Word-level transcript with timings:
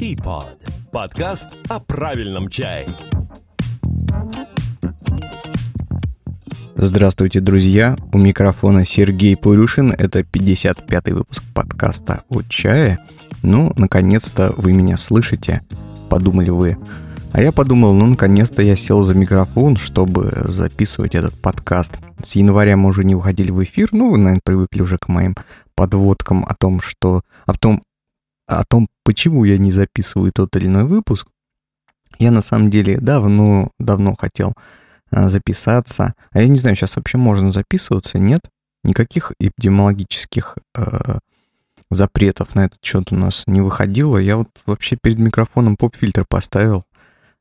Teapot. 0.00 0.56
Подкаст 0.92 1.48
о 1.68 1.78
правильном 1.78 2.48
чае. 2.48 2.88
Здравствуйте, 6.74 7.40
друзья! 7.40 7.96
У 8.10 8.16
микрофона 8.16 8.86
Сергей 8.86 9.36
Пурюшин. 9.36 9.92
Это 9.92 10.20
55-й 10.20 11.12
выпуск 11.12 11.42
подкаста 11.52 12.22
о 12.30 12.40
чае. 12.48 12.96
Ну, 13.42 13.74
наконец-то 13.76 14.54
вы 14.56 14.72
меня 14.72 14.96
слышите, 14.96 15.60
подумали 16.08 16.48
вы. 16.48 16.78
А 17.32 17.42
я 17.42 17.52
подумал, 17.52 17.92
ну, 17.92 18.06
наконец-то 18.06 18.62
я 18.62 18.76
сел 18.76 19.02
за 19.04 19.12
микрофон, 19.14 19.76
чтобы 19.76 20.30
записывать 20.44 21.14
этот 21.14 21.38
подкаст. 21.38 21.98
С 22.24 22.36
января 22.36 22.78
мы 22.78 22.88
уже 22.88 23.04
не 23.04 23.14
выходили 23.14 23.50
в 23.50 23.62
эфир, 23.62 23.90
ну, 23.92 24.12
вы, 24.12 24.16
наверное, 24.16 24.40
привыкли 24.42 24.80
уже 24.80 24.96
к 24.96 25.08
моим 25.08 25.34
подводкам 25.74 26.46
о 26.46 26.54
том, 26.54 26.80
что... 26.80 27.20
о 27.44 27.52
том, 27.52 27.82
о 28.50 28.64
том, 28.64 28.88
почему 29.04 29.44
я 29.44 29.58
не 29.58 29.70
записываю 29.70 30.32
тот 30.32 30.54
или 30.56 30.66
иной 30.66 30.84
выпуск. 30.84 31.28
Я 32.18 32.30
на 32.30 32.42
самом 32.42 32.70
деле 32.70 32.98
давно, 32.98 33.70
давно 33.78 34.16
хотел 34.16 34.54
а, 35.10 35.28
записаться. 35.28 36.14
А 36.32 36.40
я 36.40 36.48
не 36.48 36.56
знаю, 36.56 36.76
сейчас 36.76 36.96
вообще 36.96 37.16
можно 37.16 37.52
записываться, 37.52 38.18
нет? 38.18 38.40
Никаких 38.82 39.32
эпидемиологических 39.38 40.56
э, 40.74 41.18
запретов 41.90 42.54
на 42.54 42.64
этот 42.64 42.82
счет 42.82 43.12
у 43.12 43.16
нас 43.16 43.44
не 43.46 43.60
выходило. 43.60 44.16
Я 44.16 44.38
вот 44.38 44.48
вообще 44.66 44.96
перед 45.00 45.18
микрофоном 45.18 45.76
поп-фильтр 45.76 46.24
поставил. 46.28 46.84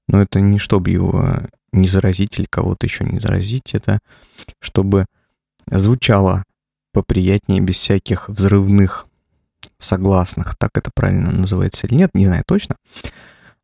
Но 0.08 0.22
это 0.22 0.40
не 0.42 0.60
чтобы 0.60 0.90
его 0.90 1.40
не 1.72 1.88
заразить 1.88 2.38
или 2.40 2.48
кого-то 2.50 2.86
еще 2.86 3.04
не 3.06 3.20
заразить. 3.20 3.74
Это 3.74 4.00
чтобы 4.60 5.06
звучало 5.68 6.44
поприятнее, 6.92 7.62
без 7.62 7.76
всяких 7.76 8.30
взрывных 8.30 9.09
согласных. 9.80 10.56
Так 10.58 10.72
это 10.76 10.92
правильно 10.94 11.32
называется 11.32 11.88
или 11.88 11.96
нет, 11.96 12.12
не 12.14 12.26
знаю 12.26 12.44
точно. 12.48 12.76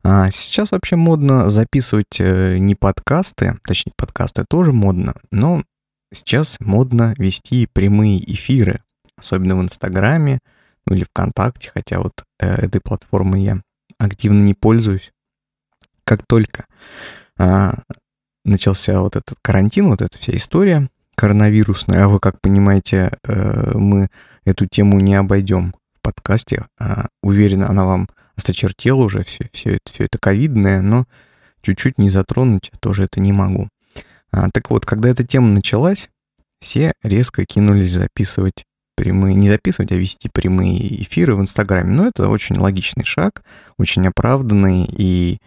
А 0.02 0.30
сейчас 0.30 0.70
вообще 0.70 0.96
модно 0.96 1.50
записывать 1.50 2.20
э, 2.20 2.58
не 2.58 2.74
подкасты, 2.74 3.58
точнее 3.66 3.92
подкасты 3.96 4.44
тоже 4.48 4.72
модно, 4.72 5.14
но 5.32 5.64
сейчас 6.12 6.58
модно 6.60 7.14
вести 7.18 7.66
прямые 7.72 8.18
эфиры, 8.32 8.80
особенно 9.16 9.56
в 9.56 9.62
Инстаграме, 9.62 10.38
ну 10.86 10.94
или 10.94 11.04
ВКонтакте, 11.04 11.72
хотя 11.74 11.98
вот 11.98 12.12
э, 12.38 12.46
этой 12.46 12.80
платформой 12.80 13.42
я 13.42 13.62
активно 13.98 14.42
не 14.42 14.54
пользуюсь. 14.54 15.10
Как 16.04 16.24
только 16.24 16.66
а, 17.36 17.74
начался 18.44 19.00
вот 19.00 19.16
этот 19.16 19.34
карантин, 19.42 19.88
вот 19.88 20.02
эта 20.02 20.16
вся 20.18 20.36
история 20.36 20.88
коронавирусная, 21.16 22.04
а 22.04 22.08
вы 22.08 22.20
как 22.20 22.40
понимаете, 22.40 23.10
э, 23.24 23.76
мы 23.76 24.08
эту 24.44 24.66
тему 24.66 25.00
не 25.00 25.16
обойдем 25.16 25.74
подкасте. 26.06 26.66
А, 26.78 27.08
уверена, 27.22 27.68
она 27.68 27.84
вам 27.84 28.08
осточертела 28.36 29.02
уже, 29.02 29.24
все, 29.24 29.50
все, 29.52 29.78
все 29.84 30.04
это 30.04 30.18
ковидное, 30.18 30.80
но 30.80 31.06
чуть-чуть 31.62 31.98
не 31.98 32.10
затронуть 32.10 32.70
тоже 32.80 33.04
это 33.04 33.18
не 33.18 33.32
могу. 33.32 33.68
А, 34.30 34.48
так 34.50 34.70
вот, 34.70 34.86
когда 34.86 35.08
эта 35.08 35.26
тема 35.26 35.48
началась, 35.48 36.08
все 36.60 36.92
резко 37.02 37.44
кинулись 37.44 37.92
записывать 37.92 38.64
прямые, 38.94 39.34
не 39.34 39.48
записывать, 39.48 39.90
а 39.90 39.96
вести 39.96 40.28
прямые 40.28 41.02
эфиры 41.02 41.34
в 41.34 41.40
Инстаграме. 41.40 41.90
Но 41.90 42.06
это 42.06 42.28
очень 42.28 42.56
логичный 42.56 43.04
шаг, 43.04 43.42
очень 43.76 44.06
оправданный 44.06 44.86
и 44.88 45.38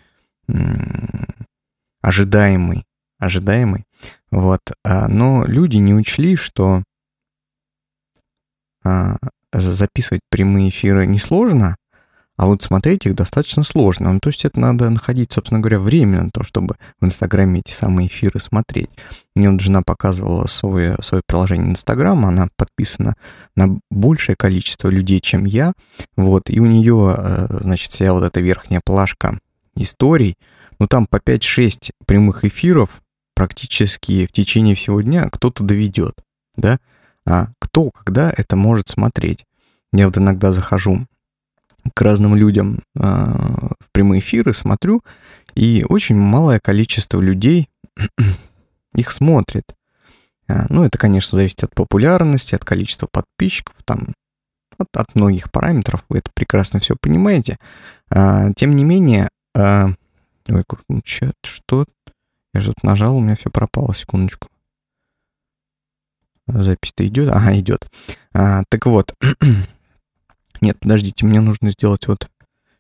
ожидаемый, 2.01 2.85
ожидаемый. 3.17 3.85
Вот. 4.29 4.61
А, 4.83 5.07
но 5.07 5.45
люди 5.45 5.77
не 5.77 5.93
учли, 5.93 6.35
что 6.35 6.83
а, 8.83 9.17
записывать 9.53 10.21
прямые 10.29 10.69
эфиры 10.69 11.05
несложно, 11.05 11.75
а 12.39 12.45
вот 12.45 12.61
смотреть 12.61 13.05
их 13.05 13.15
достаточно 13.15 13.63
сложно. 13.63 14.13
Ну, 14.13 14.19
то 14.21 14.29
есть 14.29 14.45
это 14.45 14.57
надо 14.57 14.89
находить, 14.89 15.33
собственно 15.33 15.59
говоря, 15.59 15.77
время 15.77 16.23
на 16.23 16.29
то, 16.29 16.41
чтобы 16.41 16.75
в 17.01 17.05
Инстаграме 17.05 17.59
эти 17.59 17.73
самые 17.73 18.07
эфиры 18.07 18.39
смотреть. 18.39 18.89
Мне 19.35 19.51
вот 19.51 19.59
жена 19.59 19.81
показывала 19.81 20.47
свое, 20.47 20.95
свое 21.01 21.21
приложение 21.27 21.71
Инстаграм, 21.71 22.25
она 22.25 22.47
подписана 22.55 23.15
на 23.57 23.77
большее 23.91 24.37
количество 24.37 24.87
людей, 24.87 25.19
чем 25.19 25.43
я. 25.43 25.73
Вот, 26.15 26.49
и 26.49 26.61
у 26.61 26.65
нее, 26.65 27.13
э, 27.17 27.47
значит, 27.59 27.91
вся 27.91 28.13
вот 28.13 28.23
эта 28.23 28.39
верхняя 28.39 28.81
плашка 28.85 29.37
историй, 29.75 30.35
ну 30.79 30.87
там 30.87 31.07
по 31.07 31.17
5-6 31.17 31.91
прямых 32.05 32.45
эфиров 32.45 33.01
практически 33.35 34.25
в 34.25 34.31
течение 34.31 34.75
всего 34.75 35.01
дня 35.01 35.27
кто-то 35.29 35.65
доведет, 35.65 36.15
да? 36.55 36.79
А 37.29 37.49
кто, 37.59 37.91
когда 37.91 38.33
это 38.35 38.55
может 38.55 38.89
смотреть? 38.89 39.45
Я 39.93 40.07
вот 40.07 40.17
иногда 40.17 40.51
захожу 40.51 41.05
к 41.93 42.01
разным 42.01 42.35
людям 42.35 42.81
э, 42.95 42.99
в 42.99 43.91
прямые 43.91 44.19
эфиры, 44.19 44.53
смотрю, 44.53 45.03
и 45.53 45.85
очень 45.87 46.15
малое 46.15 46.59
количество 46.59 47.21
людей 47.21 47.69
их 48.95 49.11
смотрит. 49.11 49.75
А, 50.47 50.65
ну, 50.69 50.83
это, 50.83 50.97
конечно, 50.97 51.37
зависит 51.37 51.63
от 51.63 51.75
популярности, 51.75 52.55
от 52.55 52.65
количества 52.65 53.07
подписчиков, 53.11 53.75
там, 53.85 54.09
от, 54.77 54.87
от 54.95 55.13
многих 55.15 55.51
параметров, 55.51 56.03
вы 56.09 56.19
это 56.19 56.31
прекрасно 56.33 56.79
все 56.79 56.95
понимаете. 56.99 57.57
А, 58.09 58.51
тем 58.53 58.75
не 58.75 58.83
менее, 58.83 59.29
а, 59.55 59.89
ой, 60.49 60.63
что? 61.43 61.85
Я 62.53 62.61
же 62.61 62.73
тут 62.73 62.83
нажал, 62.83 63.17
у 63.17 63.21
меня 63.21 63.35
все 63.35 63.51
пропало, 63.51 63.93
секундочку. 63.93 64.49
Запись-то 66.53 67.05
идет? 67.07 67.29
Ага, 67.29 67.57
идет. 67.57 67.89
А, 68.33 68.63
так 68.69 68.85
вот, 68.85 69.13
Нет, 70.61 70.79
подождите, 70.79 71.25
мне 71.25 71.39
нужно 71.41 71.71
сделать 71.71 72.07
вот... 72.07 72.27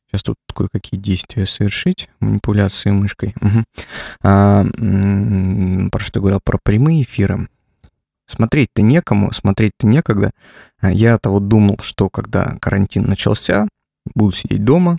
Сейчас 0.07 0.23
тут 0.23 0.37
кое-какие 0.55 0.99
действия 0.99 1.45
совершить. 1.45 2.09
Манипуляции 2.19 2.89
мышкой. 2.89 3.35
Угу. 3.41 3.63
А, 4.23 4.63
про 4.63 5.99
что 5.99 6.17
я 6.17 6.21
говорил? 6.21 6.39
Про 6.43 6.57
прямые 6.63 7.03
эфиры. 7.03 7.47
Смотреть-то 8.25 8.81
некому, 8.81 9.31
смотреть-то 9.31 9.85
некогда. 9.85 10.31
А 10.79 10.91
я-то 10.91 11.29
вот 11.29 11.47
думал, 11.47 11.77
что 11.83 12.09
когда 12.09 12.57
карантин 12.59 13.03
начался, 13.03 13.67
буду 14.15 14.35
сидеть 14.35 14.65
дома, 14.65 14.97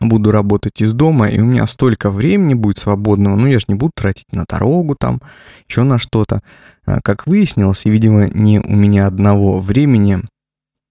буду 0.00 0.30
работать 0.30 0.80
из 0.80 0.92
дома, 0.92 1.28
и 1.28 1.40
у 1.40 1.44
меня 1.44 1.66
столько 1.66 2.10
времени 2.10 2.54
будет 2.54 2.78
свободного, 2.78 3.36
ну 3.36 3.46
я 3.46 3.58
же 3.58 3.66
не 3.68 3.74
буду 3.74 3.92
тратить 3.94 4.32
на 4.32 4.44
дорогу 4.48 4.96
там, 4.98 5.20
еще 5.68 5.82
на 5.82 5.98
что-то. 5.98 6.42
А, 6.86 7.00
как 7.02 7.26
выяснилось, 7.26 7.86
и, 7.86 7.90
видимо, 7.90 8.28
не 8.28 8.60
у 8.60 8.76
меня 8.76 9.06
одного 9.06 9.60
времени 9.60 10.20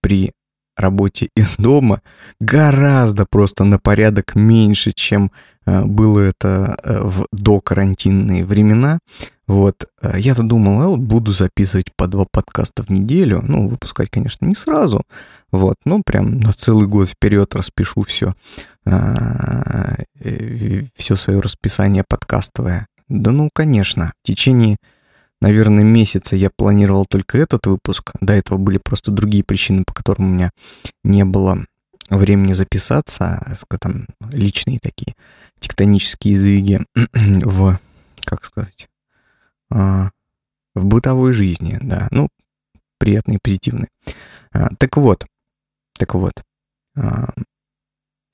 при 0.02 0.32
работе 0.78 1.30
из 1.36 1.56
дома 1.58 2.02
гораздо 2.40 3.26
просто 3.26 3.64
на 3.64 3.80
порядок 3.80 4.36
меньше, 4.36 4.92
чем 4.92 5.32
э, 5.66 5.84
было 5.84 6.20
это 6.20 6.78
э, 6.84 7.02
в 7.02 7.26
докарантинные 7.32 8.46
времена. 8.46 9.00
Вот, 9.48 9.86
э, 10.02 10.20
я-то 10.20 10.44
думал, 10.44 10.82
а 10.82 10.88
вот 10.88 11.00
буду 11.00 11.32
записывать 11.32 11.96
по 11.96 12.08
два 12.08 12.26
подкаста 12.30 12.84
в 12.84 12.90
неделю, 12.90 13.42
ну, 13.42 13.68
выпускать, 13.68 14.10
конечно, 14.10 14.46
не 14.46 14.56
сразу, 14.56 15.04
вот, 15.52 15.76
но 15.86 16.02
прям 16.06 16.40
на 16.40 16.52
целый 16.52 16.88
год 16.88 17.10
вперед 17.10 17.56
распишу 17.56 18.04
все, 18.04 18.36
все 20.96 21.16
свое 21.16 21.40
расписание 21.40 22.04
подкастовое. 22.08 22.88
Да 23.08 23.32
ну, 23.32 23.50
конечно, 23.54 24.12
в 24.22 24.28
течение 24.28 24.78
наверное, 25.42 25.84
месяца 25.84 26.36
я 26.36 26.50
планировал 26.56 27.06
только 27.06 27.38
этот 27.38 27.68
выпуск. 27.68 28.12
До 28.22 28.34
этого 28.34 28.58
были 28.58 28.78
просто 28.78 29.12
другие 29.12 29.44
причины, 29.44 29.84
по 29.86 29.94
которым 29.94 30.26
у 30.26 30.34
меня 30.34 30.52
не 31.04 31.26
было 31.26 31.66
времени 32.10 32.54
записаться, 32.54 33.56
там 33.80 34.08
личные 34.32 34.80
такие 34.80 35.14
тектонические 35.60 36.36
сдвиги 36.36 36.80
в, 37.14 37.80
как 38.24 38.46
сказать, 38.46 38.88
а, 38.88 38.97
в 39.70 40.86
бытовой 40.86 41.34
жизни, 41.34 41.78
да, 41.82 42.08
ну, 42.12 42.30
приятные, 42.98 43.40
позитивные. 43.42 43.90
А, 44.52 44.70
так 44.78 44.98
вот, 44.98 45.26
так 45.98 46.14
вот, 46.16 46.34
а, 46.96 47.30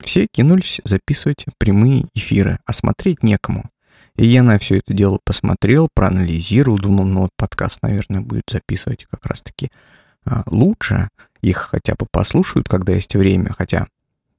все 0.00 0.26
кинулись 0.26 0.80
записывать 0.84 1.46
прямые 1.58 2.06
эфиры, 2.14 2.58
а 2.66 2.72
смотреть 2.72 3.22
некому. 3.22 3.70
И 4.16 4.26
я 4.26 4.42
на 4.42 4.58
все 4.58 4.78
это 4.78 4.94
дело 4.94 5.18
посмотрел, 5.24 5.88
проанализировал, 5.92 6.78
думал, 6.78 7.04
ну 7.04 7.20
вот 7.22 7.30
подкаст, 7.36 7.80
наверное, 7.82 8.20
будет 8.20 8.44
записывать 8.50 9.06
как 9.10 9.26
раз-таки 9.26 9.70
а, 10.24 10.42
лучше. 10.46 11.08
Их 11.40 11.58
хотя 11.58 11.94
бы 11.94 12.06
послушают, 12.10 12.68
когда 12.68 12.92
есть 12.92 13.14
время, 13.14 13.52
хотя 13.52 13.86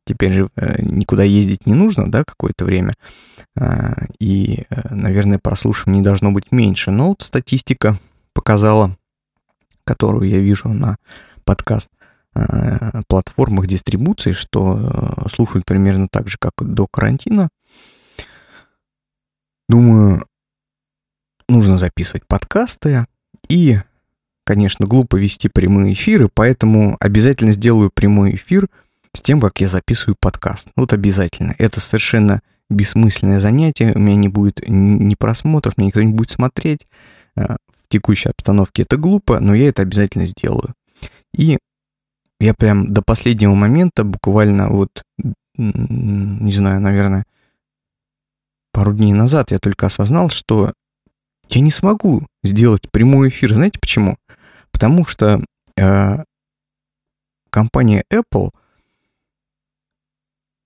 теперь 0.05 0.31
же 0.31 0.49
э, 0.55 0.81
никуда 0.81 1.23
ездить 1.23 1.65
не 1.65 1.73
нужно, 1.73 2.09
да, 2.09 2.23
какое-то 2.23 2.63
время. 2.63 2.93
А, 3.57 4.05
и, 4.19 4.65
э, 4.69 4.93
наверное, 4.93 5.39
прослушиваний 5.39 6.01
должно 6.01 6.31
быть 6.31 6.51
меньше. 6.51 6.91
Но 6.91 7.09
вот 7.09 7.21
статистика 7.23 7.99
показала, 8.33 8.97
которую 9.83 10.29
я 10.29 10.39
вижу 10.39 10.69
на 10.69 10.97
подкаст 11.43 11.89
э, 12.35 13.01
платформах 13.07 13.67
дистрибуции, 13.67 14.31
что 14.31 15.25
слушают 15.29 15.65
примерно 15.65 16.07
так 16.09 16.29
же, 16.29 16.37
как 16.39 16.53
до 16.59 16.87
карантина. 16.87 17.49
Думаю, 19.67 20.25
нужно 21.49 21.79
записывать 21.79 22.27
подкасты 22.27 23.07
и, 23.49 23.79
конечно, 24.45 24.85
глупо 24.85 25.15
вести 25.15 25.49
прямые 25.49 25.93
эфиры, 25.93 26.29
поэтому 26.31 26.97
обязательно 26.99 27.51
сделаю 27.51 27.89
прямой 27.91 28.35
эфир 28.35 28.69
с 29.15 29.21
тем, 29.21 29.41
как 29.41 29.59
я 29.62 29.67
записываю 29.67 30.15
подкаст. 30.19 30.69
Вот 30.75 30.94
обязательно. 30.94 31.56
Это 31.57 31.79
совершенно 31.79 32.41
бессмысленное 32.69 33.39
занятие. 33.39 33.94
У 33.95 34.00
меня 34.00 34.15
не 34.15 34.27
будет 34.27 34.62
ни 34.67 35.15
просмотров, 35.15 35.77
меня 35.77 35.88
никто 35.88 36.01
не 36.01 36.13
будет 36.13 36.29
смотреть. 36.29 36.88
Э, 37.35 37.56
в 37.85 37.88
текущей 37.88 38.29
обстановке 38.29 38.83
это 38.83 38.97
глупо, 38.97 39.39
но 39.39 39.53
я 39.53 39.69
это 39.69 39.81
обязательно 39.81 40.25
сделаю. 40.25 40.73
И 41.35 41.57
я 42.39 42.53
прям 42.53 42.91
до 42.91 43.01
последнего 43.01 43.53
момента, 43.53 44.03
буквально 44.03 44.69
вот, 44.69 44.89
не 45.57 46.51
знаю, 46.51 46.81
наверное, 46.81 47.25
пару 48.71 48.94
дней 48.94 49.13
назад 49.13 49.51
я 49.51 49.59
только 49.59 49.85
осознал, 49.85 50.29
что 50.29 50.73
я 51.50 51.62
не 51.62 51.71
смогу 51.71 52.27
сделать 52.44 52.89
прямой 52.91 53.29
эфир. 53.29 53.53
Знаете 53.53 53.79
почему? 53.79 54.17
Потому 54.71 55.06
что 55.06 55.41
э, 55.77 56.23
компания 57.50 58.03
Apple 58.12 58.50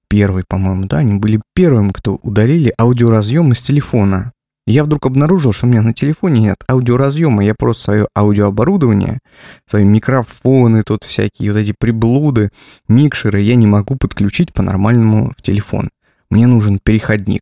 первый, 0.10 0.44
по-моему, 0.48 0.86
да, 0.86 0.98
они 0.98 1.20
были 1.20 1.42
первыми, 1.54 1.92
кто 1.92 2.16
удалили 2.24 2.74
аудиоразъем 2.78 3.52
из 3.52 3.62
телефона. 3.62 4.34
Я 4.68 4.84
вдруг 4.84 5.06
обнаружил, 5.06 5.52
что 5.52 5.66
у 5.66 5.70
меня 5.70 5.82
на 5.82 5.94
телефоне 5.94 6.42
нет 6.42 6.58
аудиоразъема, 6.70 7.44
я 7.44 7.56
просто 7.58 7.84
свое 7.84 8.08
аудиооборудование, 8.16 9.20
свои 9.68 9.84
микрофоны, 9.84 10.84
тут 10.84 11.04
всякие 11.06 11.52
вот 11.52 11.60
эти 11.60 11.74
приблуды, 11.78 12.52
микшеры 12.88 13.42
я 13.42 13.56
не 13.56 13.66
могу 13.66 13.96
подключить 13.96 14.54
по-нормальному 14.54 15.32
в 15.36 15.42
телефон. 15.42 15.90
Мне 16.30 16.46
нужен 16.46 16.80
переходник. 16.84 17.42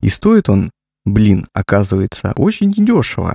И 0.00 0.08
стоит 0.08 0.48
он, 0.48 0.70
блин, 1.04 1.48
оказывается, 1.52 2.32
очень 2.36 2.68
недешево. 2.68 3.34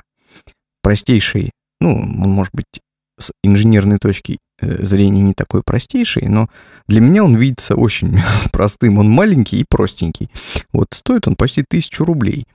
Простейший, 0.81 1.51
ну, 1.81 1.95
может 1.95 2.53
быть 2.53 2.79
с 3.23 3.31
инженерной 3.43 3.97
точки 3.97 4.39
э, 4.59 4.85
зрения 4.85 5.21
не 5.21 5.33
такой 5.33 5.61
простейший, 5.63 6.27
но 6.27 6.49
для 6.87 7.01
меня 7.01 7.23
он 7.23 7.35
видится 7.35 7.75
очень 7.75 8.19
простым. 8.51 8.97
Он 8.97 9.09
маленький 9.09 9.59
и 9.59 9.65
простенький. 9.67 10.29
Вот 10.71 10.87
стоит 10.91 11.27
он 11.27 11.35
почти 11.35 11.63
тысячу 11.67 12.05
рублей. 12.05 12.47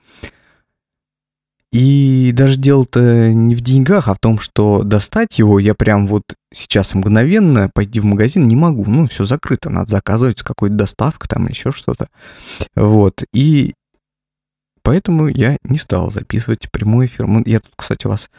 И 1.71 2.31
даже 2.33 2.57
дело-то 2.57 3.31
не 3.31 3.55
в 3.55 3.61
деньгах, 3.61 4.07
а 4.07 4.15
в 4.15 4.19
том, 4.19 4.39
что 4.39 4.81
достать 4.83 5.37
его 5.37 5.59
я 5.59 5.75
прям 5.75 6.07
вот 6.07 6.23
сейчас 6.51 6.95
мгновенно 6.95 7.69
пойти 7.71 7.99
в 7.99 8.05
магазин 8.05 8.47
не 8.47 8.55
могу. 8.55 8.85
Ну, 8.87 9.07
все 9.07 9.23
закрыто, 9.23 9.69
надо 9.69 9.91
заказывать 9.91 10.39
с 10.39 10.43
какой-то 10.43 10.75
доставкой 10.75 11.27
там 11.29 11.45
или 11.45 11.53
еще 11.53 11.71
что-то. 11.71 12.07
Вот. 12.75 13.23
И 13.33 13.75
поэтому 14.81 15.27
я 15.27 15.57
не 15.63 15.77
стал 15.77 16.09
записывать 16.09 16.71
прямой 16.71 17.05
эфир. 17.05 17.27
Я 17.45 17.59
тут, 17.59 17.73
кстати, 17.75 18.07
вас 18.07 18.31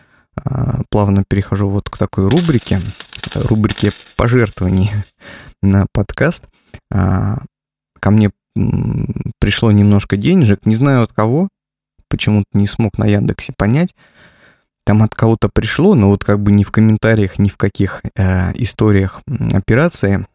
плавно 0.90 1.24
перехожу 1.28 1.68
вот 1.68 1.88
к 1.88 1.98
такой 1.98 2.28
рубрике, 2.28 2.80
рубрике 3.34 3.90
пожертвований 4.16 4.90
на 5.62 5.86
подкаст. 5.92 6.46
А, 6.92 7.42
ко 7.98 8.10
мне 8.10 8.30
пришло 9.38 9.70
немножко 9.72 10.16
денежек, 10.16 10.66
не 10.66 10.74
знаю 10.74 11.02
от 11.02 11.12
кого, 11.12 11.48
почему-то 12.08 12.46
не 12.52 12.66
смог 12.66 12.98
на 12.98 13.04
Яндексе 13.04 13.52
понять. 13.56 13.94
Там 14.84 15.02
от 15.02 15.14
кого-то 15.14 15.48
пришло, 15.52 15.94
но 15.94 16.08
вот 16.08 16.24
как 16.24 16.40
бы 16.40 16.52
ни 16.52 16.64
в 16.64 16.72
комментариях, 16.72 17.38
ни 17.38 17.48
в 17.48 17.56
каких 17.56 18.02
э, 18.16 18.52
историях 18.54 19.22
операции 19.52 20.26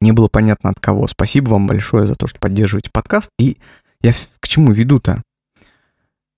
не 0.00 0.12
было 0.12 0.28
понятно 0.28 0.70
от 0.70 0.80
кого. 0.80 1.06
Спасибо 1.06 1.50
вам 1.50 1.66
большое 1.66 2.06
за 2.06 2.14
то, 2.14 2.26
что 2.26 2.40
поддерживаете 2.40 2.90
подкаст. 2.92 3.30
И 3.38 3.58
я 4.00 4.12
к 4.40 4.48
чему 4.48 4.72
веду-то? 4.72 5.22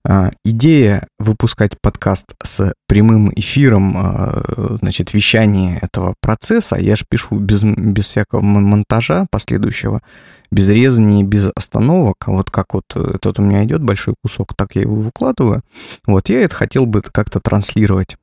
А, 0.09 0.31
идея 0.45 1.05
выпускать 1.19 1.71
подкаст 1.81 2.33
с 2.41 2.73
прямым 2.87 3.29
эфиром, 3.35 3.93
а, 3.97 4.77
значит, 4.79 5.13
вещание 5.13 5.79
этого 5.81 6.15
процесса, 6.21 6.77
я 6.77 6.95
же 6.95 7.03
пишу 7.09 7.39
без, 7.39 7.63
без 7.63 8.05
всякого 8.05 8.39
монтажа 8.39 9.27
последующего, 9.29 10.01
без 10.49 10.69
резания, 10.69 11.25
без 11.25 11.51
остановок, 11.53 12.25
вот 12.27 12.49
как 12.49 12.73
вот 12.73 12.85
этот 12.95 13.39
у 13.39 13.41
меня 13.41 13.65
идет 13.65 13.83
большой 13.83 14.15
кусок, 14.23 14.55
так 14.55 14.75
я 14.75 14.83
его 14.83 14.95
выкладываю. 14.95 15.61
Вот 16.05 16.29
я 16.29 16.39
это 16.39 16.55
хотел 16.55 16.85
бы 16.85 17.01
как-то 17.01 17.41
транслировать. 17.41 18.15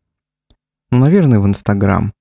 Ну, 0.91 1.01
наверное, 1.01 1.39
в 1.39 1.47
Инстаграм. 1.47 2.15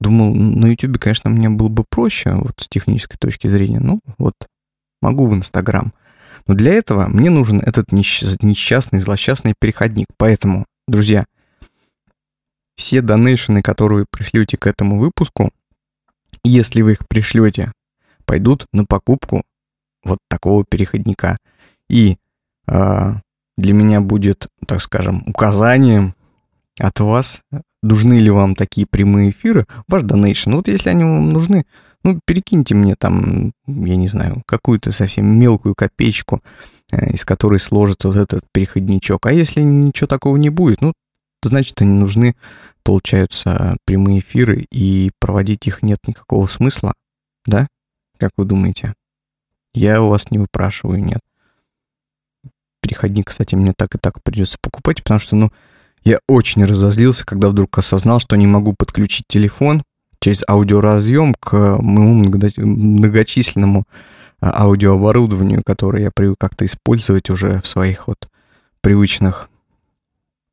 Думал, 0.00 0.34
на 0.34 0.66
Ютубе, 0.66 0.98
конечно, 0.98 1.30
мне 1.30 1.48
было 1.48 1.68
бы 1.68 1.84
проще, 1.88 2.34
вот 2.34 2.60
с 2.60 2.68
технической 2.68 3.16
точки 3.18 3.46
зрения. 3.46 3.80
Ну, 3.80 4.00
вот 4.18 4.34
могу 5.00 5.26
в 5.26 5.34
Инстаграм. 5.34 5.94
Но 6.48 6.54
для 6.54 6.72
этого 6.72 7.06
мне 7.06 7.28
нужен 7.28 7.60
этот 7.60 7.92
несчастный, 7.92 8.98
злосчастный 8.98 9.54
переходник. 9.58 10.06
Поэтому, 10.16 10.64
друзья, 10.88 11.26
все 12.74 13.02
донейшены, 13.02 13.60
которые 13.60 14.06
пришлете 14.10 14.56
к 14.56 14.66
этому 14.66 14.98
выпуску, 14.98 15.50
если 16.42 16.80
вы 16.80 16.92
их 16.92 17.06
пришлете, 17.06 17.72
пойдут 18.24 18.66
на 18.72 18.86
покупку 18.86 19.42
вот 20.02 20.18
такого 20.28 20.64
переходника. 20.64 21.36
И 21.90 22.16
э, 22.66 23.12
для 23.58 23.74
меня 23.74 24.00
будет, 24.00 24.48
так 24.66 24.80
скажем, 24.80 25.24
указанием 25.26 26.14
от 26.78 26.98
вас, 27.00 27.42
нужны 27.82 28.20
ли 28.20 28.30
вам 28.30 28.54
такие 28.54 28.86
прямые 28.86 29.30
эфиры, 29.30 29.66
ваш 29.86 30.02
донейшн. 30.02 30.52
Вот 30.52 30.68
если 30.68 30.88
они 30.88 31.04
вам 31.04 31.32
нужны, 31.32 31.66
ну, 32.08 32.20
перекиньте 32.24 32.74
мне 32.74 32.94
там, 32.96 33.52
я 33.66 33.96
не 33.96 34.08
знаю, 34.08 34.42
какую-то 34.46 34.92
совсем 34.92 35.38
мелкую 35.38 35.74
копеечку, 35.74 36.42
э, 36.90 37.10
из 37.12 37.24
которой 37.24 37.60
сложится 37.60 38.08
вот 38.08 38.16
этот 38.16 38.44
переходничок. 38.52 39.26
А 39.26 39.32
если 39.32 39.60
ничего 39.60 40.06
такого 40.06 40.36
не 40.36 40.48
будет, 40.48 40.80
ну, 40.80 40.92
значит, 41.42 41.80
они 41.82 41.92
нужны, 41.92 42.34
получаются, 42.82 43.76
прямые 43.84 44.20
эфиры, 44.20 44.66
и 44.70 45.10
проводить 45.20 45.66
их 45.66 45.82
нет 45.82 45.98
никакого 46.06 46.46
смысла, 46.46 46.94
да? 47.46 47.68
Как 48.16 48.30
вы 48.36 48.44
думаете? 48.44 48.94
Я 49.74 50.02
у 50.02 50.08
вас 50.08 50.30
не 50.30 50.38
выпрашиваю, 50.38 51.04
нет. 51.04 51.20
Переходник, 52.80 53.28
кстати, 53.28 53.54
мне 53.54 53.74
так 53.76 53.94
и 53.94 53.98
так 53.98 54.22
придется 54.22 54.56
покупать, 54.60 55.02
потому 55.02 55.20
что, 55.20 55.36
ну, 55.36 55.52
я 56.04 56.18
очень 56.26 56.64
разозлился, 56.64 57.26
когда 57.26 57.50
вдруг 57.50 57.76
осознал, 57.76 58.18
что 58.18 58.36
не 58.36 58.46
могу 58.46 58.74
подключить 58.76 59.26
телефон 59.28 59.82
через 60.20 60.42
аудиоразъем 60.48 61.34
к 61.34 61.78
моему 61.80 62.24
многочисленному 62.56 63.84
а, 64.40 64.64
аудиооборудованию, 64.64 65.62
которое 65.64 66.04
я 66.04 66.10
привык 66.14 66.38
как-то 66.38 66.64
использовать 66.64 67.30
уже 67.30 67.60
в 67.60 67.66
своих 67.66 68.08
вот 68.08 68.28
привычных, 68.80 69.48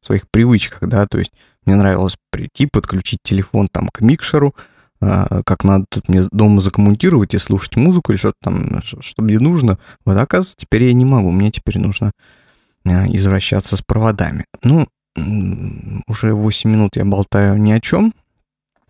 в 0.01 0.07
своих 0.07 0.29
привычках, 0.29 0.87
да, 0.87 1.05
то 1.07 1.17
есть 1.17 1.31
мне 1.65 1.75
нравилось 1.75 2.17
прийти, 2.31 2.67
подключить 2.67 3.19
телефон 3.23 3.67
там 3.71 3.89
к 3.89 4.01
микшеру, 4.01 4.55
а, 5.01 5.41
как 5.45 5.63
надо 5.63 5.85
тут 5.89 6.09
мне 6.09 6.23
дома 6.31 6.61
закоммунтировать 6.61 7.33
и 7.33 7.39
слушать 7.39 7.75
музыку 7.75 8.11
или 8.11 8.17
что-то 8.17 8.37
там, 8.41 8.81
что 8.81 9.21
мне 9.21 9.39
нужно. 9.39 9.77
Вот, 10.05 10.17
оказывается, 10.17 10.55
теперь 10.57 10.83
я 10.83 10.93
не 10.93 11.05
могу, 11.05 11.31
мне 11.31 11.51
теперь 11.51 11.79
нужно 11.79 12.11
а, 12.85 13.07
извращаться 13.07 13.77
с 13.77 13.81
проводами. 13.81 14.45
Ну, 14.63 14.87
уже 16.07 16.33
8 16.33 16.69
минут 16.69 16.97
я 16.97 17.05
болтаю 17.05 17.57
ни 17.57 17.71
о 17.71 17.79
чем, 17.79 18.13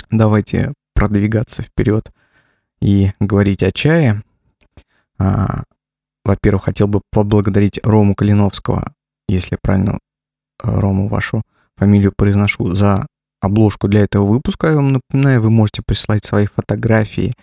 давайте 0.09 0.73
продвигаться 0.93 1.61
вперед 1.61 2.11
и 2.81 3.11
говорить 3.19 3.63
о 3.63 3.71
чае. 3.71 4.23
А, 5.17 5.63
во-первых, 6.23 6.65
хотел 6.65 6.87
бы 6.87 7.01
поблагодарить 7.11 7.79
Рому 7.83 8.15
Калиновского, 8.15 8.93
если 9.27 9.57
правильно 9.61 9.99
э, 10.63 10.79
Рому 10.79 11.07
вашу 11.07 11.43
фамилию 11.77 12.13
произношу, 12.15 12.73
за 12.75 13.05
обложку 13.41 13.87
для 13.87 14.01
этого 14.01 14.25
выпуска. 14.25 14.67
Я 14.69 14.75
вам 14.75 14.93
напоминаю, 14.93 15.41
вы 15.41 15.51
можете 15.51 15.81
прислать 15.85 16.25
свои 16.25 16.47
фотографии 16.47 17.33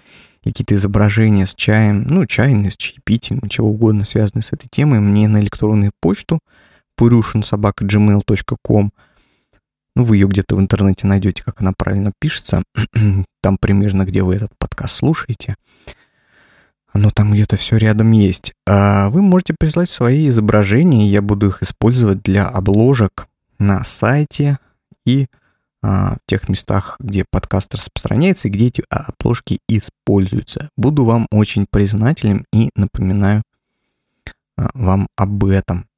какие-то 0.43 0.75
изображения 0.75 1.47
с 1.47 1.55
чаем, 1.55 2.03
ну, 2.03 2.27
чайные, 2.27 2.71
с 2.71 2.77
чаепитием, 2.77 3.41
чего 3.49 3.69
угодно, 3.71 4.05
связанные 4.05 4.43
с 4.43 4.53
этой 4.53 4.69
темой, 4.69 4.99
мне 5.01 5.29
на 5.29 5.41
электронную 5.41 5.93
почту 6.01 6.41
purushinsobaka.gmail.com 6.99 8.91
ну, 9.95 10.05
вы 10.05 10.17
ее 10.17 10.27
где-то 10.27 10.57
в 10.57 10.61
интернете 10.61 11.07
найдете, 11.07 11.43
как 11.43 11.61
она 11.61 11.73
правильно 11.77 12.13
пишется. 12.19 12.63
там 13.43 13.59
примерно, 13.59 14.05
где 14.05 14.23
вы 14.23 14.37
этот 14.37 14.53
подкаст 14.59 14.97
слушаете. 14.97 15.57
Оно 16.93 17.11
там 17.11 17.33
где-то 17.33 17.57
все 17.57 17.77
рядом 17.77 18.13
есть. 18.13 18.53
А 18.67 19.09
вы 19.11 19.23
можете 19.23 19.55
прислать 19.59 19.91
свои 19.91 20.29
изображения, 20.29 21.09
я 21.09 21.23
буду 21.23 21.49
их 21.49 21.63
использовать 21.63 22.23
для 22.23 22.47
обложек 22.47 23.29
на 23.59 23.83
сайте 23.85 24.59
и 25.07 25.27
а, 25.83 26.15
в 26.15 26.19
тех 26.27 26.49
местах, 26.49 26.97
где 27.01 27.25
подкаст 27.29 27.75
распространяется 27.75 28.49
и 28.49 28.51
где 28.51 28.69
эти 28.69 28.85
обложки 28.89 29.59
используются. 29.69 30.71
Буду 30.77 31.05
вам 31.05 31.27
очень 31.31 31.67
признателен 31.69 32.45
и 32.53 32.71
напоминаю 32.77 33.43
а, 34.57 34.71
вам 34.75 35.09
об 35.17 35.45
этом. 35.45 35.89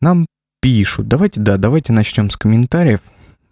Нам 0.00 0.26
пишут. 0.64 1.08
Давайте, 1.08 1.40
да, 1.40 1.58
давайте 1.58 1.92
начнем 1.92 2.30
с 2.30 2.38
комментариев. 2.38 3.00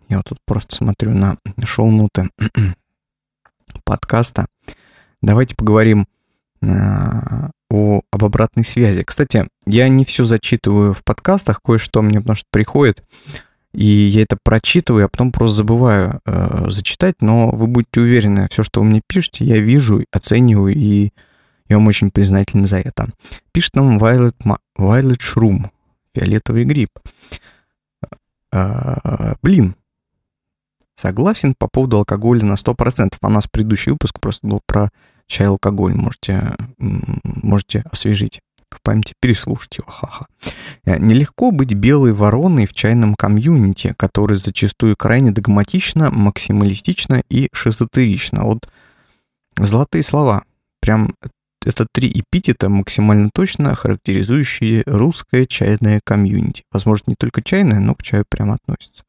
Я 0.09 0.16
вот 0.16 0.28
тут 0.31 0.38
просто 0.47 0.75
смотрю 0.75 1.11
на 1.11 1.37
шоу-ноты 1.62 2.31
подкаста. 3.85 4.47
Давайте 5.21 5.54
поговорим 5.54 6.07
а, 6.62 7.50
о, 7.69 8.00
об 8.11 8.25
обратной 8.25 8.64
связи. 8.64 9.02
Кстати, 9.02 9.47
я 9.66 9.90
не 9.90 10.07
все 10.07 10.25
зачитываю 10.25 10.95
в 10.95 11.04
подкастах, 11.04 11.61
кое-что 11.62 12.00
мне, 12.00 12.19
потому 12.21 12.37
что 12.37 12.47
приходит, 12.50 13.04
И 13.75 13.85
я 13.85 14.23
это 14.23 14.38
прочитываю, 14.42 15.04
а 15.04 15.09
потом 15.11 15.33
просто 15.33 15.59
забываю 15.59 16.23
э, 16.25 16.71
зачитать, 16.71 17.16
но 17.21 17.50
вы 17.50 17.66
будете 17.66 18.00
уверены, 18.00 18.49
все, 18.50 18.62
что 18.62 18.81
вы 18.81 18.87
мне 18.87 19.02
пишете, 19.07 19.45
я 19.45 19.59
вижу, 19.59 20.02
оцениваю, 20.12 20.75
и 20.75 21.11
я 21.69 21.76
вам 21.76 21.88
очень 21.88 22.11
признателен 22.11 22.66
за 22.66 22.78
это. 22.78 23.11
Пишет 23.52 23.76
нам 23.76 23.99
Violet, 23.99 24.35
Violet 24.78 25.19
Shroom, 25.19 25.69
фиолетовый 26.14 26.64
гриб. 26.64 26.90
А, 28.50 29.35
блин, 29.42 29.76
согласен 30.97 31.54
по 31.59 31.69
поводу 31.69 31.99
алкоголя 31.99 32.45
на 32.45 32.54
100%. 32.54 33.14
А 33.21 33.26
у 33.26 33.31
нас 33.31 33.47
предыдущий 33.50 33.92
выпуск 33.92 34.21
просто 34.21 34.47
был 34.47 34.61
про 34.66 34.90
чай 35.26 35.47
алкоголь. 35.47 35.95
Можете, 35.95 36.54
можете 36.78 37.85
освежить 37.90 38.40
в 38.71 38.83
памяти, 38.83 39.14
переслушать 39.21 39.78
его, 39.78 39.90
ха-ха. 39.90 40.26
Э, 40.85 40.99
нелегко 40.99 41.50
быть 41.50 41.75
белой 41.75 42.12
вороной 42.12 42.66
в 42.66 42.73
чайном 42.73 43.14
комьюнити, 43.14 43.95
который 43.97 44.37
зачастую 44.37 44.97
крайне 44.97 45.31
догматично, 45.31 46.11
максималистично 46.11 47.23
и 47.28 47.49
шизотерично. 47.52 48.45
Вот 48.45 48.69
золотые 49.57 50.02
слова. 50.02 50.45
Прям 50.81 51.14
это 51.66 51.87
три 51.90 52.11
эпитета, 52.11 52.69
максимально 52.69 53.31
точно 53.33 53.75
характеризующие 53.75 54.83
русское 54.87 55.47
чайное 55.47 56.00
комьюнити. 56.04 56.64
Возможно, 56.71 57.04
не 57.09 57.14
только 57.16 57.42
чайное, 57.42 57.81
но 57.81 57.95
к 57.95 58.02
чаю 58.02 58.25
прямо 58.28 58.54
относится. 58.54 59.04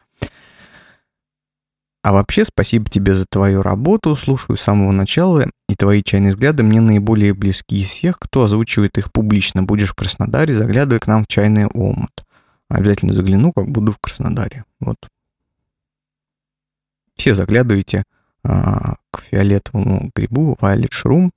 А 2.04 2.12
вообще, 2.12 2.44
спасибо 2.44 2.90
тебе 2.90 3.16
за 3.16 3.26
твою 3.26 3.62
работу, 3.62 4.16
слушаю 4.18 4.58
с 4.58 4.62
самого 4.62 4.92
начала, 4.92 5.46
и 5.70 5.76
твои 5.76 6.04
чайные 6.04 6.32
взгляды 6.34 6.62
мне 6.62 6.82
наиболее 6.82 7.34
близки 7.34 7.80
из 7.80 7.88
всех, 7.88 8.20
кто 8.20 8.44
озвучивает 8.44 8.98
их 8.98 9.12
публично. 9.14 9.64
Будешь 9.64 9.92
в 9.92 9.96
Краснодаре, 9.96 10.54
заглядывай 10.54 11.00
к 11.00 11.08
нам 11.08 11.24
в 11.24 11.28
чайный 11.28 11.68
омут. 11.68 12.12
Обязательно 12.70 13.14
загляну, 13.14 13.54
как 13.54 13.70
буду 13.70 13.94
в 13.94 14.00
Краснодаре. 14.00 14.66
Вот. 14.82 14.98
Все 17.16 17.36
заглядывайте 17.36 18.04
а, 18.44 18.96
к 19.10 19.22
фиолетовому 19.22 20.12
грибу 20.14 20.58
Violet 20.60 20.90
Shroom. 20.90 21.32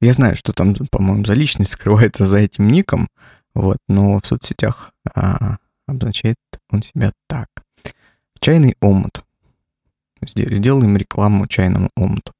Я 0.00 0.12
знаю, 0.14 0.34
что 0.34 0.52
там, 0.52 0.74
по-моему, 0.90 1.24
за 1.24 1.34
личность 1.34 1.72
скрывается 1.72 2.24
за 2.24 2.38
этим 2.38 2.68
ником, 2.68 3.08
вот, 3.54 3.78
но 3.88 4.18
в 4.18 4.26
соцсетях 4.26 4.92
а, 5.14 5.56
обозначает 5.86 6.36
он 6.70 6.82
себя 6.82 7.12
так. 7.26 7.48
Чайный 8.38 8.76
омут. 8.80 9.24
Сделаем 10.22 10.96
рекламу 10.96 11.46
чайному 11.46 11.90
омуту. 11.96 12.32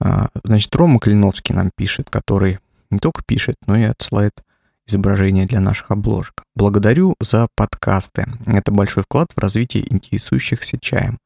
А, 0.00 0.28
значит, 0.44 0.74
Рома 0.74 0.98
Калиновский 0.98 1.54
нам 1.54 1.70
пишет, 1.76 2.10
который 2.10 2.58
не 2.90 2.98
только 2.98 3.22
пишет, 3.24 3.56
но 3.66 3.76
и 3.76 3.82
отсылает 3.82 4.42
изображения 4.86 5.46
для 5.46 5.60
наших 5.60 5.90
обложек. 5.90 6.44
Благодарю 6.54 7.14
за 7.20 7.48
подкасты. 7.54 8.26
Это 8.46 8.72
большой 8.72 9.02
вклад 9.04 9.32
в 9.34 9.38
развитие 9.38 9.90
интересующихся 9.92 10.78
чаем. 10.78 11.18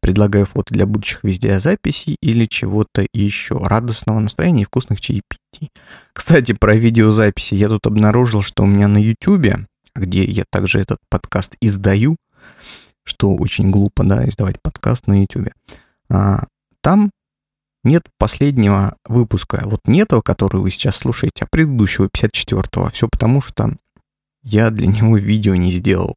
Предлагаю 0.00 0.46
фото 0.46 0.72
для 0.72 0.86
будущих 0.86 1.24
видеозаписей 1.24 2.16
или 2.22 2.46
чего-то 2.46 3.06
еще. 3.12 3.56
Радостного 3.56 4.18
настроения 4.18 4.62
и 4.62 4.64
вкусных 4.64 5.00
чаепитий. 5.00 5.70
Кстати, 6.12 6.52
про 6.52 6.74
видеозаписи. 6.74 7.54
Я 7.54 7.68
тут 7.68 7.86
обнаружил, 7.86 8.42
что 8.42 8.62
у 8.62 8.66
меня 8.66 8.88
на 8.88 8.98
YouTube, 8.98 9.66
где 9.94 10.24
я 10.24 10.44
также 10.50 10.80
этот 10.80 10.98
подкаст 11.10 11.56
издаю, 11.60 12.16
что 13.04 13.34
очень 13.34 13.70
глупо, 13.70 14.04
да, 14.04 14.28
издавать 14.28 14.60
подкаст 14.62 15.06
на 15.06 15.20
YouTube. 15.20 15.50
А, 16.08 16.44
там 16.80 17.10
нет 17.84 18.04
последнего 18.18 18.96
выпуска. 19.06 19.62
Вот 19.64 19.80
не 19.86 20.00
этого, 20.00 20.20
который 20.20 20.60
вы 20.60 20.70
сейчас 20.70 20.96
слушаете, 20.96 21.44
а 21.44 21.48
предыдущего, 21.50 22.08
54-го. 22.08 22.90
Все 22.90 23.08
потому, 23.10 23.40
что 23.40 23.74
я 24.42 24.70
для 24.70 24.86
него 24.86 25.16
видео 25.18 25.54
не 25.54 25.70
сделал. 25.70 26.16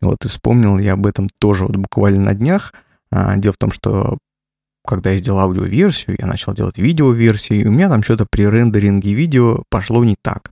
Вот 0.00 0.24
и 0.24 0.28
вспомнил 0.28 0.78
я 0.78 0.94
об 0.94 1.06
этом 1.06 1.28
тоже 1.38 1.64
вот 1.64 1.76
буквально 1.76 2.20
на 2.20 2.34
днях. 2.34 2.72
А, 3.10 3.36
дело 3.36 3.54
в 3.54 3.58
том, 3.58 3.70
что 3.70 4.18
когда 4.86 5.10
я 5.10 5.18
сделал 5.18 5.40
аудиоверсию, 5.40 6.16
я 6.18 6.26
начал 6.26 6.54
делать 6.54 6.78
видеоверсию, 6.78 7.60
и 7.60 7.66
у 7.66 7.70
меня 7.70 7.88
там 7.88 8.02
что-то 8.02 8.26
при 8.30 8.46
рендеринге 8.46 9.12
видео 9.12 9.62
пошло 9.70 10.04
не 10.04 10.16
так. 10.20 10.50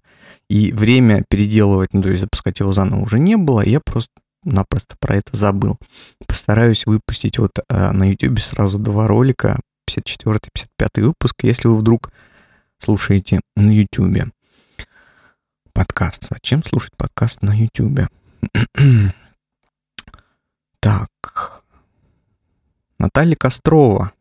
И 0.49 0.73
время 0.73 1.25
переделывать, 1.29 1.93
ну 1.93 2.03
то 2.03 2.11
есть 2.11 2.21
запускать 2.21 2.61
его 2.61 2.73
заново 2.73 3.01
уже 3.01 3.19
не 3.19 3.37
было, 3.37 3.65
я 3.65 3.81
просто 3.81 4.13
напросто 4.45 4.95
про 5.01 5.17
это 5.17 5.37
забыл. 5.37 5.79
Постараюсь 6.27 6.87
выпустить 6.87 7.39
вот 7.39 7.53
э, 7.69 7.91
на 7.93 8.11
YouTube 8.11 8.41
сразу 8.41 8.79
два 8.79 9.07
ролика, 9.07 9.59
54-55 9.91 11.03
выпуск, 11.03 11.35
если 11.43 11.69
вы 11.69 11.77
вдруг 11.77 12.11
слушаете 12.79 13.41
на 13.57 13.71
YouTube 13.71 14.33
подкаст. 15.73 16.29
Зачем 16.31 16.63
слушать 16.63 16.97
подкаст 16.97 17.43
на 17.43 17.53
YouTube? 17.55 18.09
так. 20.81 21.56
Наталья 22.99 23.37
Кострова. 23.37 24.13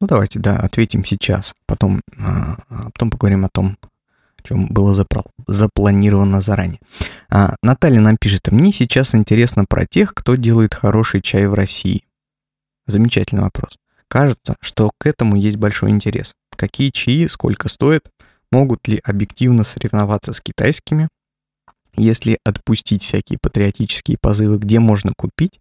Ну, 0.00 0.06
давайте, 0.06 0.38
да, 0.38 0.56
ответим 0.56 1.04
сейчас. 1.04 1.54
Потом, 1.66 2.00
а, 2.18 2.56
потом 2.92 3.10
поговорим 3.10 3.44
о 3.44 3.50
том, 3.50 3.76
чем 4.42 4.68
было 4.68 5.06
запланировано 5.46 6.40
заранее. 6.40 6.80
А, 7.28 7.54
Наталья 7.62 8.00
нам 8.00 8.16
пишет, 8.16 8.50
мне 8.50 8.72
сейчас 8.72 9.14
интересно 9.14 9.64
про 9.68 9.86
тех, 9.86 10.14
кто 10.14 10.36
делает 10.36 10.74
хороший 10.74 11.20
чай 11.20 11.46
в 11.46 11.54
России. 11.54 12.04
Замечательный 12.86 13.42
вопрос. 13.42 13.76
Кажется, 14.08 14.56
что 14.60 14.90
к 14.98 15.06
этому 15.06 15.36
есть 15.36 15.56
большой 15.56 15.90
интерес. 15.90 16.34
Какие 16.56 16.90
чаи, 16.90 17.26
сколько 17.28 17.68
стоят, 17.68 18.10
могут 18.50 18.88
ли 18.88 19.00
объективно 19.04 19.62
соревноваться 19.62 20.32
с 20.32 20.40
китайскими, 20.40 21.08
если 21.94 22.38
отпустить 22.44 23.02
всякие 23.02 23.38
патриотические 23.40 24.16
позывы, 24.20 24.58
где 24.58 24.80
можно 24.80 25.12
купить, 25.16 25.60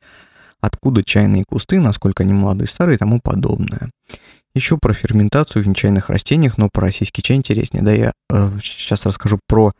откуда 0.61 1.03
чайные 1.03 1.43
кусты, 1.47 1.79
насколько 1.79 2.23
они 2.23 2.33
молодые, 2.33 2.67
старые 2.67 2.95
и 2.95 2.99
тому 2.99 3.19
подобное. 3.21 3.89
Еще 4.55 4.77
про 4.77 4.93
ферментацию 4.93 5.63
в 5.63 5.67
нечаянных 5.67 6.09
растениях, 6.09 6.57
но 6.57 6.69
про 6.71 6.87
российский 6.87 7.21
чай 7.21 7.37
интереснее. 7.37 7.83
Да, 7.83 7.91
я 7.91 8.13
э, 8.31 8.51
сейчас 8.61 9.05
расскажу 9.05 9.39
про 9.47 9.73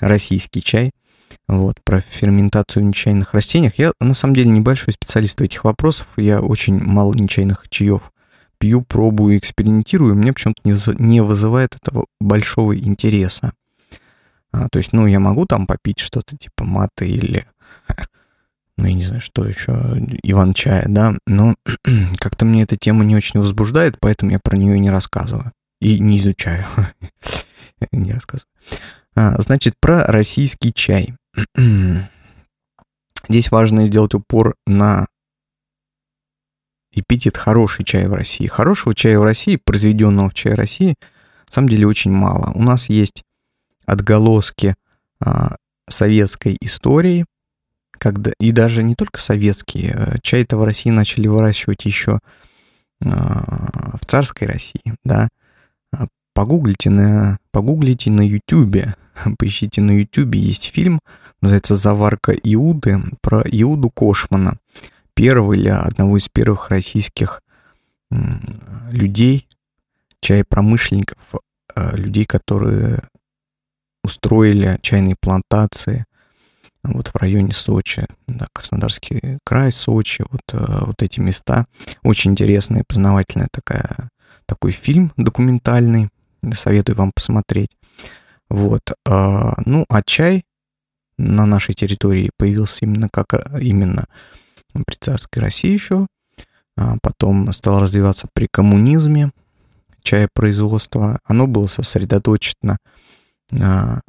российский 0.00 0.62
чай, 0.62 0.92
вот, 1.48 1.76
про 1.84 2.00
ферментацию 2.00 2.84
в 2.84 2.86
нечаянных 2.86 3.34
растениях. 3.34 3.78
Я, 3.78 3.92
на 4.00 4.14
самом 4.14 4.34
деле, 4.34 4.50
небольшой 4.50 4.94
специалист 4.94 5.38
в 5.40 5.44
этих 5.44 5.64
вопросах. 5.64 6.06
Я 6.16 6.40
очень 6.40 6.82
мало 6.82 7.12
нечаянных 7.14 7.68
чаев 7.68 8.12
пью, 8.58 8.82
пробую, 8.82 9.38
экспериментирую. 9.38 10.14
Мне 10.14 10.32
почему-то 10.32 10.60
не, 10.64 10.76
не 11.02 11.20
вызывает 11.22 11.74
этого 11.74 12.06
большого 12.20 12.76
интереса. 12.78 13.52
А, 14.52 14.68
то 14.70 14.78
есть, 14.78 14.92
ну, 14.92 15.06
я 15.06 15.18
могу 15.18 15.46
там 15.46 15.66
попить 15.66 15.98
что-то 15.98 16.36
типа 16.36 16.64
маты 16.64 17.08
или 17.08 17.46
ну, 18.80 18.86
я 18.86 18.94
не 18.94 19.02
знаю, 19.02 19.20
что 19.20 19.46
еще, 19.46 19.72
Иван-чая, 20.22 20.86
да, 20.88 21.14
но 21.26 21.54
как-то 22.18 22.44
мне 22.44 22.62
эта 22.62 22.76
тема 22.76 23.04
не 23.04 23.14
очень 23.14 23.40
возбуждает, 23.40 23.98
поэтому 24.00 24.32
я 24.32 24.40
про 24.42 24.56
нее 24.56 24.78
не 24.78 24.90
рассказываю 24.90 25.52
и 25.80 25.98
не 25.98 26.16
изучаю. 26.16 26.66
не 27.92 28.12
рассказываю. 28.12 28.48
А, 29.14 29.40
значит, 29.42 29.74
про 29.80 30.04
российский 30.06 30.72
чай. 30.72 31.14
Здесь 33.28 33.50
важно 33.50 33.86
сделать 33.86 34.14
упор 34.14 34.56
на 34.66 35.06
эпитет 36.92 37.36
«хороший 37.36 37.84
чай 37.84 38.08
в 38.08 38.14
России». 38.14 38.46
Хорошего 38.46 38.94
чая 38.94 39.18
в 39.18 39.24
России, 39.24 39.60
произведенного 39.62 40.30
в 40.30 40.34
чае 40.34 40.54
России, 40.54 40.94
на 41.46 41.52
самом 41.52 41.68
деле 41.68 41.86
очень 41.86 42.12
мало. 42.12 42.50
У 42.54 42.62
нас 42.62 42.88
есть 42.88 43.22
отголоски 43.84 44.74
а, 45.22 45.56
советской 45.88 46.56
истории, 46.60 47.26
когда, 48.00 48.32
и 48.40 48.50
даже 48.50 48.82
не 48.82 48.94
только 48.94 49.20
советские, 49.20 49.94
э, 49.94 50.18
чай-то 50.22 50.56
в 50.56 50.64
России 50.64 50.90
начали 50.90 51.28
выращивать 51.28 51.84
еще 51.84 52.18
а, 53.04 53.96
в 53.96 54.06
царской 54.06 54.46
России, 54.46 54.94
да. 55.04 55.28
А, 55.92 56.06
погуглите 56.34 56.88
на, 56.90 57.38
погуглите 57.52 58.10
на 58.10 58.22
Ютубе, 58.22 58.96
поищите 59.38 59.82
на 59.82 59.92
Ютубе, 59.92 60.38
есть 60.40 60.72
фильм, 60.72 61.00
называется 61.42 61.74
«Заварка 61.74 62.32
Иуды», 62.32 63.02
про 63.20 63.42
Иуду 63.44 63.90
Кошмана, 63.90 64.58
первого 65.14 65.52
или 65.52 65.68
одного 65.68 66.16
из 66.16 66.28
первых 66.28 66.70
российских 66.70 67.42
людей, 68.90 69.46
чай-промышленников, 70.20 71.34
э, 71.76 71.96
людей, 71.96 72.24
которые 72.24 73.02
устроили 74.02 74.78
чайные 74.82 75.16
плантации, 75.20 76.06
вот 76.82 77.08
в 77.08 77.16
районе 77.16 77.52
Сочи, 77.52 78.06
да, 78.26 78.46
Краснодарский 78.52 79.38
край, 79.44 79.72
Сочи, 79.72 80.24
вот, 80.30 80.42
э, 80.52 80.84
вот 80.86 81.02
эти 81.02 81.20
места. 81.20 81.66
Очень 82.02 82.32
интересная, 82.32 82.84
познавательная 82.86 83.48
такая, 83.52 84.10
такой 84.46 84.72
фильм 84.72 85.12
документальный, 85.16 86.08
советую 86.54 86.96
вам 86.96 87.12
посмотреть. 87.14 87.70
Вот, 88.48 88.82
э, 88.90 89.52
ну, 89.66 89.84
а 89.88 90.02
чай 90.04 90.44
на 91.18 91.46
нашей 91.46 91.74
территории 91.74 92.30
появился 92.36 92.84
именно 92.86 93.08
как 93.12 93.34
э, 93.34 93.60
именно 93.60 94.06
при 94.86 94.96
царской 94.98 95.42
России 95.42 95.70
еще, 95.70 96.06
а 96.76 96.96
потом 97.02 97.52
стал 97.52 97.80
развиваться 97.80 98.28
при 98.32 98.48
коммунизме, 98.50 99.32
чаепроизводство. 100.02 101.20
Оно 101.24 101.46
было 101.46 101.66
сосредоточено 101.66 102.78
а, 103.60 104.00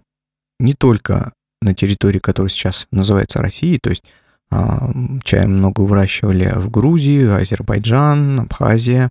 не 0.60 0.74
только 0.74 1.34
на 1.62 1.74
территории, 1.74 2.20
которая 2.20 2.50
сейчас 2.50 2.88
называется 2.92 3.42
Россией, 3.42 3.80
то 3.82 3.90
есть 3.90 4.04
а, 4.52 4.92
чая 5.24 5.48
много 5.48 5.82
выращивали 5.82 6.52
в 6.56 6.70
Грузии, 6.70 7.26
Азербайджан, 7.26 8.42
Абхазия, 8.42 9.10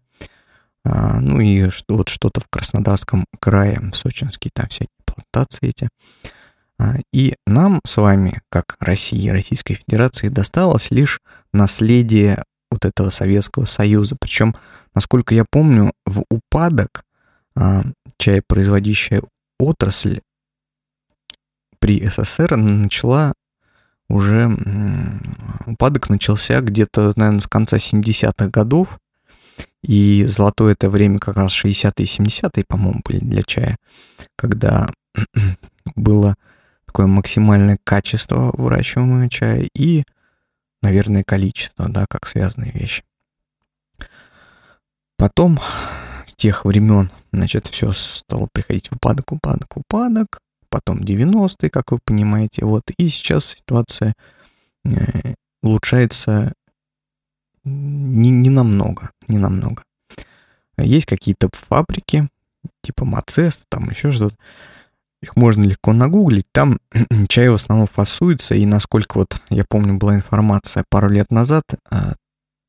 а, 0.84 1.18
ну 1.20 1.40
и 1.40 1.70
что, 1.70 1.96
вот 1.96 2.08
что-то 2.08 2.40
в 2.40 2.48
Краснодарском 2.48 3.24
крае, 3.40 3.80
Сочинский, 3.94 4.50
там 4.52 4.68
всякие 4.68 4.88
плантации 5.06 5.68
эти. 5.68 5.88
А, 6.78 6.96
и 7.12 7.34
нам 7.46 7.80
с 7.86 7.96
вами, 7.96 8.40
как 8.50 8.76
России, 8.80 9.28
Российской 9.28 9.74
Федерации, 9.74 10.28
досталось 10.28 10.90
лишь 10.90 11.20
наследие 11.52 12.44
вот 12.70 12.84
этого 12.84 13.10
Советского 13.10 13.64
Союза. 13.64 14.16
Причем, 14.20 14.54
насколько 14.94 15.34
я 15.34 15.44
помню, 15.50 15.92
в 16.06 16.24
упадок 16.30 17.04
чаепроизводящая 18.16 19.22
отрасль 19.58 20.20
при 21.80 22.06
СССР 22.06 22.56
начала 22.56 23.32
уже 24.08 24.50
упадок 25.66 26.08
начался 26.10 26.60
где-то, 26.60 27.12
наверное, 27.16 27.40
с 27.40 27.46
конца 27.46 27.76
70-х 27.76 28.48
годов. 28.48 28.98
И 29.82 30.24
золотое 30.26 30.72
это 30.72 30.90
время 30.90 31.18
как 31.18 31.36
раз 31.36 31.52
60-е 31.52 32.04
и 32.04 32.04
70-е, 32.04 32.64
по-моему, 32.68 33.00
были 33.04 33.18
для 33.18 33.42
чая, 33.42 33.76
когда 34.36 34.90
было 35.96 36.34
такое 36.86 37.06
максимальное 37.06 37.78
качество 37.82 38.50
выращиваемого 38.52 39.28
чая 39.30 39.68
и, 39.74 40.04
наверное, 40.82 41.22
количество, 41.24 41.88
да, 41.88 42.04
как 42.10 42.26
связанные 42.26 42.72
вещи. 42.72 43.04
Потом, 45.16 45.60
с 46.26 46.34
тех 46.34 46.64
времен, 46.64 47.10
значит, 47.32 47.66
все 47.68 47.92
стало 47.92 48.48
приходить 48.52 48.88
в 48.88 48.96
упадок, 48.96 49.32
упадок, 49.32 49.76
упадок. 49.76 50.40
Потом 50.70 51.00
90-е, 51.00 51.68
как 51.70 51.92
вы 51.92 51.98
понимаете. 52.04 52.64
Вот. 52.64 52.84
И 52.96 53.08
сейчас 53.08 53.46
ситуация 53.46 54.14
э, 54.84 55.34
улучшается 55.62 56.52
не, 57.64 58.30
не 58.30 58.50
намного, 58.50 59.10
не 59.28 59.38
намного. 59.38 59.82
Есть 60.78 61.06
какие-то 61.06 61.48
фабрики, 61.52 62.28
типа 62.82 63.04
Мацест, 63.04 63.64
там 63.68 63.90
еще 63.90 64.12
что-то. 64.12 64.36
Их 65.22 65.36
можно 65.36 65.64
легко 65.64 65.92
нагуглить. 65.92 66.46
Там 66.52 66.78
чай 67.28 67.48
в 67.48 67.54
основном 67.54 67.86
фасуется, 67.86 68.54
и 68.54 68.64
насколько 68.64 69.18
вот 69.18 69.40
я 69.50 69.64
помню 69.68 69.98
была 69.98 70.14
информация 70.14 70.84
пару 70.88 71.08
лет 71.08 71.30
назад, 71.30 71.64
э, 71.90 72.14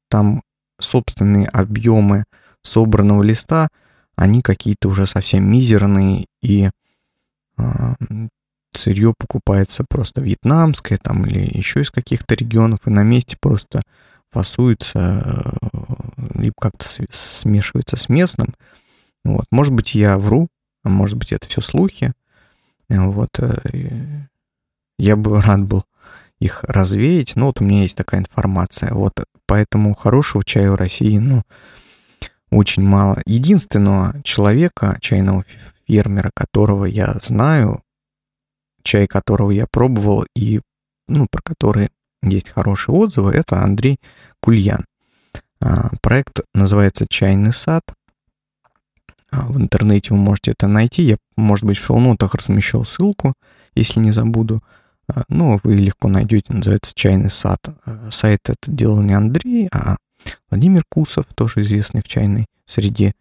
там 0.10 0.41
собственные 0.79 1.48
объемы 1.48 2.25
собранного 2.63 3.24
листа, 3.24 3.70
они 4.15 4.41
какие-то 4.41 4.89
уже 4.89 5.08
совсем 5.08 5.50
мизерные, 5.50 6.25
и 6.41 6.70
сырье 8.74 9.13
покупается 9.17 9.86
просто 9.88 10.22
вьетнамское 10.22 10.98
там 11.01 11.25
или 11.25 11.58
еще 11.58 11.81
из 11.81 11.91
каких-то 11.91 12.36
регионов, 12.36 12.79
и 12.86 12.89
на 12.89 13.03
месте 13.03 13.38
просто 13.39 13.81
фасуется, 14.31 15.58
э, 15.74 16.39
либо 16.39 16.55
как-то 16.60 16.86
смешивается 17.10 17.98
с 17.98 18.10
местным. 18.10 18.55
Вот. 19.24 19.46
Может 19.51 19.74
быть, 19.74 19.93
я 19.93 20.17
вру, 20.17 20.48
а 20.84 20.89
может 20.89 21.17
быть, 21.17 21.31
это 21.31 21.48
все 21.48 21.62
слухи. 21.62 22.13
Вот. 22.89 23.29
Э, 23.39 24.27
я 24.98 25.15
бы 25.15 25.41
рад 25.41 25.63
был 25.63 25.86
их 26.39 26.63
развеять, 26.63 27.36
но 27.36 27.48
вот 27.48 27.62
у 27.62 27.63
меня 27.63 27.84
есть 27.84 27.98
такая 27.98 28.22
информация. 28.22 28.93
Вот. 28.93 29.13
Поэтому 29.46 29.93
хорошего 29.93 30.43
чая 30.43 30.72
в 30.72 30.75
России, 30.75 31.17
ну, 31.17 31.43
очень 32.50 32.84
мало. 32.84 33.22
Единственного 33.25 34.22
человека, 34.24 34.98
чайного 35.01 35.46
фермера, 35.91 36.31
которого 36.33 36.86
я 36.86 37.17
знаю, 37.21 37.83
чай 38.83 39.07
которого 39.07 39.51
я 39.51 39.67
пробовал 39.69 40.25
и 40.36 40.62
ну, 41.07 41.27
про 41.29 41.41
который 41.41 41.89
есть 42.24 42.50
хорошие 42.50 42.95
отзывы, 42.95 43.33
это 43.33 43.62
Андрей 43.62 43.98
Кульян. 44.42 44.85
А, 45.59 45.89
проект 46.01 46.42
называется 46.53 47.05
«Чайный 47.09 47.51
сад». 47.51 47.83
А, 49.31 49.48
в 49.48 49.57
интернете 49.59 50.13
вы 50.13 50.18
можете 50.18 50.51
это 50.51 50.68
найти. 50.68 51.01
Я, 51.01 51.18
может 51.35 51.65
быть, 51.65 51.77
в 51.77 51.83
шоу-нотах 51.83 52.35
размещу 52.35 52.83
ссылку, 52.85 53.33
если 53.75 54.00
не 54.00 54.11
забуду. 54.11 54.63
А, 55.07 55.24
ну, 55.27 55.59
вы 55.63 55.75
легко 55.75 56.07
найдете, 56.07 56.53
называется 56.53 56.94
«Чайный 56.96 57.29
сад». 57.29 57.59
Сайт 58.11 58.39
это 58.48 58.72
делал 58.72 59.01
не 59.01 59.13
Андрей, 59.13 59.68
а 59.74 59.98
Владимир 60.50 60.83
Кусов, 60.89 61.25
тоже 61.35 61.61
известный 61.61 62.01
в 62.01 62.07
чайной 62.07 62.46
среде 62.65 63.13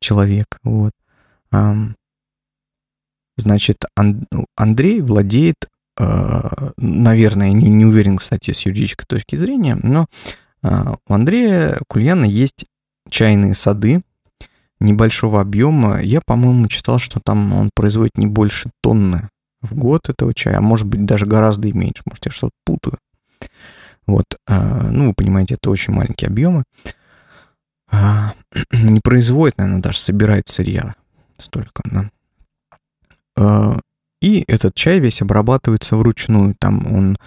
человек. 0.00 0.58
Вот. 0.64 0.92
Значит, 3.36 3.84
Андрей 4.56 5.00
владеет 5.00 5.68
Э, 5.96 6.70
наверное, 6.76 7.52
не, 7.52 7.68
не 7.68 7.84
уверен, 7.84 8.16
кстати, 8.16 8.52
с 8.52 8.66
юридической 8.66 9.06
точки 9.06 9.36
зрения, 9.36 9.76
но 9.80 10.06
э, 10.62 10.94
у 11.06 11.14
Андрея 11.14 11.78
Кульяна 11.88 12.24
есть 12.24 12.66
чайные 13.08 13.54
сады 13.54 14.02
небольшого 14.80 15.40
объема. 15.40 16.02
Я, 16.02 16.20
по-моему, 16.24 16.66
читал, 16.66 16.98
что 16.98 17.20
там 17.24 17.52
он 17.52 17.70
производит 17.74 18.18
не 18.18 18.26
больше 18.26 18.70
тонны 18.82 19.28
в 19.62 19.74
год 19.74 20.08
этого 20.08 20.34
чая, 20.34 20.58
а 20.58 20.60
может 20.60 20.86
быть 20.86 21.04
даже 21.04 21.26
гораздо 21.26 21.68
и 21.68 21.72
меньше, 21.72 22.02
может 22.06 22.26
я 22.26 22.32
что-то 22.32 22.54
путаю. 22.64 22.98
Вот, 24.06 24.26
э, 24.48 24.90
ну, 24.90 25.08
вы 25.08 25.14
понимаете, 25.14 25.54
это 25.54 25.70
очень 25.70 25.92
маленькие 25.94 26.28
объемы. 26.28 26.64
Не 28.72 29.00
производит, 29.00 29.58
наверное, 29.58 29.80
даже 29.80 29.98
собирает 29.98 30.48
сырья 30.48 30.94
столько, 31.44 31.82
да. 31.84 32.10
И 34.24 34.42
этот 34.48 34.74
чай 34.74 35.00
весь 35.00 35.20
обрабатывается 35.20 35.96
вручную. 35.96 36.54
Там 36.58 36.86
он 36.90 37.18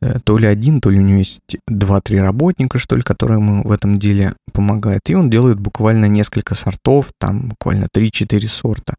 э, 0.00 0.18
то 0.24 0.38
ли 0.38 0.48
один, 0.48 0.80
то 0.80 0.90
ли 0.90 0.98
у 0.98 1.02
него 1.02 1.18
есть 1.18 1.40
два-три 1.68 2.18
работника, 2.18 2.80
что 2.80 2.96
ли, 2.96 3.02
которые 3.02 3.38
ему 3.38 3.62
в 3.62 3.70
этом 3.70 3.96
деле 4.00 4.34
помогают. 4.52 5.08
И 5.08 5.14
он 5.14 5.30
делает 5.30 5.60
буквально 5.60 6.06
несколько 6.06 6.56
сортов, 6.56 7.12
там 7.18 7.50
буквально 7.50 7.84
3-4 7.84 8.44
сорта. 8.48 8.96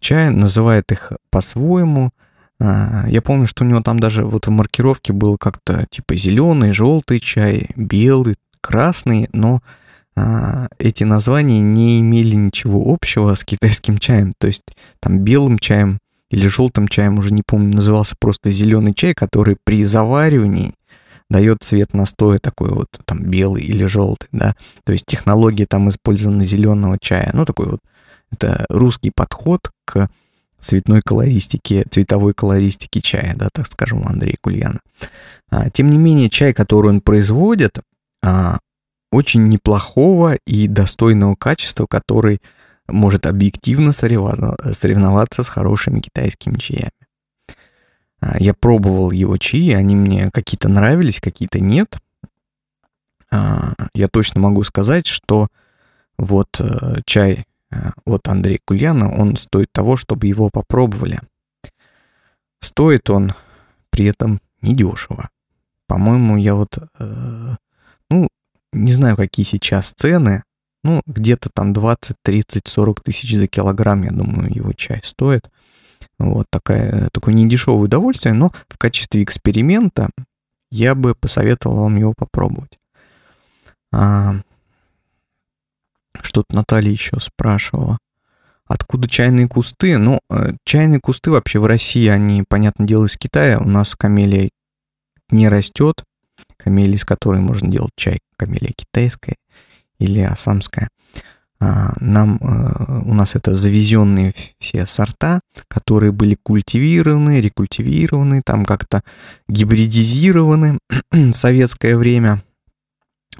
Чай 0.00 0.30
называет 0.30 0.90
их 0.90 1.12
по-своему. 1.30 2.10
А, 2.60 3.06
я 3.08 3.22
помню, 3.22 3.46
что 3.46 3.62
у 3.62 3.68
него 3.68 3.80
там 3.80 4.00
даже 4.00 4.24
вот 4.24 4.48
в 4.48 4.50
маркировке 4.50 5.12
было 5.12 5.36
как-то 5.36 5.86
типа 5.88 6.16
зеленый, 6.16 6.72
желтый 6.72 7.20
чай, 7.20 7.70
белый, 7.76 8.34
красный, 8.60 9.28
но 9.32 9.56
а, 9.56 9.60
эти 10.78 11.04
названия 11.04 11.60
не 11.60 12.00
имели 12.00 12.34
ничего 12.34 12.92
общего 12.92 13.34
с 13.34 13.44
китайским 13.44 13.98
чаем. 13.98 14.34
То 14.38 14.46
есть 14.46 14.62
там 15.00 15.18
белым 15.18 15.58
чаем 15.58 15.98
или 16.30 16.46
желтым 16.46 16.88
чаем, 16.88 17.18
уже 17.18 17.32
не 17.32 17.42
помню, 17.46 17.74
назывался 17.74 18.14
просто 18.18 18.50
зеленый 18.50 18.94
чай, 18.94 19.14
который 19.14 19.56
при 19.64 19.84
заваривании 19.84 20.74
дает 21.30 21.62
цвет 21.62 21.94
настоя 21.94 22.38
такой 22.38 22.70
вот 22.70 22.88
там 23.04 23.24
белый 23.24 23.64
или 23.64 23.86
желтый, 23.86 24.28
да. 24.32 24.54
То 24.84 24.92
есть 24.92 25.06
технология 25.06 25.66
там 25.66 25.88
использована 25.88 26.44
зеленого 26.44 26.98
чая. 27.00 27.30
Ну, 27.32 27.44
такой 27.44 27.70
вот, 27.70 27.80
это 28.30 28.66
русский 28.68 29.10
подход 29.14 29.70
к 29.84 30.08
цветной 30.60 31.02
колористике, 31.02 31.84
цветовой 31.90 32.34
колористике 32.34 33.00
чая, 33.00 33.34
да, 33.36 33.48
так 33.52 33.66
скажем, 33.66 34.02
у 34.02 34.08
Андрея 34.08 34.36
Кульяна. 34.40 34.80
А, 35.50 35.70
тем 35.70 35.90
не 35.90 35.98
менее, 35.98 36.30
чай, 36.30 36.54
который 36.54 36.90
он 36.90 37.00
производит, 37.00 37.78
а, 38.22 38.58
очень 39.14 39.48
неплохого 39.48 40.36
и 40.46 40.66
достойного 40.68 41.34
качества, 41.36 41.86
который 41.86 42.40
может 42.88 43.26
объективно 43.26 43.92
соревноваться 43.92 45.42
с 45.42 45.48
хорошими 45.48 46.00
китайскими 46.00 46.58
чаями. 46.58 46.90
А, 48.20 48.38
я 48.38 48.54
пробовал 48.54 49.10
его 49.10 49.36
чаи, 49.38 49.72
они 49.72 49.94
мне 49.94 50.30
какие-то 50.32 50.68
нравились, 50.68 51.20
какие-то 51.20 51.60
нет. 51.60 51.96
А, 53.30 53.72
я 53.94 54.08
точно 54.08 54.40
могу 54.40 54.64
сказать, 54.64 55.06
что 55.06 55.48
вот 56.16 56.60
э, 56.60 57.00
чай 57.06 57.44
э, 57.70 57.90
от 58.04 58.28
Андрея 58.28 58.60
Кульяна, 58.64 59.12
он 59.12 59.36
стоит 59.36 59.72
того, 59.72 59.96
чтобы 59.96 60.26
его 60.26 60.48
попробовали. 60.48 61.20
Стоит 62.60 63.10
он 63.10 63.34
при 63.90 64.06
этом 64.06 64.40
недешево. 64.62 65.28
По-моему, 65.86 66.36
я 66.36 66.54
вот, 66.54 66.78
э, 66.98 67.56
не 68.74 68.92
знаю, 68.92 69.16
какие 69.16 69.46
сейчас 69.46 69.92
цены, 69.96 70.42
ну, 70.82 71.00
где-то 71.06 71.48
там 71.52 71.72
20, 71.72 72.16
30, 72.22 72.68
40 72.68 73.02
тысяч 73.02 73.36
за 73.36 73.46
килограмм, 73.46 74.02
я 74.02 74.10
думаю, 74.10 74.54
его 74.54 74.72
чай 74.72 75.00
стоит. 75.02 75.48
Вот 76.18 76.46
такая, 76.50 77.08
такое 77.12 77.34
недешевое 77.34 77.84
удовольствие, 77.84 78.34
но 78.34 78.52
в 78.68 78.78
качестве 78.78 79.22
эксперимента 79.22 80.10
я 80.70 80.94
бы 80.94 81.14
посоветовал 81.14 81.76
вам 81.76 81.96
его 81.96 82.14
попробовать. 82.16 82.78
А, 83.92 84.34
что-то 86.20 86.54
Наталья 86.54 86.90
еще 86.90 87.18
спрашивала. 87.20 87.98
Откуда 88.66 89.08
чайные 89.08 89.48
кусты? 89.48 89.98
Ну, 89.98 90.20
э, 90.30 90.52
чайные 90.64 91.00
кусты 91.00 91.30
вообще 91.30 91.58
в 91.58 91.66
России, 91.66 92.08
они, 92.08 92.44
понятное 92.48 92.86
дело, 92.86 93.06
из 93.06 93.16
Китая. 93.16 93.58
У 93.58 93.68
нас 93.68 93.94
камелия 93.94 94.50
не 95.30 95.48
растет. 95.48 96.02
Камелия, 96.56 96.96
из 96.96 97.04
которой 97.04 97.40
можно 97.40 97.70
делать 97.70 97.92
чай, 97.96 98.18
камелия 98.36 98.72
китайская 98.72 99.36
или 99.98 100.20
асамская. 100.20 100.88
А, 101.60 101.94
нам, 102.00 102.38
э, 102.40 103.02
у 103.06 103.14
нас 103.14 103.36
это 103.36 103.54
завезенные 103.54 104.34
все 104.58 104.86
сорта, 104.86 105.40
которые 105.68 106.12
были 106.12 106.36
культивированы, 106.42 107.40
рекультивированы, 107.40 108.42
там 108.44 108.66
как-то 108.66 109.02
гибридизированы 109.48 110.78
в 111.10 111.32
советское 111.32 111.96
время. 111.96 112.42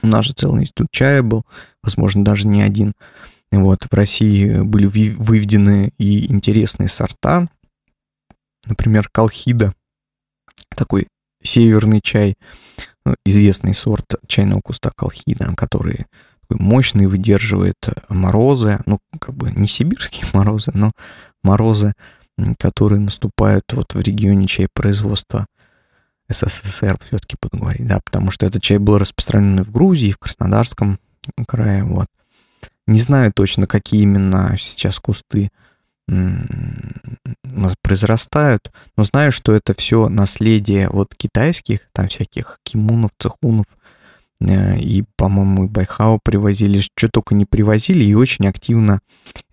У 0.03 0.07
нас 0.07 0.25
же 0.27 0.33
целый 0.33 0.63
институт 0.63 0.89
чая 0.91 1.23
был, 1.23 1.45
возможно, 1.83 2.25
даже 2.25 2.47
не 2.47 2.63
один. 2.63 2.95
Вот, 3.51 3.85
в 3.85 3.95
России 3.95 4.63
были 4.63 4.87
выведены 4.87 5.93
и 5.99 6.33
интересные 6.33 6.89
сорта, 6.89 7.49
например, 8.65 9.09
колхида, 9.13 9.75
такой 10.75 11.09
северный 11.43 12.01
чай, 12.01 12.35
известный 13.25 13.75
сорт 13.75 14.15
чайного 14.27 14.61
куста 14.61 14.91
колхида, 14.95 15.55
который 15.57 16.07
такой 16.43 16.65
мощный, 16.65 17.07
выдерживает 17.07 17.77
морозы, 18.09 18.81
ну, 18.87 18.99
как 19.21 19.35
бы 19.35 19.51
не 19.53 19.69
сибирские 19.69 20.27
морозы, 20.33 20.73
но 20.75 20.93
морозы, 21.43 21.95
которые 22.59 23.01
наступают 23.01 23.65
вот 23.73 23.95
в 23.95 24.01
регионе 24.01 24.47
чайпроизводства 24.47 25.47
СССР, 26.29 26.99
все-таки 27.05 27.37
буду 27.41 27.59
говорить, 27.59 27.87
да, 27.87 28.01
потому 28.05 28.31
что 28.31 28.47
этот 28.47 28.63
чай 28.63 28.79
был 28.79 28.99
распространен 28.99 29.63
в 29.63 29.71
Грузии, 29.71 30.13
в 30.13 30.19
Краснодарском 30.19 30.99
крае, 31.47 31.85
вот. 31.85 32.07
Не 32.87 32.99
знаю 32.99 33.33
точно, 33.33 33.67
какие 33.67 34.03
именно 34.03 34.57
сейчас 34.59 34.99
кусты 34.99 35.51
произрастают, 37.83 38.73
но 38.97 39.05
знаю, 39.05 39.31
что 39.31 39.55
это 39.55 39.75
все 39.75 40.09
наследие 40.09 40.89
вот 40.89 41.15
китайских, 41.15 41.81
там 41.93 42.09
всяких 42.09 42.59
кимунов, 42.65 43.11
цехунов, 43.19 43.67
э, 44.41 44.79
и, 44.79 45.05
по-моему, 45.17 45.65
и 45.65 45.69
Байхао 45.69 46.19
привозили, 46.23 46.81
что 46.81 47.09
только 47.09 47.35
не 47.35 47.45
привозили, 47.45 48.05
и 48.05 48.15
очень 48.15 48.49
активно 48.49 49.01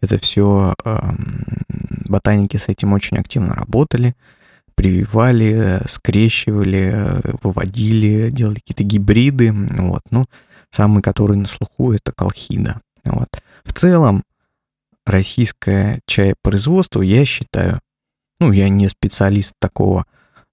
это 0.01 0.17
все, 0.17 0.73
ботаники 2.07 2.57
с 2.57 2.67
этим 2.67 2.93
очень 2.93 3.17
активно 3.17 3.53
работали, 3.53 4.15
прививали, 4.75 5.81
скрещивали, 5.87 7.21
выводили, 7.43 8.31
делали 8.31 8.55
какие-то 8.55 8.83
гибриды, 8.83 9.51
вот, 9.53 10.01
ну, 10.09 10.25
самый, 10.71 11.03
который 11.03 11.37
на 11.37 11.47
слуху, 11.47 11.93
это 11.93 12.11
колхида. 12.11 12.81
Вот. 13.05 13.29
В 13.63 13.73
целом, 13.73 14.23
российское 15.05 16.01
чаепроизводство, 16.05 17.01
я 17.01 17.25
считаю, 17.25 17.79
ну, 18.39 18.51
я 18.51 18.69
не 18.69 18.87
специалист 18.89 19.53
такого, 19.59 20.05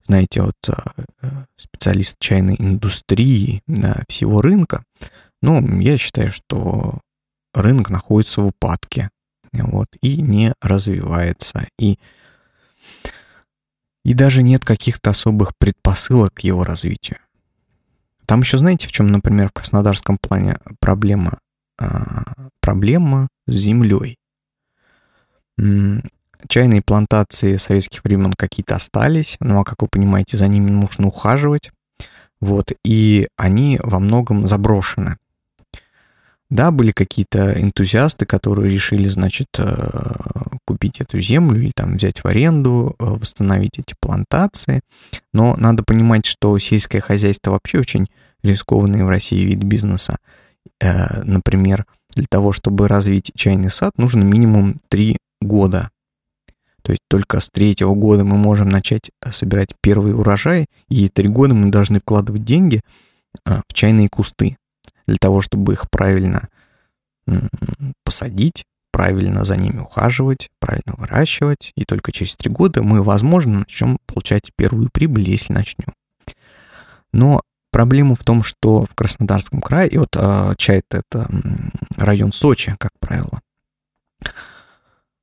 знаете, 0.05 0.41
вот 0.41 0.55
э, 0.67 1.29
специалист 1.57 2.17
чайной 2.19 2.55
индустрии 2.57 3.61
на 3.67 4.03
всего 4.07 4.41
рынка, 4.41 4.83
но 5.41 5.59
я 5.79 5.97
считаю, 5.97 6.31
что 6.31 6.99
рынок 7.53 7.89
находится 7.89 8.41
в 8.41 8.47
упадке, 8.47 9.09
вот, 9.53 9.87
и 10.01 10.21
не 10.21 10.53
развивается, 10.61 11.67
и 11.77 11.99
и 14.05 14.13
даже 14.13 14.41
нет 14.43 14.63
каких-то 14.63 15.09
особых 15.09 15.51
предпосылок 15.57 16.33
к 16.35 16.39
его 16.39 16.63
развитию. 16.63 17.19
Там 18.25 18.41
еще, 18.41 18.57
знаете, 18.57 18.87
в 18.87 18.91
чем, 18.91 19.11
например, 19.11 19.49
в 19.49 19.53
краснодарском 19.53 20.17
плане 20.17 20.57
проблема? 20.79 21.39
А, 21.79 22.23
проблема 22.61 23.27
с 23.47 23.53
землей. 23.53 24.18
Чайные 26.47 26.81
плантации 26.81 27.57
советских 27.57 28.03
времен 28.03 28.33
какие-то 28.33 28.75
остались, 28.75 29.35
ну 29.41 29.59
а 29.59 29.65
как 29.65 29.81
вы 29.81 29.89
понимаете, 29.91 30.37
за 30.37 30.47
ними 30.47 30.69
нужно 30.69 31.07
ухаживать. 31.07 31.71
Вот, 32.39 32.71
и 32.85 33.27
они 33.35 33.79
во 33.83 33.99
многом 33.99 34.47
заброшены. 34.47 35.17
Да, 36.49 36.71
были 36.71 36.91
какие-то 36.91 37.61
энтузиасты, 37.61 38.25
которые 38.25 38.73
решили, 38.73 39.07
значит, 39.07 39.47
э, 39.59 40.15
купить 40.65 40.99
эту 40.99 41.21
землю 41.21 41.61
или 41.61 41.71
там 41.75 41.97
взять 41.97 42.23
в 42.23 42.25
аренду, 42.25 42.95
э, 42.97 43.05
восстановить 43.05 43.77
эти 43.77 43.93
плантации. 43.99 44.81
Но 45.31 45.55
надо 45.57 45.83
понимать, 45.83 46.25
что 46.25 46.57
сельское 46.57 47.01
хозяйство 47.01 47.51
вообще 47.51 47.79
очень 47.79 48.07
рискованный 48.41 49.03
в 49.03 49.09
России 49.09 49.45
вид 49.45 49.59
бизнеса. 49.63 50.17
Э, 50.81 51.21
например, 51.23 51.85
для 52.15 52.25
того, 52.27 52.51
чтобы 52.51 52.87
развить 52.87 53.31
чайный 53.35 53.69
сад, 53.69 53.91
нужно 53.97 54.23
минимум 54.23 54.81
3 54.87 55.17
года. 55.41 55.89
То 56.81 56.91
есть 56.91 57.01
только 57.07 57.39
с 57.39 57.49
третьего 57.49 57.93
года 57.93 58.23
мы 58.23 58.37
можем 58.37 58.69
начать 58.69 59.11
э, 59.21 59.31
собирать 59.31 59.69
первый 59.81 60.13
урожай, 60.13 60.67
и 60.87 61.09
три 61.09 61.27
года 61.27 61.53
мы 61.53 61.71
должны 61.71 61.99
вкладывать 61.99 62.43
деньги 62.43 62.81
э, 63.45 63.61
в 63.67 63.73
чайные 63.73 64.09
кусты 64.09 64.57
для 65.05 65.17
того, 65.17 65.41
чтобы 65.41 65.73
их 65.73 65.89
правильно 65.89 66.49
посадить, 68.03 68.65
правильно 68.91 69.45
за 69.45 69.55
ними 69.55 69.79
ухаживать, 69.79 70.49
правильно 70.59 70.95
выращивать, 70.97 71.71
и 71.75 71.85
только 71.85 72.11
через 72.11 72.35
три 72.35 72.49
года 72.49 72.81
мы, 72.81 73.03
возможно, 73.03 73.59
начнем 73.59 73.99
получать 74.07 74.51
первую 74.55 74.89
прибыль, 74.91 75.29
если 75.29 75.53
начнем. 75.53 75.93
Но 77.13 77.41
проблема 77.71 78.15
в 78.15 78.23
том, 78.23 78.43
что 78.43 78.85
в 78.85 78.95
Краснодарском 78.95 79.61
крае, 79.61 79.89
и 79.89 79.97
вот 79.97 80.09
э, 80.15 80.53
чай 80.57 80.81
это 80.89 81.29
район 81.97 82.31
Сочи, 82.31 82.75
как 82.79 82.91
правило, 82.99 83.29
а, 83.33 83.48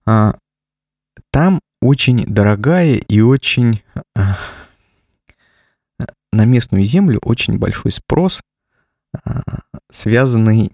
там 0.07 1.61
очень 1.81 2.25
дорогая 2.27 2.97
и 2.97 3.21
очень 3.21 3.83
а, 4.14 4.38
на 6.33 6.45
местную 6.45 6.85
землю 6.85 7.19
очень 7.23 7.59
большой 7.59 7.92
спрос, 7.92 8.40
а, 9.25 9.42
связанный 9.90 10.71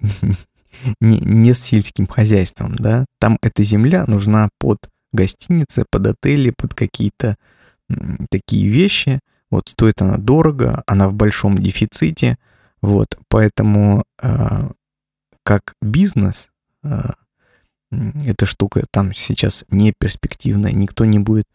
не, 1.00 1.18
не 1.18 1.54
с 1.54 1.60
сельским 1.60 2.06
хозяйством, 2.06 2.76
да. 2.76 3.06
Там 3.18 3.38
эта 3.42 3.62
земля 3.62 4.04
нужна 4.06 4.48
под 4.58 4.78
гостиницы, 5.12 5.84
под 5.90 6.06
отели, 6.06 6.52
под 6.56 6.74
какие-то 6.74 7.36
такие 8.30 8.68
вещи. 8.68 9.20
Вот 9.50 9.68
стоит 9.68 10.00
она 10.00 10.16
дорого, 10.16 10.82
она 10.86 11.08
в 11.08 11.14
большом 11.14 11.58
дефиците. 11.58 12.38
Вот, 12.80 13.18
поэтому 13.28 14.02
э, 14.22 14.70
как 15.44 15.74
бизнес 15.82 16.48
э, 16.82 17.10
эта 17.92 18.46
штука 18.46 18.84
там 18.90 19.14
сейчас 19.14 19.64
не 19.68 19.92
перспективная, 19.98 20.72
никто 20.72 21.04
не 21.04 21.18
будет 21.18 21.46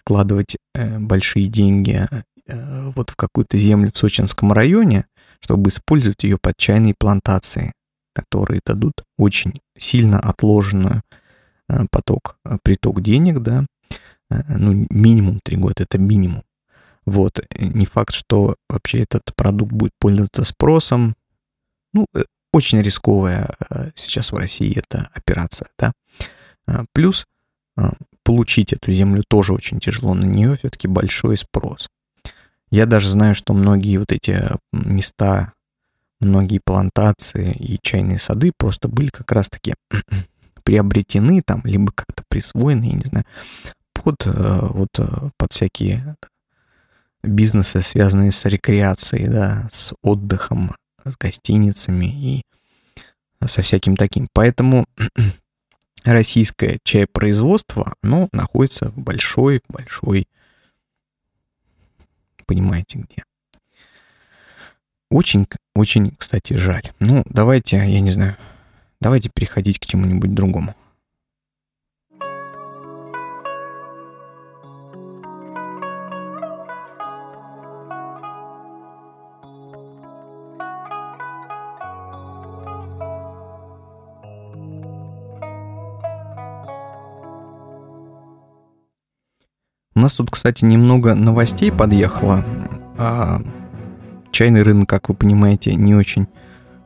вкладывать 0.00 0.56
э, 0.74 0.98
большие 0.98 1.46
деньги 1.46 2.08
э, 2.46 2.90
вот 2.94 3.10
в 3.10 3.16
какую-то 3.16 3.58
землю 3.58 3.90
в 3.92 3.98
Сочинском 3.98 4.52
районе, 4.52 5.06
чтобы 5.40 5.70
использовать 5.70 6.24
ее 6.24 6.38
под 6.40 6.56
чайные 6.56 6.94
плантации, 6.98 7.72
которые 8.14 8.60
дадут 8.64 9.04
очень 9.18 9.60
сильно 9.76 10.18
отложенную 10.18 11.02
э, 11.68 11.84
поток, 11.90 12.36
э, 12.44 12.58
приток 12.62 13.00
денег, 13.00 13.40
да, 13.40 13.64
э, 14.30 14.42
ну, 14.48 14.86
минимум 14.90 15.40
три 15.42 15.56
года, 15.56 15.82
это 15.82 15.98
минимум. 15.98 16.42
Вот, 17.04 17.40
не 17.58 17.86
факт, 17.86 18.14
что 18.14 18.56
вообще 18.68 19.00
этот 19.02 19.34
продукт 19.34 19.72
будет 19.72 19.92
пользоваться 19.98 20.44
спросом. 20.44 21.14
Ну, 21.92 22.06
э, 22.14 22.22
очень 22.52 22.80
рисковая 22.82 23.54
э, 23.70 23.90
сейчас 23.94 24.32
в 24.32 24.36
России 24.36 24.78
эта 24.78 25.08
операция, 25.14 25.68
да. 25.78 25.92
А, 26.66 26.84
плюс 26.92 27.26
а, 27.76 27.94
получить 28.22 28.72
эту 28.72 28.92
землю 28.92 29.24
тоже 29.26 29.52
очень 29.52 29.80
тяжело, 29.80 30.14
на 30.14 30.24
нее 30.24 30.56
все-таки 30.56 30.88
большой 30.88 31.36
спрос. 31.36 31.88
Я 32.70 32.86
даже 32.86 33.08
знаю, 33.08 33.34
что 33.34 33.52
многие 33.52 33.98
вот 33.98 34.12
эти 34.12 34.42
места, 34.72 35.52
многие 36.20 36.60
плантации 36.64 37.52
и 37.52 37.78
чайные 37.82 38.18
сады 38.18 38.52
просто 38.56 38.88
были 38.88 39.08
как 39.08 39.30
раз-таки 39.32 39.74
приобретены 40.62 41.42
там, 41.44 41.62
либо 41.64 41.92
как-то 41.92 42.22
присвоены, 42.28 42.84
я 42.84 42.92
не 42.92 43.04
знаю, 43.04 43.26
под, 43.92 44.26
э, 44.26 44.58
вот, 44.60 44.98
э, 44.98 45.30
под 45.36 45.52
всякие 45.52 46.16
бизнесы, 47.22 47.82
связанные 47.82 48.32
с 48.32 48.44
рекреацией, 48.46 49.28
да, 49.28 49.68
с 49.70 49.94
отдыхом, 50.02 50.74
с 51.04 51.16
гостиницами 51.16 52.06
и 52.06 52.42
со 53.46 53.62
всяким 53.62 53.96
таким. 53.96 54.28
Поэтому 54.32 54.86
российское 56.04 56.78
чаепроизводство, 56.84 57.94
оно 58.02 58.28
находится 58.32 58.90
в 58.90 58.98
большой-большой, 58.98 60.26
понимаете 62.46 62.98
где. 62.98 63.24
Очень, 65.10 65.46
очень, 65.74 66.14
кстати, 66.16 66.54
жаль. 66.54 66.90
Ну, 66.98 67.22
давайте, 67.26 67.76
я 67.76 68.00
не 68.00 68.10
знаю, 68.10 68.36
давайте 69.00 69.30
переходить 69.32 69.78
к 69.78 69.86
чему-нибудь 69.86 70.34
другому. 70.34 70.74
Нас 90.02 90.16
тут, 90.16 90.30
кстати, 90.30 90.64
немного 90.64 91.14
новостей 91.14 91.72
подъехало. 91.72 92.44
А, 92.98 93.40
чайный 94.30 94.62
рынок, 94.62 94.88
как 94.88 95.08
вы 95.08 95.14
понимаете, 95.14 95.74
не 95.74 95.94
очень 95.94 96.26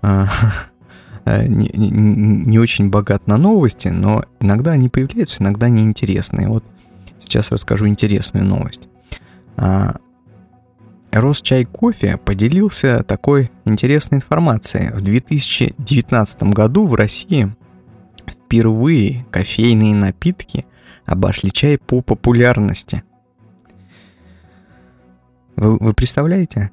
а, 0.02 0.29
э, 1.24 1.46
не, 1.46 1.70
не, 1.74 1.90
не 1.90 2.59
очень 2.59 2.90
богат 2.90 3.26
на 3.26 3.37
новости, 3.37 3.88
но 3.88 4.24
иногда 4.40 4.72
они 4.72 4.88
появляются, 4.88 5.42
иногда 5.42 5.68
неинтересные. 5.68 6.48
Вот 6.48 6.64
сейчас 7.18 7.50
расскажу 7.50 7.88
интересную 7.88 8.44
новость. 8.44 8.88
А, 9.57 9.96
Росчай 11.12 11.64
кофе 11.64 12.18
поделился 12.18 13.02
такой 13.02 13.50
интересной 13.64 14.18
информацией. 14.18 14.92
В 14.92 15.00
2019 15.00 16.42
году 16.44 16.87
в 16.87 16.94
России 16.94 17.55
впервые 18.31 19.27
кофейные 19.31 19.95
напитки 19.95 20.67
обошли 21.05 21.51
чай 21.51 21.79
по 21.79 22.03
популярности. 22.03 23.03
Вы, 25.57 25.77
вы 25.79 25.95
представляете? 25.95 26.71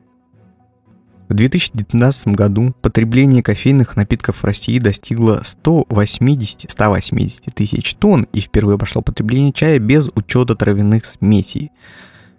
В 1.29 1.35
2019 1.35 2.27
году 2.27 2.75
потребление 2.81 3.41
кофейных 3.41 3.95
напитков 3.95 4.37
в 4.37 4.43
России 4.43 4.77
достигло 4.77 5.41
180, 5.43 6.69
180 6.69 7.55
тысяч 7.55 7.95
тонн 7.95 8.27
и 8.33 8.39
впервые 8.39 8.75
обошло 8.75 9.01
потребление 9.01 9.53
чая 9.53 9.79
без 9.79 10.09
учета 10.15 10.55
травяных 10.55 11.05
смесей, 11.05 11.71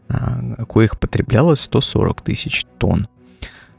а, 0.08 0.64
коих 0.66 1.00
потреблялось 1.00 1.60
140 1.60 2.20
тысяч 2.22 2.66
тонн. 2.78 3.08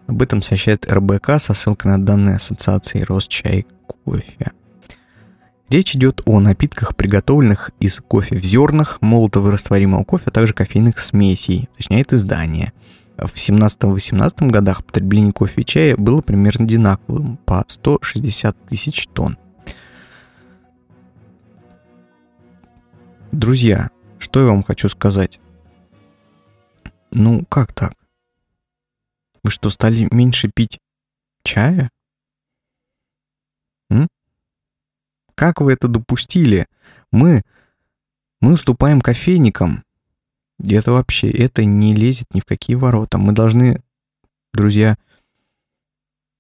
Об 0.08 0.22
этом 0.22 0.42
сообщает 0.42 0.92
РБК 0.92 1.40
со 1.40 1.54
ссылкой 1.54 1.92
на 1.92 2.04
данные 2.04 2.36
Ассоциации 2.36 3.02
Росчай 3.02 3.66
кофе. 3.88 4.52
Речь 5.70 5.96
идет 5.96 6.22
о 6.26 6.40
напитках, 6.40 6.96
приготовленных 6.96 7.72
из 7.80 8.00
кофе 8.00 8.38
в 8.38 8.44
зернах, 8.44 9.02
молотого 9.02 9.52
растворимого 9.52 10.04
кофе, 10.04 10.26
а 10.28 10.32
также 10.32 10.54
кофейных 10.54 11.00
смесей, 11.00 11.70
уточняет 11.74 12.14
издание. 12.14 12.72
В 13.18 13.34
17-18 13.34 14.50
годах 14.50 14.86
потребление 14.86 15.34
кофе 15.34 15.62
и 15.62 15.66
чая 15.66 15.96
было 15.98 16.22
примерно 16.22 16.66
одинаковым, 16.66 17.38
по 17.38 17.66
160 17.68 18.66
тысяч 18.68 19.08
тонн. 19.08 19.38
Друзья, 23.32 23.90
что 24.20 24.42
я 24.42 24.46
вам 24.46 24.64
хочу 24.64 24.88
сказать? 24.88 25.40
Ну, 27.12 27.44
как 27.46 27.74
так? 27.74 27.94
Вы 29.44 29.50
что, 29.50 29.70
стали 29.70 30.08
меньше 30.12 30.52
пить 30.54 30.80
чая? 31.44 31.90
М? 33.90 34.08
Как 35.36 35.62
вы 35.62 35.74
это 35.74 35.88
допустили? 35.88 36.68
Мы, 37.12 37.44
мы 38.42 38.54
уступаем 38.54 39.02
кофейникам. 39.02 39.84
Это 40.64 40.94
вообще, 40.94 41.30
это 41.30 41.66
не 41.66 41.94
лезет 41.94 42.34
ни 42.34 42.40
в 42.40 42.46
какие 42.46 42.76
ворота. 42.76 43.18
Мы 43.18 43.34
должны, 43.34 43.82
друзья, 44.54 44.98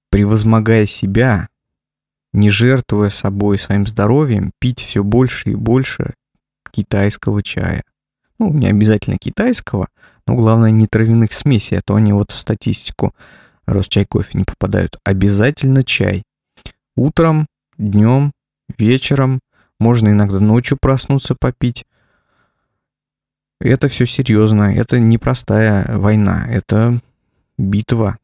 превозмогая 0.10 0.86
себя, 0.86 1.50
не 2.32 2.50
жертвуя 2.50 3.10
собой, 3.10 3.60
своим 3.60 3.86
здоровьем, 3.86 4.52
пить 4.60 4.80
все 4.80 5.04
больше 5.04 5.52
и 5.52 5.56
больше 5.56 6.14
китайского 6.72 7.44
чая. 7.44 7.84
Ну, 8.40 8.54
не 8.54 8.68
обязательно 8.68 9.18
китайского, 9.18 9.90
но 10.28 10.36
главное 10.36 10.72
не 10.72 10.88
травяных 10.88 11.34
смесей, 11.34 11.80
а 11.80 11.82
то 11.82 11.96
они 11.96 12.14
вот 12.14 12.32
в 12.32 12.40
статистику 12.40 13.14
Росчай 13.66 14.06
кофе 14.06 14.38
не 14.38 14.44
попадают. 14.44 15.00
Обязательно 15.04 15.84
чай. 15.84 16.24
Утром, 16.96 17.48
днем 17.78 18.32
вечером, 18.78 19.39
можно 19.80 20.10
иногда 20.10 20.39
ночью 20.39 20.78
проснуться 20.80 21.36
попить. 21.36 21.86
Это 23.60 23.88
все 23.88 24.06
серьезно, 24.06 24.73
это 24.75 24.99
непростая 24.99 25.97
война, 25.97 26.45
это 26.49 27.01
битва. 27.58 28.17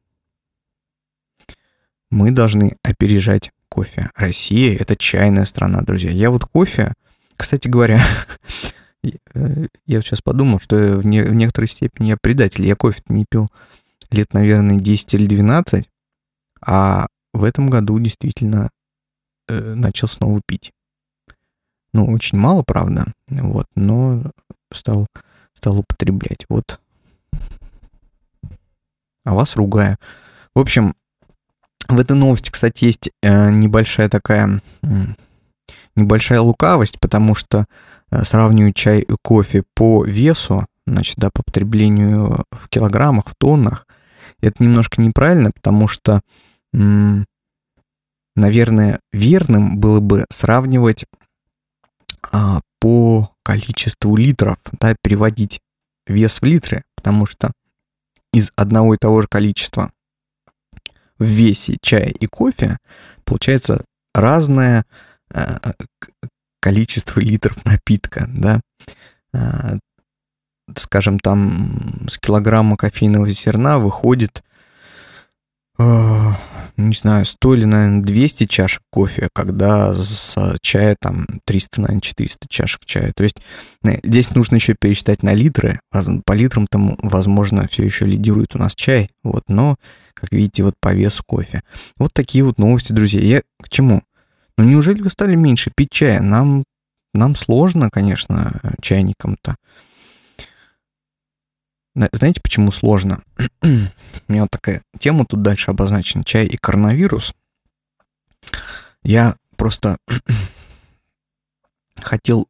Мы 2.09 2.31
должны 2.31 2.77
опережать 2.83 3.51
кофе. 3.69 4.11
Россия— 4.15 4.77
это 4.79 4.97
чайная 4.97 5.45
страна, 5.45 5.81
друзья. 5.81 6.11
Я 6.11 6.29
вот 6.29 6.43
кофе, 6.43 6.93
кстати 7.37 7.69
говоря, 7.69 8.03
я 9.03 10.01
сейчас 10.01 10.21
подумал, 10.21 10.59
что 10.59 10.75
в, 10.97 11.05
не, 11.05 11.23
в 11.23 11.33
некоторой 11.33 11.69
степени 11.69 12.09
я 12.09 12.17
предатель. 12.21 12.65
Я 12.65 12.75
кофе 12.75 13.01
не 13.07 13.25
пил 13.29 13.49
лет, 14.11 14.33
наверное, 14.33 14.77
10 14.77 15.13
или 15.13 15.25
12, 15.25 15.89
а 16.65 17.07
в 17.33 17.43
этом 17.45 17.69
году 17.69 17.97
действительно 17.99 18.69
э, 19.51 19.75
начал 19.75 20.07
снова 20.07 20.41
пить. 20.45 20.71
Ну, 21.93 22.05
очень 22.11 22.37
мало, 22.37 22.63
правда, 22.63 23.13
вот, 23.27 23.67
но 23.75 24.23
стал, 24.73 25.07
стал 25.53 25.79
употреблять. 25.79 26.45
Вот. 26.49 26.79
А 29.25 29.33
вас 29.33 29.55
ругаю. 29.55 29.97
В 30.55 30.59
общем, 30.59 30.95
в 31.87 31.99
этой 31.99 32.15
новости, 32.15 32.49
кстати, 32.49 32.85
есть 32.85 33.09
э, 33.21 33.51
небольшая 33.51 34.09
такая, 34.09 34.61
небольшая 35.95 36.39
лукавость, 36.41 36.99
потому 36.99 37.35
что 37.35 37.65
э, 38.11 38.23
сравниваю 38.23 38.73
чай 38.73 38.99
и 38.99 39.15
кофе 39.21 39.63
по 39.75 40.05
весу, 40.05 40.65
значит, 40.87 41.17
да, 41.17 41.29
по 41.33 41.43
потреблению 41.43 42.45
в 42.51 42.69
килограммах, 42.69 43.27
в 43.27 43.35
тоннах. 43.35 43.85
Это 44.39 44.63
немножко 44.63 45.01
неправильно, 45.01 45.51
потому 45.51 45.87
что 45.87 46.21
наверное, 48.35 48.99
верным 49.11 49.77
было 49.77 49.99
бы 49.99 50.25
сравнивать 50.29 51.05
а, 52.31 52.61
по 52.79 53.31
количеству 53.43 54.15
литров, 54.15 54.57
да, 54.79 54.95
переводить 55.01 55.59
вес 56.07 56.41
в 56.41 56.45
литры, 56.45 56.83
потому 56.95 57.25
что 57.25 57.51
из 58.33 58.51
одного 58.55 58.95
и 58.95 58.97
того 58.97 59.21
же 59.21 59.27
количества 59.27 59.91
в 61.19 61.25
весе 61.25 61.77
чая 61.81 62.09
и 62.09 62.25
кофе 62.25 62.77
получается 63.25 63.83
разное 64.13 64.85
а, 65.33 65.73
количество 66.59 67.19
литров 67.19 67.63
напитка, 67.65 68.25
да. 68.29 68.61
А, 69.33 69.77
скажем, 70.77 71.19
там 71.19 72.07
с 72.09 72.17
килограмма 72.17 72.77
кофейного 72.77 73.29
зерна 73.29 73.77
выходит 73.77 74.43
не 76.77 76.95
знаю, 76.95 77.25
100 77.25 77.55
или, 77.55 77.65
наверное, 77.65 78.01
200 78.03 78.45
чашек 78.45 78.81
кофе, 78.89 79.29
когда 79.33 79.93
с 79.93 80.37
чая 80.61 80.95
там 80.99 81.27
300, 81.45 81.81
наверное, 81.81 82.01
400 82.01 82.47
чашек 82.49 82.85
чая. 82.85 83.11
То 83.15 83.23
есть 83.23 83.37
э, 83.83 83.99
здесь 84.03 84.31
нужно 84.31 84.55
еще 84.55 84.75
пересчитать 84.79 85.23
на 85.23 85.33
литры. 85.33 85.79
По 86.25 86.33
литрам 86.33 86.67
там, 86.67 86.97
возможно, 87.01 87.67
все 87.67 87.83
еще 87.83 88.05
лидирует 88.05 88.55
у 88.55 88.59
нас 88.59 88.73
чай. 88.75 89.09
Вот, 89.23 89.43
но, 89.47 89.75
как 90.13 90.31
видите, 90.31 90.63
вот 90.63 90.75
по 90.81 90.93
весу 90.93 91.23
кофе. 91.25 91.61
Вот 91.97 92.13
такие 92.13 92.43
вот 92.43 92.57
новости, 92.57 92.93
друзья. 92.93 93.21
Я 93.21 93.41
к 93.61 93.69
чему? 93.69 94.01
Ну, 94.57 94.63
неужели 94.63 95.01
вы 95.01 95.09
стали 95.09 95.35
меньше 95.35 95.71
пить 95.75 95.91
чая? 95.91 96.21
Нам, 96.21 96.63
нам 97.13 97.35
сложно, 97.35 97.89
конечно, 97.89 98.59
чайникам-то. 98.81 99.55
Знаете, 101.93 102.39
почему 102.41 102.71
сложно? 102.71 103.21
У 103.61 103.67
меня 104.27 104.43
вот 104.43 104.51
такая 104.51 104.81
тема 104.99 105.25
тут 105.25 105.41
дальше 105.41 105.71
обозначена. 105.71 106.23
Чай 106.23 106.45
и 106.45 106.57
коронавирус. 106.57 107.33
Я 109.03 109.35
просто 109.57 109.97
хотел 112.01 112.47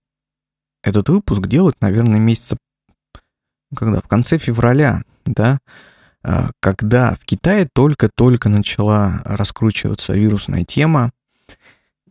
этот 0.84 1.10
выпуск 1.10 1.48
делать, 1.48 1.76
наверное, 1.82 2.20
месяца... 2.20 2.58
Когда? 3.76 4.02
В 4.02 4.08
конце 4.08 4.38
февраля, 4.38 5.04
да? 5.26 5.60
А, 6.24 6.52
когда 6.60 7.16
в 7.16 7.26
Китае 7.26 7.68
только-только 7.74 8.50
начала 8.50 9.22
раскручиваться 9.26 10.14
вирусная 10.14 10.66
тема, 10.66 11.12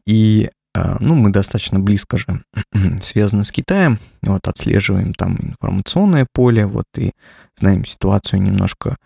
и 0.06 0.50
ну, 0.74 1.14
мы 1.14 1.30
достаточно 1.30 1.80
близко 1.80 2.16
же 2.18 2.44
связаны 3.00 3.44
с 3.44 3.50
Китаем, 3.50 3.98
вот 4.22 4.46
отслеживаем 4.46 5.14
там 5.14 5.36
информационное 5.40 6.26
поле, 6.32 6.66
вот 6.66 6.86
и 6.96 7.12
знаем 7.56 7.84
ситуацию 7.84 8.40
немножко 8.42 8.96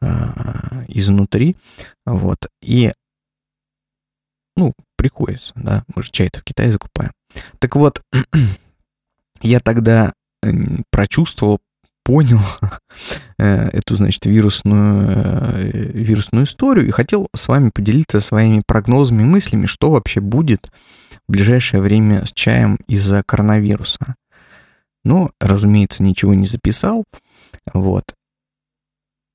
э, 0.00 0.06
изнутри, 0.88 1.56
вот, 2.06 2.38
и, 2.62 2.92
ну, 4.56 4.74
приходится, 4.96 5.52
да, 5.56 5.84
мы 5.94 6.02
же 6.02 6.10
чай-то 6.10 6.40
в 6.40 6.44
Китае 6.44 6.72
закупаем. 6.72 7.12
Так 7.58 7.76
вот, 7.76 8.00
я 9.42 9.60
тогда 9.60 10.12
прочувствовал, 10.90 11.58
понял 12.08 12.40
э, 13.38 13.68
эту, 13.68 13.94
значит, 13.94 14.24
вирусную, 14.24 15.10
э, 15.10 15.70
вирусную 15.92 16.46
историю 16.46 16.88
и 16.88 16.90
хотел 16.90 17.28
с 17.36 17.48
вами 17.48 17.68
поделиться 17.68 18.22
своими 18.22 18.62
прогнозами, 18.66 19.24
мыслями, 19.24 19.66
что 19.66 19.90
вообще 19.90 20.20
будет 20.20 20.72
в 21.28 21.32
ближайшее 21.32 21.82
время 21.82 22.24
с 22.24 22.32
чаем 22.32 22.78
из-за 22.86 23.22
коронавируса. 23.22 24.14
Но, 25.04 25.32
разумеется, 25.38 26.02
ничего 26.02 26.32
не 26.32 26.46
записал. 26.46 27.04
Вот. 27.74 28.04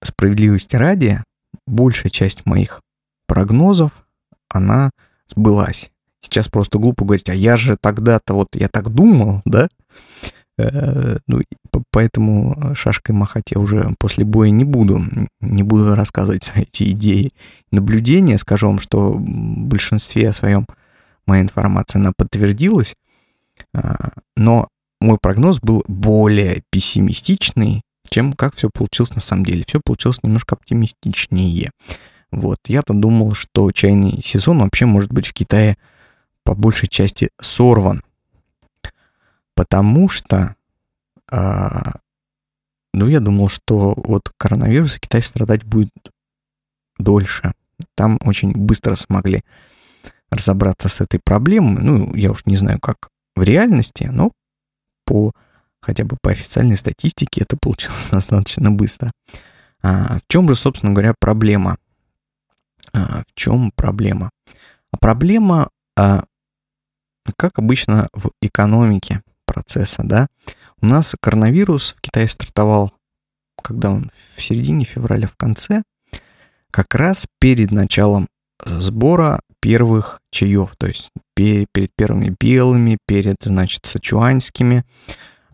Справедливости 0.04 0.76
ради, 0.76 1.24
большая 1.68 2.10
часть 2.10 2.44
моих 2.48 2.82
прогнозов, 3.28 3.92
она 4.50 4.90
сбылась. 5.28 5.92
Сейчас 6.22 6.48
просто 6.48 6.80
глупо 6.80 7.06
говорить, 7.06 7.30
а 7.30 7.36
я 7.36 7.56
же 7.56 7.78
тогда-то 7.80 8.34
вот, 8.34 8.48
я 8.56 8.68
так 8.68 8.90
думал, 8.90 9.44
да? 9.46 9.70
Э, 10.58 11.18
ну, 11.28 11.42
поэтому 11.92 12.76
шашкой 12.76 13.16
махать 13.16 13.52
я 13.52 13.60
уже 13.60 13.94
после 14.00 14.26
боя 14.26 14.50
не 14.50 14.64
буду. 14.64 15.04
Не 15.42 15.64
буду 15.64 15.96
рассказывать 15.96 16.52
эти 16.56 16.92
идеи 16.92 17.32
наблюдения. 17.72 18.38
Скажу 18.38 18.68
вам, 18.68 18.80
что 18.80 19.12
в 19.12 19.22
большинстве 19.22 20.34
своем 20.34 20.68
моя 21.26 21.42
информация, 21.42 22.00
она 22.00 22.12
подтвердилась. 22.16 22.96
А, 23.74 24.12
но 24.36 24.68
мой 25.00 25.18
прогноз 25.22 25.60
был 25.60 25.84
более 25.88 26.64
пессимистичный, 26.70 27.82
чем 28.10 28.34
как 28.34 28.56
все 28.56 28.70
получилось 28.70 29.16
на 29.16 29.22
самом 29.22 29.46
деле. 29.46 29.64
Все 29.68 29.82
получилось 29.84 30.20
немножко 30.24 30.56
оптимистичнее. 30.56 31.72
Вот, 32.32 32.58
я-то 32.68 32.94
думал, 32.94 33.34
что 33.34 33.72
чайный 33.72 34.22
сезон 34.24 34.60
вообще 34.60 34.86
может 34.86 35.12
быть 35.12 35.28
в 35.28 35.34
Китае 35.34 35.78
по 36.44 36.56
большей 36.56 36.90
части 36.90 37.30
сорван. 37.40 38.02
Потому 39.56 40.10
что, 40.10 40.56
а, 41.32 42.00
ну, 42.94 43.08
я 43.08 43.20
думал, 43.20 43.50
что 43.50 43.94
вот 43.96 44.32
коронавирус 44.38 45.00
Китай 45.00 45.22
страдать 45.22 45.64
будет 45.64 45.92
дольше. 46.98 47.54
Там 47.96 48.18
очень 48.22 48.52
быстро 48.52 48.96
смогли 48.96 49.44
разобраться 50.30 50.90
с 50.90 51.02
этой 51.02 51.20
проблемой. 51.24 51.84
Ну, 51.84 52.16
я 52.16 52.32
уж 52.32 52.46
не 52.46 52.56
знаю, 52.56 52.80
как 52.80 53.10
в 53.36 53.44
реальности, 53.44 54.10
но 54.12 54.32
по 55.06 55.34
хотя 55.82 56.06
бы 56.06 56.18
по 56.22 56.32
официальной 56.32 56.78
статистике 56.78 57.42
это 57.42 57.58
получилось 57.58 58.08
достаточно 58.12 58.72
быстро. 58.72 59.12
А 59.82 60.20
в 60.20 60.22
чем 60.28 60.48
же, 60.48 60.56
собственно 60.56 60.94
говоря, 60.94 61.14
проблема? 61.20 61.78
А, 62.94 63.24
в 63.24 63.34
чем 63.36 63.72
проблема? 63.76 64.30
А 64.92 64.98
проблема, 64.98 65.70
а, 65.98 66.24
как 67.36 67.60
обычно 67.60 68.08
в 68.14 68.32
экономике 68.42 69.22
процесса, 69.54 70.02
да, 70.04 70.28
у 70.82 70.86
нас 70.86 71.16
коронавирус 71.22 71.96
в 71.98 72.02
Китае 72.02 72.28
стартовал, 72.28 72.92
когда 73.62 73.92
он 73.92 74.12
в 74.36 74.42
середине 74.42 74.86
февраля, 74.86 75.28
в 75.28 75.36
конце, 75.36 75.84
как 76.72 76.96
раз 76.96 77.28
перед 77.40 77.72
началом 77.72 78.28
сбора 78.66 79.42
первых 79.62 80.20
чаев, 80.32 80.76
то 80.78 80.88
есть 80.88 81.12
перед 81.36 81.92
первыми 81.96 82.36
белыми, 82.40 82.98
перед, 83.08 83.38
значит, 83.42 83.86
сачуанскими, 83.86 84.84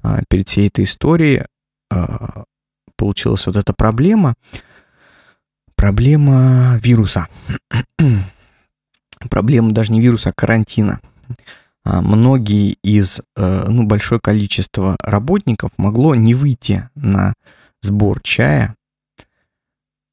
а, 0.02 0.22
перед 0.30 0.48
всей 0.48 0.68
этой 0.68 0.86
историей 0.86 1.44
а, 1.92 2.44
получилась 2.96 3.46
вот 3.46 3.56
эта 3.56 3.74
проблема, 3.74 4.36
проблема 5.76 6.80
вируса. 6.82 7.28
проблема 9.30 9.72
даже 9.72 9.92
не 9.92 10.02
вируса, 10.02 10.30
а 10.30 10.34
карантина. 10.34 11.02
А, 11.90 12.02
многие 12.02 12.78
из, 12.84 13.22
э, 13.36 13.66
ну, 13.68 13.88
большое 13.88 14.22
количество 14.22 14.96
работников 15.02 15.72
могло 15.78 16.14
не 16.14 16.36
выйти 16.36 16.88
на 16.94 17.34
сбор 17.82 18.22
чая, 18.22 18.76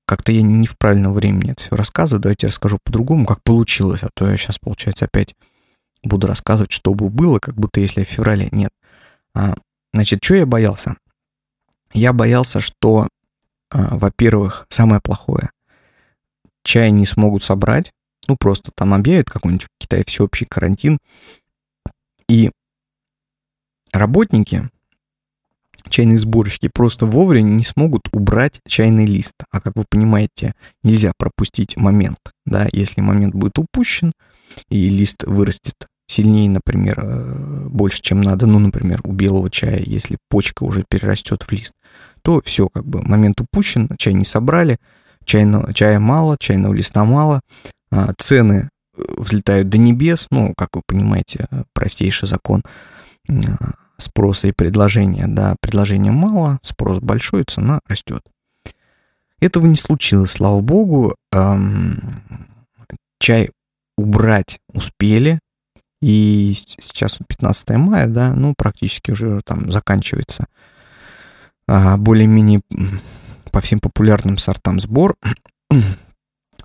как-то 0.07 0.33
я 0.33 0.41
не 0.41 0.67
в 0.67 0.79
правильном 0.79 1.13
времени 1.13 1.53
это 1.53 1.65
все 1.65 1.77
рассказываю. 1.77 2.23
Давайте 2.23 2.47
расскажу 2.47 2.79
по-другому, 2.83 3.27
как 3.27 3.43
получилось. 3.43 4.03
А 4.05 4.09
то 4.15 4.31
я 4.31 4.39
сейчас, 4.39 4.59
получается, 4.59 5.05
опять 5.05 5.35
буду 6.03 6.27
рассказывать, 6.27 6.73
что 6.73 6.95
бы 6.95 7.11
было, 7.11 7.41
как 7.41 7.57
будто 7.57 7.81
если 7.81 8.05
в 8.05 8.09
феврале 8.09 8.49
нет. 8.53 8.71
А, 9.35 9.57
значит, 9.93 10.25
что 10.25 10.35
я 10.35 10.47
боялся? 10.47 10.97
Я 11.93 12.15
боялся, 12.15 12.61
что, 12.61 13.09
а, 13.71 13.97
во-первых, 13.99 14.67
самое 14.71 15.03
плохое, 15.03 15.51
чай 16.63 16.91
не 16.91 17.05
смогут 17.05 17.43
собрать, 17.43 17.93
ну, 18.29 18.37
просто 18.39 18.71
там 18.75 18.95
объявят 18.95 19.29
какой-нибудь 19.29 19.65
в 19.65 19.69
Китае 19.79 20.05
всеобщий 20.07 20.47
карантин, 20.47 20.99
и 22.29 22.51
работники 23.93 24.69
чайные 25.89 26.19
сборщики 26.19 26.69
просто 26.73 27.07
вовремя 27.07 27.51
не 27.51 27.65
смогут 27.65 28.09
убрать 28.13 28.61
чайный 28.67 29.07
лист. 29.07 29.35
А 29.51 29.61
как 29.61 29.77
вы 29.77 29.85
понимаете, 29.89 30.55
нельзя 30.83 31.13
пропустить 31.17 31.77
момент. 31.77 32.19
Да? 32.45 32.69
Если 32.73 33.01
момент 33.01 33.35
будет 33.35 33.59
упущен, 33.59 34.13
и 34.69 34.89
лист 34.89 35.25
вырастет 35.25 35.75
сильнее, 36.09 36.49
например, 36.49 37.01
э, 37.03 37.69
больше, 37.69 38.01
чем 38.01 38.21
надо, 38.21 38.47
ну, 38.47 38.59
например, 38.59 39.01
у 39.05 39.13
белого 39.13 39.51
чая, 39.51 39.83
если 39.85 40.19
почка 40.29 40.65
уже 40.65 40.85
перерастет 40.89 41.43
в 41.43 41.53
лист, 41.53 41.75
то 42.23 42.41
все, 42.45 42.69
как 42.69 42.87
бы, 42.87 43.03
момент 43.03 43.41
упущен, 43.41 43.89
чай 43.99 44.15
не 44.15 44.25
собрали, 44.25 44.79
чайного, 45.25 45.75
чая 45.75 45.99
мало, 45.99 46.37
чайного 46.39 46.73
листа 46.75 47.05
мало, 47.05 47.41
а, 47.91 48.13
цены 48.19 48.71
взлетают 48.97 49.69
до 49.69 49.79
небес, 49.79 50.27
ну, 50.31 50.55
как 50.57 50.71
вы 50.75 50.83
понимаете, 50.87 51.49
простейший 51.73 52.29
закон 52.29 52.63
а, 53.29 53.73
спроса 53.99 54.49
и 54.49 54.53
предложения. 54.53 55.27
Да, 55.27 55.57
предложения 55.61 56.11
мало, 56.11 56.59
спрос 56.63 56.99
большой, 57.01 57.45
цена 57.45 57.81
растет. 57.87 58.23
Этого 59.41 59.67
не 59.67 59.77
случилось, 59.77 60.33
слава 60.33 60.61
богу. 60.61 61.15
Эм, 61.33 62.23
чай 63.19 63.51
убрать 63.97 64.59
успели. 64.73 65.41
И 66.03 66.53
сейчас 66.55 67.19
15 67.27 67.71
мая, 67.71 68.07
да, 68.07 68.35
ну, 68.35 68.55
практически 68.57 69.11
уже 69.11 69.41
там 69.45 69.71
заканчивается 69.71 70.47
а, 71.67 71.97
более-менее 71.97 72.61
по 73.51 73.61
всем 73.61 73.81
популярным 73.81 74.39
сортам 74.39 74.79
сбор. 74.79 75.17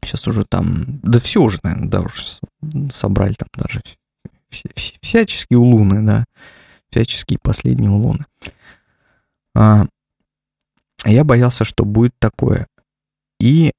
Сейчас 0.04 0.28
уже 0.28 0.46
там, 0.46 1.00
да 1.04 1.20
все 1.20 1.42
уже, 1.42 1.60
наверное, 1.64 1.90
да, 1.90 2.02
уже 2.02 2.40
собрали 2.92 3.34
там 3.34 3.48
даже 3.56 3.82
всяческие 4.50 5.60
улуны, 5.60 6.04
да 6.04 6.26
всяческие 6.92 7.40
последние 7.42 7.90
улоны. 7.90 8.26
А, 9.56 9.86
я 11.06 11.24
боялся, 11.24 11.64
что 11.64 11.86
будет 11.86 12.14
такое. 12.20 12.68
И 13.40 13.72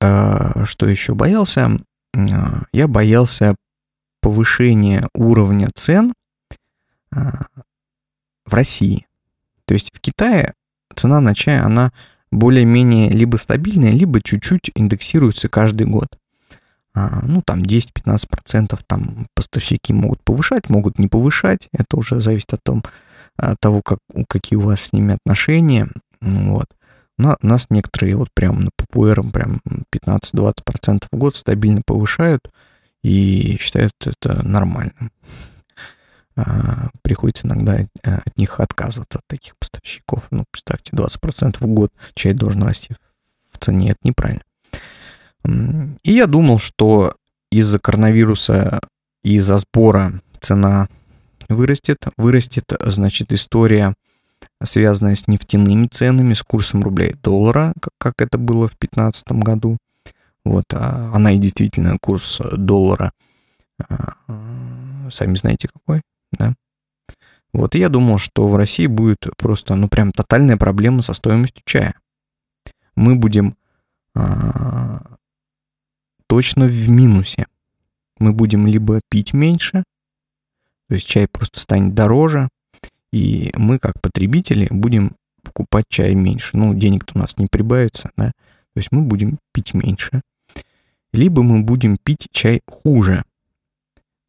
а, 0.00 0.64
что 0.64 0.86
еще 0.86 1.14
боялся? 1.14 1.70
А, 2.16 2.62
я 2.72 2.88
боялся 2.88 3.54
повышения 4.20 5.08
уровня 5.14 5.68
цен 5.74 6.12
а, 7.10 7.46
в 8.44 8.54
России. 8.54 9.06
То 9.64 9.74
есть 9.74 9.94
в 9.94 10.00
Китае 10.00 10.54
цена 10.94 11.20
на 11.20 11.34
чай, 11.34 11.60
она 11.60 11.92
более-менее 12.30 13.10
либо 13.10 13.36
стабильная, 13.36 13.90
либо 13.90 14.20
чуть-чуть 14.22 14.70
индексируется 14.74 15.48
каждый 15.48 15.86
год. 15.86 16.18
А, 16.94 17.20
ну, 17.24 17.42
там 17.42 17.62
10-15% 17.62 18.78
там 18.86 19.28
поставщики 19.34 19.92
могут 19.92 20.22
повышать, 20.24 20.68
могут 20.68 20.98
не 20.98 21.08
повышать. 21.08 21.68
Это 21.72 21.96
уже 21.96 22.20
зависит 22.20 22.52
от, 22.54 22.68
от 23.36 23.60
того, 23.60 23.82
как, 23.82 23.98
какие 24.28 24.56
у 24.58 24.62
вас 24.62 24.80
с 24.80 24.92
ними 24.92 25.14
отношения. 25.14 25.88
Вот. 26.20 26.66
На, 27.18 27.36
нас 27.42 27.66
некоторые 27.70 28.16
вот 28.16 28.28
прям 28.32 28.64
на 28.64 28.70
ППР 28.76 29.22
прям 29.30 29.60
15-20% 29.94 31.04
в 31.10 31.16
год 31.16 31.36
стабильно 31.36 31.82
повышают 31.84 32.42
и 33.02 33.56
считают 33.60 33.92
это 34.04 34.46
нормальным. 34.46 35.12
А, 36.38 36.90
приходится 37.02 37.48
иногда 37.48 37.80
э, 37.80 37.86
от 38.04 38.36
них 38.36 38.60
отказываться, 38.60 39.18
от 39.18 39.26
таких 39.26 39.56
поставщиков. 39.58 40.22
Ну, 40.30 40.44
представьте, 40.52 40.92
20% 40.92 41.56
в 41.58 41.66
год 41.66 41.92
чай 42.14 42.32
должен 42.32 42.62
расти 42.62 42.94
в 43.50 43.58
цене, 43.58 43.90
это 43.90 43.98
неправильно. 44.04 44.42
И 46.04 46.12
я 46.12 46.26
думал, 46.26 46.60
что 46.60 47.16
из-за 47.50 47.80
коронавируса 47.80 48.78
из-за 49.24 49.58
сбора 49.58 50.20
цена 50.38 50.88
вырастет. 51.48 51.98
Вырастет, 52.16 52.70
значит, 52.84 53.32
история, 53.32 53.94
связанная 54.62 55.16
с 55.16 55.26
нефтяными 55.26 55.88
ценами, 55.88 56.34
с 56.34 56.42
курсом 56.44 56.84
рубля 56.84 57.08
и 57.08 57.14
доллара, 57.14 57.72
как 57.98 58.14
это 58.18 58.38
было 58.38 58.68
в 58.68 58.78
2015 58.78 59.32
году. 59.42 59.76
Вот, 60.44 60.66
а 60.72 61.10
она 61.12 61.32
и 61.32 61.38
действительно 61.38 61.96
курс 62.00 62.40
доллара, 62.56 63.10
а, 63.88 64.14
сами 65.10 65.34
знаете 65.34 65.66
какой, 65.66 66.02
да? 66.32 66.54
Вот, 67.52 67.74
и 67.74 67.78
я 67.78 67.88
думал, 67.88 68.18
что 68.18 68.46
в 68.48 68.56
России 68.56 68.86
будет 68.86 69.26
просто, 69.36 69.74
ну, 69.74 69.88
прям 69.88 70.12
тотальная 70.12 70.56
проблема 70.56 71.02
со 71.02 71.14
стоимостью 71.14 71.62
чая. 71.64 71.94
Мы 72.94 73.16
будем 73.16 73.56
а, 74.14 75.16
точно 76.26 76.66
в 76.66 76.88
минусе. 76.88 77.46
Мы 78.18 78.32
будем 78.32 78.66
либо 78.66 79.00
пить 79.08 79.32
меньше, 79.32 79.84
то 80.88 80.94
есть 80.94 81.06
чай 81.06 81.28
просто 81.28 81.60
станет 81.60 81.94
дороже, 81.94 82.48
и 83.12 83.52
мы, 83.54 83.78
как 83.78 84.00
потребители, 84.00 84.66
будем 84.70 85.16
покупать 85.42 85.84
чай 85.88 86.14
меньше. 86.14 86.56
Ну, 86.56 86.74
денег-то 86.74 87.12
у 87.14 87.18
нас 87.20 87.38
не 87.38 87.46
прибавится, 87.46 88.10
да, 88.16 88.28
то 88.28 88.80
есть 88.80 88.90
мы 88.90 89.02
будем 89.02 89.38
пить 89.52 89.74
меньше. 89.74 90.22
Либо 91.12 91.42
мы 91.42 91.62
будем 91.62 91.96
пить 91.96 92.28
чай 92.32 92.60
хуже. 92.66 93.22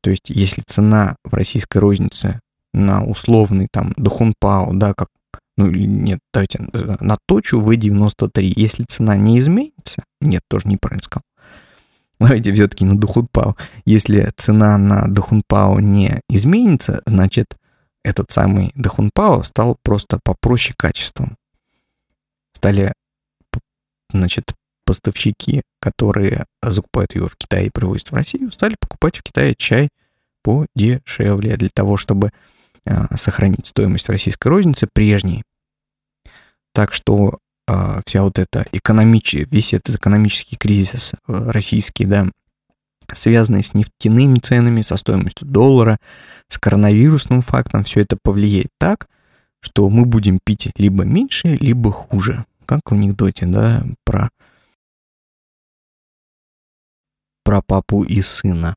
То 0.01 0.09
есть, 0.09 0.29
если 0.29 0.61
цена 0.61 1.15
в 1.23 1.33
российской 1.33 1.77
рознице 1.77 2.39
на 2.73 3.03
условный 3.03 3.67
там 3.71 3.93
Духунпао, 3.97 4.73
да, 4.73 4.93
как, 4.93 5.09
ну 5.57 5.69
нет, 5.69 6.19
давайте, 6.33 6.59
на 6.99 7.17
точу 7.25 7.61
V93, 7.61 8.53
если 8.55 8.83
цена 8.83 9.15
не 9.17 9.39
изменится, 9.39 10.03
нет, 10.21 10.41
тоже 10.47 10.67
неправильно 10.67 11.03
сказал, 11.03 11.23
Давайте 12.19 12.53
все-таки 12.53 12.83
на 12.83 12.97
Духунпао. 12.97 13.55
Если 13.85 14.31
цена 14.35 14.77
на 14.77 15.07
Духунпао 15.07 15.79
не 15.79 16.21
изменится, 16.29 17.01
значит 17.05 17.57
этот 18.03 18.29
самый 18.29 18.71
Дахунпао 18.75 19.43
стал 19.43 19.77
просто 19.81 20.19
попроще 20.23 20.75
качеством. 20.77 21.37
Стали, 22.53 22.93
значит, 24.11 24.53
поставщики, 24.89 25.61
которые 25.79 26.47
закупают 26.63 27.13
его 27.13 27.27
в 27.27 27.35
Китае 27.35 27.67
и 27.67 27.69
привозят 27.69 28.09
в 28.09 28.15
Россию, 28.15 28.51
стали 28.51 28.75
покупать 28.79 29.17
в 29.17 29.21
Китае 29.21 29.53
чай 29.55 29.89
подешевле 30.41 31.57
для 31.57 31.69
того, 31.69 31.95
чтобы 31.95 32.31
э, 32.85 33.15
сохранить 33.15 33.67
стоимость 33.67 34.09
российской 34.09 34.47
рознице 34.47 34.87
прежней. 34.91 35.43
Так 36.73 36.93
что 36.93 37.37
э, 37.67 38.01
вся 38.03 38.23
вот 38.23 38.39
эта 38.39 38.65
экономич... 38.71 39.35
весь 39.35 39.75
этот 39.75 39.97
экономический 39.97 40.55
кризис 40.55 41.13
э, 41.13 41.17
российский, 41.27 42.05
да, 42.05 42.25
связанный 43.13 43.63
с 43.63 43.75
нефтяными 43.75 44.39
ценами, 44.39 44.81
со 44.81 44.97
стоимостью 44.97 45.47
доллара, 45.47 45.99
с 46.47 46.57
коронавирусным 46.57 47.43
фактом, 47.43 47.83
все 47.83 47.99
это 47.99 48.17
повлияет 48.19 48.71
так, 48.79 49.07
что 49.59 49.87
мы 49.87 50.05
будем 50.05 50.39
пить 50.43 50.71
либо 50.77 51.03
меньше, 51.03 51.57
либо 51.57 51.91
хуже. 51.91 52.45
Как 52.65 52.89
в 52.89 52.95
анекдоте, 52.95 53.45
да, 53.45 53.85
про 54.03 54.31
про 57.49 57.63
папу 57.63 58.03
и 58.03 58.21
сына. 58.21 58.75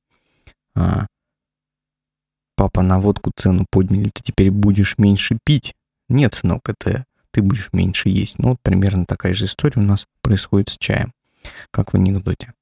А, 0.74 1.04
папа 2.56 2.80
на 2.80 2.98
водку 2.98 3.30
цену 3.36 3.66
подняли, 3.70 4.08
ты 4.08 4.22
теперь 4.24 4.50
будешь 4.50 4.96
меньше 4.96 5.38
пить. 5.44 5.74
Нет, 6.08 6.32
сынок, 6.32 6.66
это 6.70 7.04
ты 7.32 7.42
будешь 7.42 7.68
меньше 7.74 8.08
есть. 8.08 8.38
Ну, 8.38 8.48
вот 8.52 8.62
примерно 8.62 9.04
такая 9.04 9.34
же 9.34 9.44
история 9.44 9.82
у 9.82 9.84
нас 9.84 10.06
происходит 10.22 10.70
с 10.70 10.78
чаем, 10.78 11.12
как 11.70 11.92
в 11.92 11.96
анекдоте. 11.96 12.54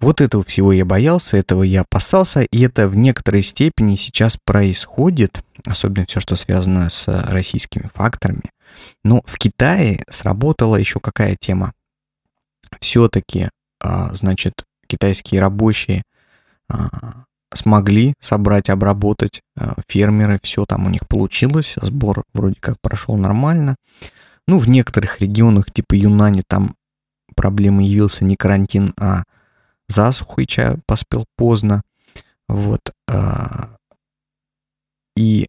Вот 0.00 0.20
этого 0.20 0.44
всего 0.44 0.70
я 0.70 0.84
боялся, 0.84 1.38
этого 1.38 1.62
я 1.62 1.80
опасался, 1.80 2.42
и 2.42 2.60
это 2.60 2.88
в 2.88 2.94
некоторой 2.94 3.42
степени 3.42 3.96
сейчас 3.96 4.36
происходит, 4.44 5.42
особенно 5.64 6.04
все, 6.04 6.20
что 6.20 6.36
связано 6.36 6.90
с 6.90 7.08
российскими 7.08 7.88
факторами. 7.94 8.50
Но 9.02 9.22
в 9.24 9.38
Китае 9.38 10.04
сработала 10.10 10.76
еще 10.76 11.00
какая 11.00 11.36
тема? 11.40 11.72
Все-таки 12.80 13.48
значит, 13.82 14.54
китайские 14.86 15.40
рабочие 15.40 16.02
а, 16.68 17.24
смогли 17.54 18.14
собрать, 18.20 18.70
обработать 18.70 19.42
а, 19.56 19.74
фермеры, 19.88 20.38
все 20.42 20.64
там 20.66 20.86
у 20.86 20.90
них 20.90 21.06
получилось, 21.08 21.74
сбор 21.80 22.24
вроде 22.32 22.56
как 22.60 22.80
прошел 22.80 23.16
нормально. 23.16 23.76
Ну, 24.48 24.58
в 24.58 24.68
некоторых 24.68 25.20
регионах, 25.20 25.72
типа 25.72 25.94
Юнани, 25.94 26.42
там 26.46 26.74
проблемой 27.34 27.86
явился 27.86 28.24
не 28.24 28.36
карантин, 28.36 28.94
а 28.98 29.24
засуха, 29.88 30.42
и 30.42 30.46
чай 30.46 30.76
поспел 30.86 31.24
поздно. 31.36 31.82
Вот. 32.48 32.80
И 35.16 35.46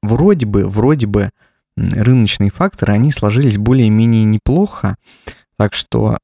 вроде 0.00 0.46
бы, 0.46 0.66
вроде 0.66 1.06
бы 1.06 1.30
рыночные 1.76 2.50
факторы, 2.50 2.94
они 2.94 3.12
сложились 3.12 3.58
более-менее 3.58 4.24
неплохо, 4.24 4.96
так 5.56 5.74
что 5.74 6.14
а, 6.14 6.18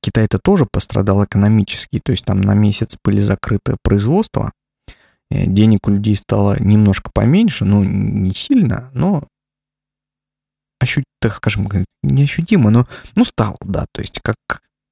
Китай-то 0.00 0.38
тоже 0.38 0.66
пострадал 0.70 1.24
экономически, 1.24 2.00
то 2.04 2.12
есть 2.12 2.24
там 2.24 2.40
на 2.40 2.54
месяц 2.54 2.96
были 3.04 3.20
закрыты 3.20 3.76
производства, 3.82 4.52
э, 5.30 5.46
денег 5.46 5.86
у 5.86 5.90
людей 5.90 6.16
стало 6.16 6.56
немножко 6.60 7.10
поменьше, 7.14 7.64
ну 7.64 7.84
не 7.84 8.34
сильно, 8.34 8.90
но 8.92 9.26
ощут, 10.80 11.04
так 11.20 11.34
скажем, 11.34 11.68
не 12.02 12.24
ощутимо, 12.24 12.70
но 12.70 12.86
ну 13.14 13.24
стало, 13.24 13.56
да, 13.60 13.86
то 13.92 14.00
есть 14.00 14.20
как 14.22 14.36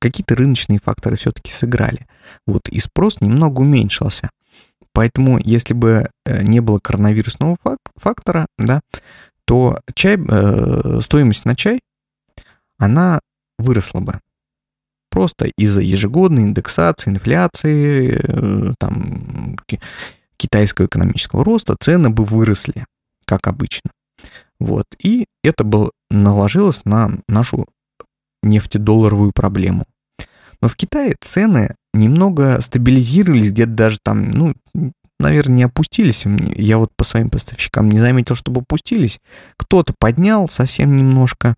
какие-то 0.00 0.36
рыночные 0.36 0.78
факторы 0.78 1.16
все-таки 1.16 1.50
сыграли. 1.50 2.06
Вот, 2.46 2.68
и 2.68 2.78
спрос 2.78 3.22
немного 3.22 3.60
уменьшился. 3.60 4.28
Поэтому, 4.92 5.38
если 5.42 5.72
бы 5.72 6.10
э, 6.26 6.42
не 6.42 6.60
было 6.60 6.78
коронавирусного 6.78 7.56
фактора, 7.96 8.46
да, 8.58 8.82
то 9.46 9.80
чай, 9.94 10.18
э, 10.18 11.00
стоимость 11.00 11.46
на 11.46 11.56
чай, 11.56 11.80
она 12.78 13.20
выросла 13.58 14.00
бы 14.00 14.20
просто 15.14 15.46
из-за 15.56 15.80
ежегодной 15.80 16.42
индексации, 16.42 17.10
инфляции, 17.10 18.20
э, 18.20 18.74
там, 18.80 19.56
китайского 20.36 20.86
экономического 20.86 21.44
роста 21.44 21.76
цены 21.78 22.10
бы 22.10 22.24
выросли, 22.24 22.84
как 23.24 23.46
обычно. 23.46 23.92
Вот. 24.58 24.86
И 24.98 25.26
это 25.44 25.62
было, 25.62 25.92
наложилось 26.10 26.84
на 26.84 27.12
нашу 27.28 27.66
нефтедолларовую 28.42 29.30
проблему. 29.32 29.84
Но 30.60 30.68
в 30.68 30.74
Китае 30.74 31.14
цены 31.20 31.76
немного 31.92 32.60
стабилизировались, 32.60 33.52
где-то 33.52 33.70
даже 33.70 33.98
там, 34.02 34.30
ну, 34.32 34.54
наверное, 35.20 35.56
не 35.56 35.62
опустились. 35.62 36.24
Я 36.56 36.78
вот 36.78 36.90
по 36.96 37.04
своим 37.04 37.30
поставщикам 37.30 37.88
не 37.88 38.00
заметил, 38.00 38.34
чтобы 38.34 38.62
опустились. 38.62 39.20
Кто-то 39.58 39.94
поднял 39.96 40.48
совсем 40.48 40.96
немножко, 40.96 41.54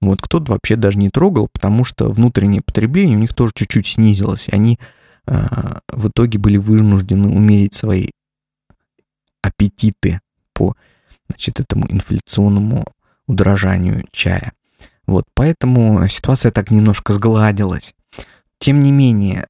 вот 0.00 0.20
кто-то 0.20 0.52
вообще 0.52 0.76
даже 0.76 0.98
не 0.98 1.10
трогал, 1.10 1.48
потому 1.52 1.84
что 1.84 2.10
внутреннее 2.10 2.62
потребление 2.62 3.16
у 3.16 3.20
них 3.20 3.34
тоже 3.34 3.52
чуть-чуть 3.54 3.86
снизилось. 3.86 4.48
И 4.48 4.54
они 4.54 4.78
э, 5.26 5.46
в 5.88 6.08
итоге 6.08 6.38
были 6.38 6.58
вынуждены 6.58 7.28
умерить 7.28 7.74
свои 7.74 8.10
аппетиты 9.42 10.20
по 10.52 10.74
значит, 11.28 11.60
этому 11.60 11.86
инфляционному 11.90 12.84
удорожанию 13.26 14.04
чая. 14.12 14.52
Вот, 15.06 15.24
поэтому 15.34 16.06
ситуация 16.08 16.50
так 16.50 16.70
немножко 16.70 17.12
сгладилась. 17.12 17.94
Тем 18.58 18.80
не 18.80 18.90
менее, 18.90 19.46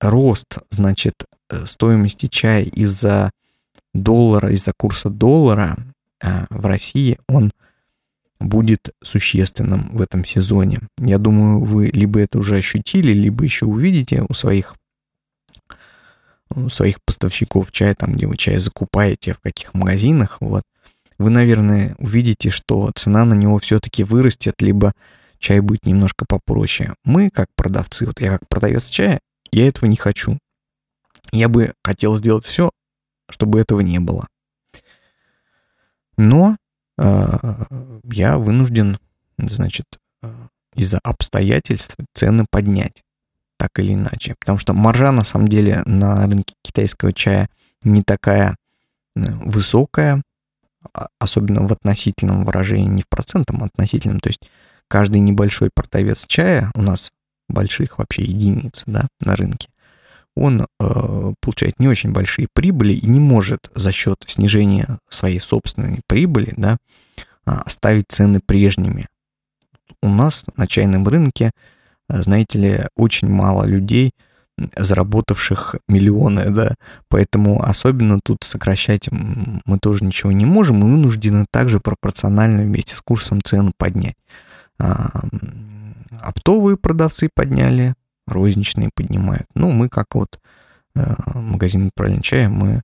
рост, 0.00 0.58
значит, 0.70 1.14
э, 1.50 1.66
стоимости 1.66 2.26
чая 2.26 2.64
из-за 2.64 3.30
доллара, 3.92 4.50
из-за 4.52 4.72
курса 4.76 5.10
доллара 5.10 5.76
э, 6.22 6.46
в 6.50 6.66
России, 6.66 7.18
он 7.28 7.52
будет 8.48 8.90
существенным 9.02 9.90
в 9.90 10.00
этом 10.00 10.24
сезоне. 10.24 10.80
Я 10.98 11.18
думаю, 11.18 11.60
вы 11.60 11.88
либо 11.88 12.20
это 12.20 12.38
уже 12.38 12.56
ощутили, 12.56 13.12
либо 13.12 13.44
еще 13.44 13.66
увидите 13.66 14.24
у 14.28 14.34
своих 14.34 14.74
у 16.50 16.68
своих 16.68 16.98
поставщиков 17.04 17.72
чая, 17.72 17.94
там, 17.94 18.14
где 18.14 18.26
вы 18.26 18.36
чай 18.36 18.58
закупаете, 18.58 19.34
в 19.34 19.40
каких 19.40 19.74
магазинах, 19.74 20.36
вот, 20.40 20.62
вы, 21.18 21.30
наверное, 21.30 21.94
увидите, 21.98 22.50
что 22.50 22.90
цена 22.94 23.24
на 23.24 23.34
него 23.34 23.58
все-таки 23.58 24.04
вырастет, 24.04 24.60
либо 24.60 24.92
чай 25.38 25.60
будет 25.60 25.84
немножко 25.86 26.24
попроще. 26.26 26.94
Мы, 27.04 27.30
как 27.30 27.48
продавцы, 27.56 28.06
вот 28.06 28.20
я 28.20 28.38
как 28.38 28.48
продавец 28.48 28.88
чая, 28.88 29.20
я 29.52 29.68
этого 29.68 29.86
не 29.86 29.96
хочу. 29.96 30.38
Я 31.32 31.48
бы 31.48 31.74
хотел 31.82 32.16
сделать 32.16 32.44
все, 32.44 32.70
чтобы 33.28 33.60
этого 33.60 33.80
не 33.80 33.98
было. 34.00 34.26
Но 36.16 36.56
я 36.96 38.38
вынужден, 38.38 38.98
значит, 39.38 39.86
а, 40.22 40.48
из-за 40.74 40.98
обстоятельств 41.02 41.96
цены 42.14 42.46
поднять, 42.50 43.02
так 43.56 43.70
или 43.78 43.94
иначе. 43.94 44.34
Потому 44.38 44.58
что 44.58 44.72
маржа, 44.74 45.12
на 45.12 45.24
самом 45.24 45.48
деле, 45.48 45.82
на 45.86 46.26
рынке 46.26 46.54
китайского 46.62 47.12
чая 47.12 47.48
не 47.82 48.02
такая 48.02 48.56
э, 49.16 49.20
высокая, 49.44 50.22
а, 50.92 51.08
особенно 51.18 51.66
в 51.66 51.72
относительном 51.72 52.44
выражении, 52.44 52.88
не 52.88 53.02
в 53.02 53.08
процентном, 53.08 53.62
а 53.62 53.66
относительном. 53.66 54.20
То 54.20 54.28
есть 54.28 54.40
каждый 54.88 55.20
небольшой 55.20 55.70
продавец 55.74 56.26
чая, 56.26 56.70
у 56.74 56.82
нас 56.82 57.12
больших 57.48 57.98
вообще 57.98 58.22
единиц, 58.22 58.84
да, 58.86 59.06
на 59.20 59.36
рынке, 59.36 59.68
он 60.36 60.62
э, 60.62 61.32
получает 61.40 61.78
не 61.78 61.88
очень 61.88 62.12
большие 62.12 62.48
прибыли 62.52 62.92
и 62.92 63.06
не 63.06 63.20
может 63.20 63.70
за 63.74 63.92
счет 63.92 64.24
снижения 64.26 64.98
своей 65.08 65.40
собственной 65.40 66.00
прибыли 66.06 66.54
да, 66.56 66.78
а, 67.46 67.60
оставить 67.60 68.06
цены 68.08 68.40
прежними. 68.44 69.06
У 70.02 70.08
нас 70.08 70.44
на 70.56 70.66
чайном 70.66 71.06
рынке, 71.06 71.52
э, 72.08 72.22
знаете 72.22 72.58
ли, 72.58 72.80
очень 72.96 73.28
мало 73.28 73.64
людей, 73.64 74.12
заработавших 74.76 75.76
миллионы, 75.88 76.50
да, 76.50 76.74
поэтому 77.08 77.62
особенно 77.64 78.20
тут 78.24 78.38
сокращать 78.42 79.08
мы 79.10 79.78
тоже 79.80 80.04
ничего 80.04 80.30
не 80.32 80.44
можем, 80.44 80.76
мы 80.76 80.92
вынуждены 80.92 81.46
также 81.50 81.80
пропорционально 81.80 82.62
вместе 82.62 82.94
с 82.94 83.00
курсом 83.00 83.40
цену 83.42 83.72
поднять. 83.76 84.16
А, 84.78 85.10
оптовые 86.20 86.76
продавцы 86.76 87.28
подняли, 87.34 87.94
розничные 88.26 88.90
поднимают. 88.94 89.46
Ну, 89.54 89.70
мы 89.70 89.88
как 89.88 90.14
вот 90.14 90.38
э, 90.94 91.14
магазин 91.34 91.90
правильно 91.94 92.22
чая, 92.22 92.48
мы 92.48 92.82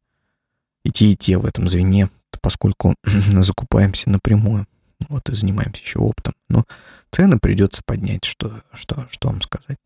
и 0.84 0.91
те, 0.91 1.12
и 1.12 1.16
те 1.16 1.38
в 1.38 1.45
этом 1.45 1.68
звене, 1.68 2.11
поскольку 2.41 2.95
закупаемся 3.05 4.11
напрямую. 4.11 4.66
Вот 5.09 5.28
и 5.28 5.34
занимаемся 5.34 5.82
еще 5.82 5.99
оптом. 5.99 6.34
Но 6.49 6.64
цены 7.11 7.38
придется 7.38 7.82
поднять, 7.84 8.24
что, 8.24 8.62
что, 8.74 9.07
что 9.11 9.28
вам 9.28 9.41
сказать. 9.41 9.78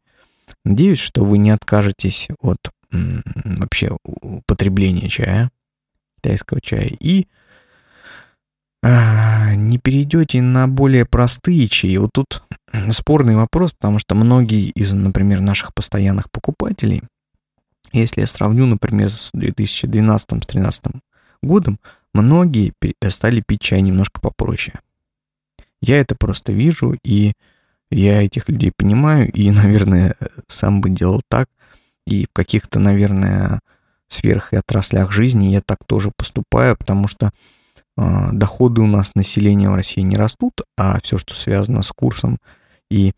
Надеюсь, 0.65 0.99
что 0.99 1.25
вы 1.25 1.39
не 1.39 1.51
откажетесь 1.51 2.29
от 2.41 2.71
м, 2.91 3.23
вообще 3.45 3.97
употребления 4.03 5.09
чая, 5.09 5.51
китайского 6.17 6.61
чая, 6.61 6.89
и 6.99 7.29
а, 8.87 9.55
не 9.55 9.79
перейдете 9.79 10.43
на 10.43 10.69
более 10.69 11.07
простые 11.07 11.69
чаи. 11.69 11.97
Вот 11.97 12.11
тут 12.13 12.45
спорный 12.91 13.35
вопрос, 13.35 13.73
потому 13.73 13.99
что 13.99 14.15
многие 14.15 14.69
из, 14.69 14.93
например, 14.93 15.41
наших 15.41 15.73
постоянных 15.73 16.31
покупателей, 16.31 17.03
если 17.93 18.21
я 18.21 18.27
сравню, 18.27 18.67
например, 18.67 19.11
с 19.11 19.33
2012-2013 19.35 21.01
годом 21.43 21.79
многие 22.13 22.75
стали 23.09 23.41
пить 23.41 23.63
чай 23.63 23.81
немножко 23.81 24.21
попроще. 24.21 24.79
Я 25.81 26.01
это 26.01 26.15
просто 26.15 26.53
вижу, 26.53 26.95
и 27.03 27.33
я 27.91 28.23
этих 28.23 28.51
людей 28.51 28.71
понимаю, 28.77 29.33
и, 29.33 29.51
наверное, 29.51 30.15
сам 30.47 30.83
бы 30.83 30.91
делал 30.91 31.23
так, 31.31 31.49
и 32.07 32.27
в 32.27 32.35
каких-то, 32.35 32.81
наверное, 32.81 33.61
сферах 34.09 34.53
и 34.53 34.57
отраслях 34.57 35.11
жизни 35.11 35.47
я 35.47 35.63
так 35.63 35.79
тоже 35.87 36.13
поступаю, 36.15 36.77
потому 36.77 37.09
что 37.09 37.31
доходы 37.97 38.83
у 38.83 38.87
нас 38.87 39.15
населения 39.15 39.71
в 39.71 39.75
России 39.75 40.01
не 40.01 40.17
растут, 40.17 40.61
а 40.77 41.01
все, 41.01 41.19
что 41.19 41.35
связано 41.35 41.83
с 41.83 41.93
курсом 41.93 42.39
и 42.91 43.13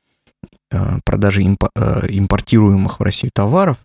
э, 0.70 0.98
продажей 1.04 1.46
э, 1.46 2.06
импортируемых 2.08 3.00
в 3.00 3.02
Россию 3.02 3.32
товаров, 3.34 3.78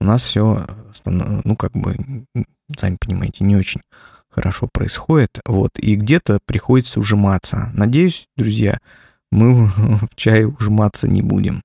у 0.00 0.04
нас 0.04 0.24
все, 0.24 0.66
ну, 1.04 1.56
как 1.56 1.72
бы, 1.72 2.24
сами 2.76 2.96
понимаете, 3.00 3.44
не 3.44 3.56
очень 3.56 3.82
хорошо 4.30 4.68
происходит. 4.72 5.38
Вот, 5.46 5.70
и 5.78 5.94
где-то 5.94 6.40
приходится 6.44 6.98
ужиматься. 6.98 7.70
Надеюсь, 7.74 8.26
друзья, 8.36 8.78
мы 9.30 9.66
в 10.10 10.14
чай 10.16 10.44
ужиматься 10.44 11.06
не 11.06 11.22
будем. 11.22 11.62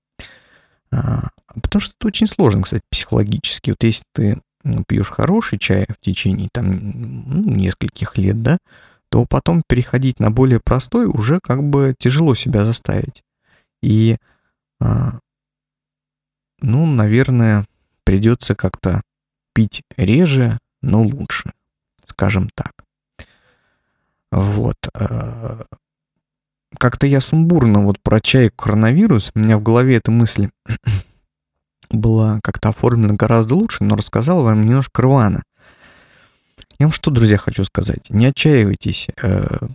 А, 0.92 1.30
потому 1.62 1.82
что 1.82 1.96
это 2.00 2.08
очень 2.08 2.28
сложно, 2.28 2.62
кстати, 2.62 2.84
психологически. 2.92 3.72
Вот 3.72 3.84
если 3.84 4.04
ты 4.14 4.42
пьешь 4.88 5.10
хороший 5.10 5.60
чай 5.60 5.86
в 5.90 6.04
течение 6.04 6.50
там 6.52 6.66
ну, 6.70 7.44
нескольких 7.56 8.18
лет, 8.18 8.42
да, 8.42 8.58
то 9.10 9.26
потом 9.26 9.64
переходить 9.68 10.20
на 10.20 10.32
более 10.32 10.60
простой 10.60 11.06
уже 11.06 11.40
как 11.42 11.64
бы 11.64 11.96
тяжело 11.98 12.36
себя 12.36 12.66
заставить. 12.66 13.24
И, 13.82 14.18
а, 14.80 15.20
ну, 16.60 16.86
наверное, 16.86 17.66
придется 18.04 18.56
как-то 18.56 19.02
пить 19.54 19.84
реже, 19.96 20.60
но 20.82 21.02
лучше, 21.02 21.52
скажем 22.06 22.50
так. 22.54 22.74
Вот. 24.32 24.78
А, 24.94 25.66
как-то 26.78 27.06
я 27.06 27.22
сумбурно 27.22 27.82
вот 27.82 28.00
про 28.02 28.20
чай 28.20 28.52
коронавирус, 28.56 29.32
у 29.34 29.40
меня 29.40 29.58
в 29.58 29.64
голове 29.64 29.98
эта 29.98 30.12
мысль 30.12 30.50
была 31.90 32.40
как-то 32.44 32.70
оформлена 32.70 33.14
гораздо 33.14 33.56
лучше, 33.56 33.84
но 33.84 33.96
рассказал 33.96 34.44
вам 34.44 34.66
немножко 34.66 35.02
рвано. 35.02 35.44
Я 36.80 36.86
вам 36.86 36.94
что, 36.94 37.12
друзья, 37.12 37.38
хочу 37.38 37.64
сказать. 37.64 38.10
Не 38.10 38.28
отчаивайтесь. 38.28 39.08
Э, 39.22 39.68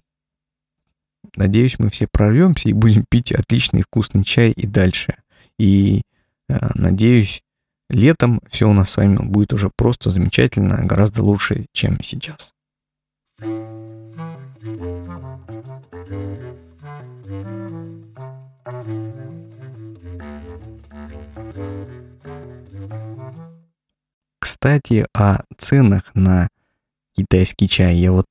надеюсь, 1.36 1.78
мы 1.78 1.90
все 1.90 2.06
прорвемся 2.06 2.68
и 2.68 2.72
будем 2.72 3.04
пить 3.08 3.32
отличный 3.32 3.82
вкусный 3.82 4.24
чай 4.24 4.50
и 4.50 4.66
дальше. 4.66 5.16
И 5.58 6.02
э, 6.48 6.54
надеюсь, 6.74 7.42
летом 7.88 8.40
все 8.50 8.68
у 8.68 8.72
нас 8.72 8.90
с 8.90 8.96
вами 8.96 9.16
будет 9.16 9.52
уже 9.52 9.70
просто 9.76 10.10
замечательно, 10.10 10.84
гораздо 10.84 11.22
лучше, 11.22 11.66
чем 11.72 11.98
сейчас. 12.02 12.52
Кстати, 24.62 25.04
о 25.12 25.40
ценах 25.58 26.04
на 26.14 26.48
китайский 27.16 27.68
чай. 27.68 27.96
Я 27.96 28.12
вот 28.12 28.26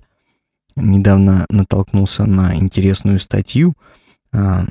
недавно 0.77 1.45
натолкнулся 1.49 2.23
на 2.23 2.55
интересную 2.55 3.19
статью. 3.19 3.73
А, 4.31 4.63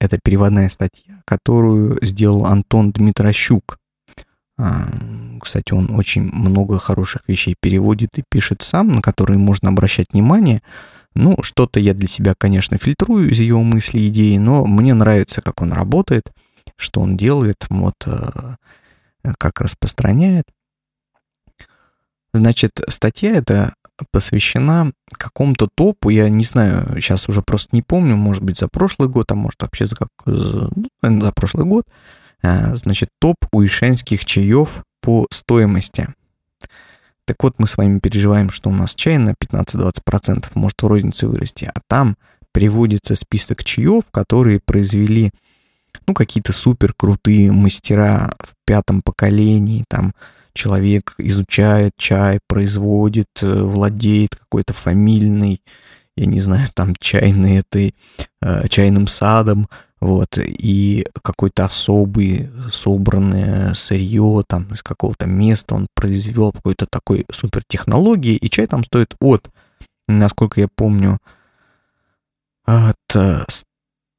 это 0.00 0.18
переводная 0.20 0.68
статья, 0.70 1.22
которую 1.24 2.04
сделал 2.04 2.46
Антон 2.46 2.90
Дмитрощук. 2.90 3.78
А, 4.58 4.88
кстати, 5.40 5.72
он 5.72 5.94
очень 5.94 6.22
много 6.22 6.80
хороших 6.80 7.28
вещей 7.28 7.54
переводит 7.60 8.18
и 8.18 8.24
пишет 8.28 8.60
сам, 8.62 8.88
на 8.88 9.02
которые 9.02 9.38
можно 9.38 9.68
обращать 9.68 10.08
внимание. 10.12 10.62
Ну, 11.14 11.36
что-то 11.42 11.78
я 11.78 11.94
для 11.94 12.08
себя, 12.08 12.34
конечно, 12.36 12.76
фильтрую 12.76 13.30
из 13.30 13.38
его 13.38 13.62
мыслей, 13.62 14.08
идеи, 14.08 14.36
но 14.38 14.66
мне 14.66 14.94
нравится, 14.94 15.42
как 15.42 15.62
он 15.62 15.72
работает, 15.72 16.32
что 16.76 17.02
он 17.02 17.16
делает. 17.16 17.66
Вот 17.70 17.94
а, 18.06 18.56
как 19.38 19.60
распространяет. 19.60 20.44
Значит, 22.32 22.72
статья 22.88 23.36
эта 23.36 23.74
посвящена 24.10 24.92
какому-то 25.12 25.68
топу, 25.72 26.08
я 26.08 26.28
не 26.28 26.44
знаю, 26.44 27.00
сейчас 27.00 27.28
уже 27.28 27.42
просто 27.42 27.68
не 27.72 27.82
помню, 27.82 28.16
может 28.16 28.42
быть, 28.42 28.58
за 28.58 28.68
прошлый 28.68 29.08
год, 29.08 29.30
а 29.30 29.34
может 29.36 29.62
вообще 29.62 29.86
за, 29.86 29.96
как, 29.96 30.08
за, 30.26 30.68
ну, 30.74 31.20
за 31.20 31.32
прошлый 31.32 31.64
год, 31.64 31.86
а, 32.42 32.74
значит, 32.74 33.10
топ 33.20 33.36
уишенских 33.52 34.24
чаев 34.24 34.82
по 35.00 35.26
стоимости. 35.30 36.08
Так 37.26 37.42
вот, 37.42 37.54
мы 37.58 37.66
с 37.66 37.76
вами 37.76 38.00
переживаем, 38.00 38.50
что 38.50 38.68
у 38.68 38.72
нас 38.72 38.94
чай 38.94 39.16
на 39.18 39.30
15-20% 39.30 40.46
может 40.54 40.82
в 40.82 40.86
рознице 40.86 41.26
вырасти, 41.26 41.70
а 41.72 41.80
там 41.86 42.16
приводится 42.52 43.14
список 43.14 43.64
чаев, 43.64 44.04
которые 44.10 44.60
произвели 44.64 45.30
ну, 46.06 46.14
какие-то 46.14 46.52
супер 46.52 46.92
крутые 46.94 47.52
мастера 47.52 48.34
в 48.38 48.54
пятом 48.64 49.02
поколении, 49.02 49.84
там 49.88 50.12
человек 50.52 51.14
изучает 51.18 51.92
чай, 51.98 52.40
производит, 52.48 53.28
э, 53.42 53.62
владеет 53.62 54.36
какой-то 54.36 54.72
фамильной, 54.72 55.60
я 56.16 56.26
не 56.26 56.40
знаю, 56.40 56.68
там 56.74 56.94
чайной 57.00 57.58
этой, 57.58 57.94
э, 58.40 58.68
чайным 58.68 59.06
садом, 59.06 59.68
вот, 60.00 60.38
и 60.38 61.06
какой-то 61.22 61.64
особый 61.64 62.50
собранное 62.70 63.72
сырье 63.74 64.44
там 64.46 64.72
из 64.74 64.82
какого-то 64.82 65.26
места 65.26 65.74
он 65.74 65.86
произвел 65.94 66.52
какой-то 66.52 66.86
такой 66.86 67.24
супер 67.32 67.62
технологии, 67.66 68.36
и 68.36 68.50
чай 68.50 68.66
там 68.66 68.84
стоит 68.84 69.14
от, 69.20 69.48
насколько 70.06 70.60
я 70.60 70.68
помню, 70.68 71.18
от 72.66 72.96
э, 73.14 73.44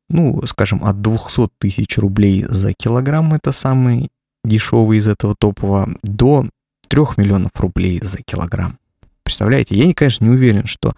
ну, 0.09 0.45
скажем, 0.45 0.83
от 0.83 1.01
200 1.01 1.49
тысяч 1.57 1.97
рублей 1.97 2.45
за 2.47 2.73
килограмм, 2.73 3.33
это 3.33 3.51
самый 3.51 4.09
дешевый 4.43 4.99
из 4.99 5.07
этого 5.07 5.35
топового, 5.37 5.97
до 6.03 6.45
3 6.87 7.01
миллионов 7.17 7.51
рублей 7.55 7.99
за 8.03 8.19
килограмм. 8.21 8.77
Представляете, 9.23 9.75
я, 9.75 9.93
конечно, 9.93 10.25
не 10.25 10.31
уверен, 10.31 10.65
что 10.65 10.93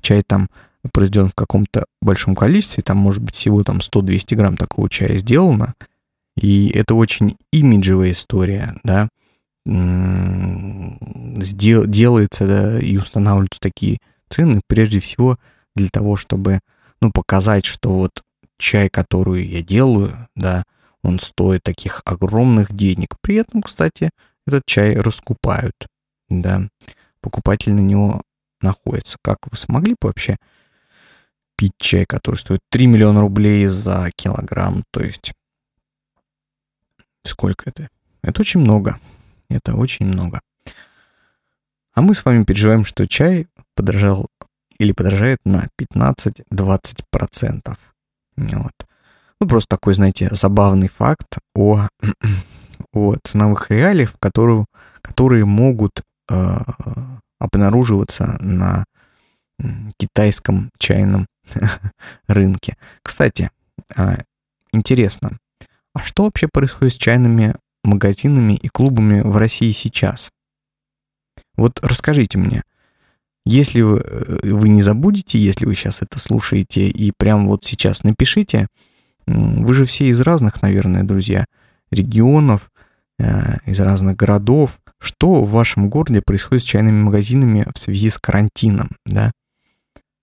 чай 0.00 0.22
там 0.22 0.48
произведен 0.92 1.28
в 1.28 1.34
каком-то 1.34 1.86
большом 2.00 2.34
количестве, 2.34 2.82
там 2.82 2.98
может 2.98 3.22
быть 3.22 3.34
всего 3.34 3.64
там 3.64 3.78
100-200 3.78 4.36
грамм 4.36 4.56
такого 4.56 4.88
чая 4.88 5.16
сделано, 5.16 5.74
и 6.40 6.68
это 6.68 6.94
очень 6.94 7.36
имиджевая 7.52 8.12
история, 8.12 8.76
да, 8.84 9.08
Сдел, 11.36 11.86
делается 11.86 12.46
да, 12.46 12.78
и 12.78 12.98
устанавливаются 12.98 13.60
такие 13.60 13.96
цены 14.28 14.60
прежде 14.66 15.00
всего 15.00 15.38
для 15.74 15.88
того, 15.90 16.16
чтобы 16.16 16.60
ну, 17.00 17.10
показать, 17.10 17.64
что 17.64 17.90
вот 17.90 18.22
чай, 18.58 18.88
который 18.88 19.46
я 19.46 19.62
делаю, 19.62 20.28
да, 20.34 20.64
он 21.02 21.18
стоит 21.18 21.62
таких 21.62 22.02
огромных 22.04 22.72
денег. 22.72 23.16
При 23.20 23.36
этом, 23.36 23.62
кстати, 23.62 24.10
этот 24.46 24.64
чай 24.66 24.94
раскупают, 24.94 25.86
да, 26.28 26.68
покупатель 27.20 27.72
на 27.72 27.80
него 27.80 28.22
находится. 28.60 29.18
Как 29.22 29.38
вы 29.50 29.56
смогли 29.56 29.92
бы 29.92 30.08
вообще 30.08 30.36
пить 31.56 31.74
чай, 31.78 32.04
который 32.06 32.36
стоит 32.36 32.60
3 32.70 32.86
миллиона 32.86 33.20
рублей 33.20 33.66
за 33.66 34.10
килограмм? 34.16 34.84
То 34.90 35.00
есть, 35.00 35.32
сколько 37.22 37.68
это? 37.68 37.88
Это 38.22 38.40
очень 38.40 38.60
много. 38.60 38.98
Это 39.50 39.74
очень 39.74 40.06
много. 40.06 40.40
А 41.92 42.00
мы 42.00 42.14
с 42.14 42.24
вами 42.24 42.44
переживаем, 42.44 42.84
что 42.84 43.06
чай 43.06 43.46
подорожал 43.74 44.28
или 44.78 44.92
подорожает 44.92 45.38
на 45.44 45.68
15-20%. 45.80 47.76
Вот. 48.36 48.72
Ну, 49.40 49.48
просто 49.48 49.76
такой, 49.76 49.94
знаете, 49.94 50.28
забавный 50.32 50.88
факт 50.88 51.38
о, 51.54 51.88
о 52.92 53.16
ценовых 53.22 53.70
реалиях, 53.70 54.14
которые, 54.20 54.66
которые 55.02 55.44
могут 55.44 56.02
э, 56.30 56.56
обнаруживаться 57.38 58.36
на 58.40 58.84
китайском 59.98 60.70
чайном 60.78 61.26
рынке. 62.26 62.76
Кстати, 63.02 63.50
э, 63.96 64.16
интересно, 64.72 65.38
а 65.94 66.00
что 66.00 66.24
вообще 66.24 66.48
происходит 66.52 66.94
с 66.94 66.98
чайными 66.98 67.54
магазинами 67.84 68.54
и 68.54 68.68
клубами 68.68 69.20
в 69.20 69.36
России 69.36 69.70
сейчас? 69.72 70.30
Вот 71.56 71.78
расскажите 71.82 72.38
мне, 72.38 72.62
если 73.44 73.82
вы, 73.82 73.98
э, 73.98 74.52
вы 74.52 74.68
не 74.68 74.82
забудете, 74.82 75.38
если 75.38 75.66
вы 75.66 75.74
сейчас 75.74 76.02
это 76.02 76.18
слушаете 76.18 76.88
и 76.88 77.12
прямо 77.16 77.48
вот 77.48 77.64
сейчас 77.64 78.02
напишите, 78.02 78.68
вы 79.26 79.72
же 79.74 79.84
все 79.84 80.06
из 80.06 80.20
разных, 80.20 80.62
наверное, 80.62 81.02
друзья, 81.02 81.46
регионов, 81.90 82.70
э, 83.18 83.58
из 83.66 83.80
разных 83.80 84.16
городов, 84.16 84.80
что 84.98 85.44
в 85.44 85.50
вашем 85.50 85.88
городе 85.88 86.22
происходит 86.24 86.62
с 86.62 86.66
чайными 86.66 87.02
магазинами 87.02 87.66
в 87.74 87.78
связи 87.78 88.10
с 88.10 88.18
карантином, 88.18 88.90
да? 89.04 89.32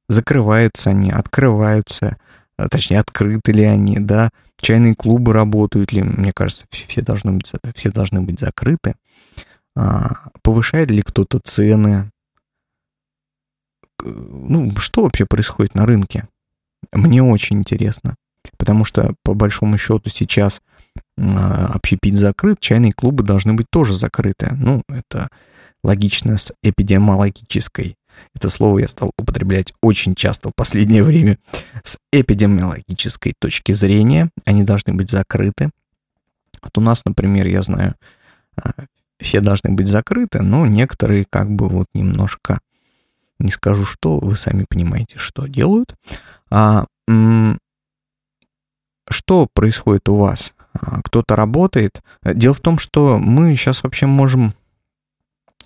Закрываются 0.09 0.89
они, 0.89 1.11
открываются, 1.11 2.17
э, 2.57 2.67
точнее, 2.69 2.99
открыты 2.99 3.51
ли 3.51 3.63
они, 3.63 3.99
да? 3.99 4.30
Чайные 4.59 4.95
клубы 4.95 5.34
работают 5.34 5.91
ли? 5.91 6.03
Мне 6.03 6.32
кажется, 6.34 6.65
все 6.69 7.01
должны 7.01 7.34
быть, 7.34 7.51
все 7.76 7.91
должны 7.91 8.22
быть 8.22 8.39
закрыты. 8.39 8.95
А, 9.76 10.30
повышает 10.43 10.91
ли 10.91 11.01
кто-то 11.01 11.39
цены 11.39 12.11
ну, 14.04 14.72
что 14.78 15.04
вообще 15.04 15.26
происходит 15.26 15.76
на 15.76 15.86
рынке? 15.86 16.28
Мне 16.91 17.24
очень 17.24 17.60
интересно. 17.60 18.16
Потому 18.58 18.86
что, 18.86 19.14
по 19.24 19.34
большому 19.34 19.78
счету, 19.78 20.10
сейчас 20.10 20.62
общепит 21.18 22.18
закрыт, 22.18 22.60
чайные 22.60 22.91
клубы 22.91 23.24
должны 23.24 23.54
быть 23.54 23.68
тоже 23.70 23.95
закрыты. 23.95 24.54
Ну, 24.58 24.84
это 24.89 25.30
логично 25.84 26.38
с 26.38 26.52
эпидемиологической. 26.64 27.95
Это 28.36 28.49
слово 28.49 28.80
я 28.80 28.88
стал 28.88 29.12
употреблять 29.18 29.74
очень 29.82 30.16
часто 30.16 30.49
в 30.49 30.56
последнее 30.56 31.04
время. 31.04 31.38
С 31.84 31.97
эпидемиологической 32.12 33.34
точки 33.39 33.72
зрения 33.72 34.30
они 34.45 34.64
должны 34.64 34.93
быть 34.93 35.10
закрыты. 35.10 35.70
Вот 36.62 36.78
у 36.78 36.82
нас, 36.82 37.04
например, 37.06 37.47
я 37.47 37.62
знаю, 37.62 37.95
а, 38.56 38.72
все 39.20 39.39
должны 39.39 39.72
быть 39.72 39.88
закрыты, 39.88 40.41
но 40.41 40.66
некоторые 40.66 41.26
как 41.30 41.49
бы 41.49 41.70
вот 41.70 41.88
немножко, 41.93 42.60
не 43.42 43.52
скажу 43.52 43.86
что, 43.86 44.20
вы 44.20 44.36
сами 44.38 44.66
понимаете, 44.68 45.18
что 45.18 45.48
делают. 45.48 45.96
А, 46.50 46.86
что 49.10 49.48
происходит 49.54 50.08
у 50.10 50.18
вас? 50.18 50.54
А, 50.74 51.02
кто-то 51.02 51.36
работает. 51.36 52.02
Дело 52.24 52.54
в 52.54 52.60
том, 52.60 52.80
что 52.80 53.18
мы 53.18 53.56
сейчас 53.56 53.84
вообще 53.84 54.06
можем 54.06 54.54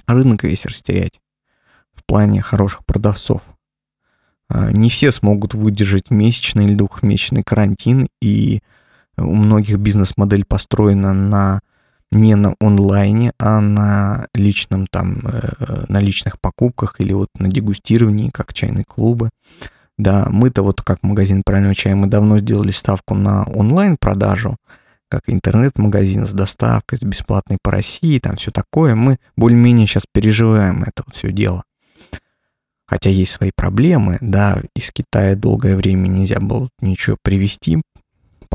рынок 0.07 0.43
весь 0.43 0.65
растерять 0.65 1.19
в 1.93 2.03
плане 2.05 2.41
хороших 2.41 2.85
продавцов. 2.85 3.41
А, 4.49 4.71
не 4.71 4.89
все 4.89 5.11
смогут 5.11 5.53
выдержать 5.53 6.11
месячный 6.11 6.65
или 6.65 6.75
двухмесячный 6.75 7.43
карантин, 7.43 8.07
и 8.21 8.61
у 9.17 9.33
многих 9.33 9.77
бизнес-модель 9.77 10.45
построена 10.45 11.13
на 11.13 11.61
не 12.15 12.35
на 12.35 12.55
онлайне, 12.59 13.33
а 13.37 13.59
на 13.59 14.27
личном 14.33 14.87
там, 14.87 15.19
э, 15.23 15.85
на 15.87 15.99
личных 15.99 16.39
покупках 16.39 16.95
или 16.99 17.13
вот 17.13 17.29
на 17.37 17.49
дегустировании, 17.49 18.29
как 18.29 18.53
чайные 18.53 18.85
клубы. 18.85 19.29
Да, 19.97 20.27
мы-то 20.29 20.61
вот 20.61 20.81
как 20.81 21.03
магазин 21.03 21.43
правильного 21.45 21.75
чая, 21.75 21.95
мы 21.95 22.07
давно 22.07 22.39
сделали 22.39 22.71
ставку 22.71 23.13
на 23.15 23.43
онлайн-продажу, 23.43 24.57
как 25.09 25.21
интернет-магазин 25.27 26.25
с 26.25 26.31
доставкой, 26.31 26.97
с 26.97 27.01
бесплатной 27.01 27.57
по 27.61 27.71
России, 27.71 28.19
там 28.19 28.35
все 28.35 28.51
такое. 28.51 28.95
Мы 28.95 29.17
более-менее 29.37 29.87
сейчас 29.87 30.03
переживаем 30.11 30.83
это 30.83 31.03
вот 31.05 31.15
все 31.15 31.31
дело. 31.31 31.63
Хотя 32.87 33.09
есть 33.09 33.31
свои 33.31 33.51
проблемы, 33.55 34.17
да, 34.21 34.61
из 34.75 34.91
Китая 34.91 35.35
долгое 35.35 35.75
время 35.75 36.07
нельзя 36.07 36.39
было 36.39 36.69
ничего 36.81 37.17
привезти, 37.21 37.81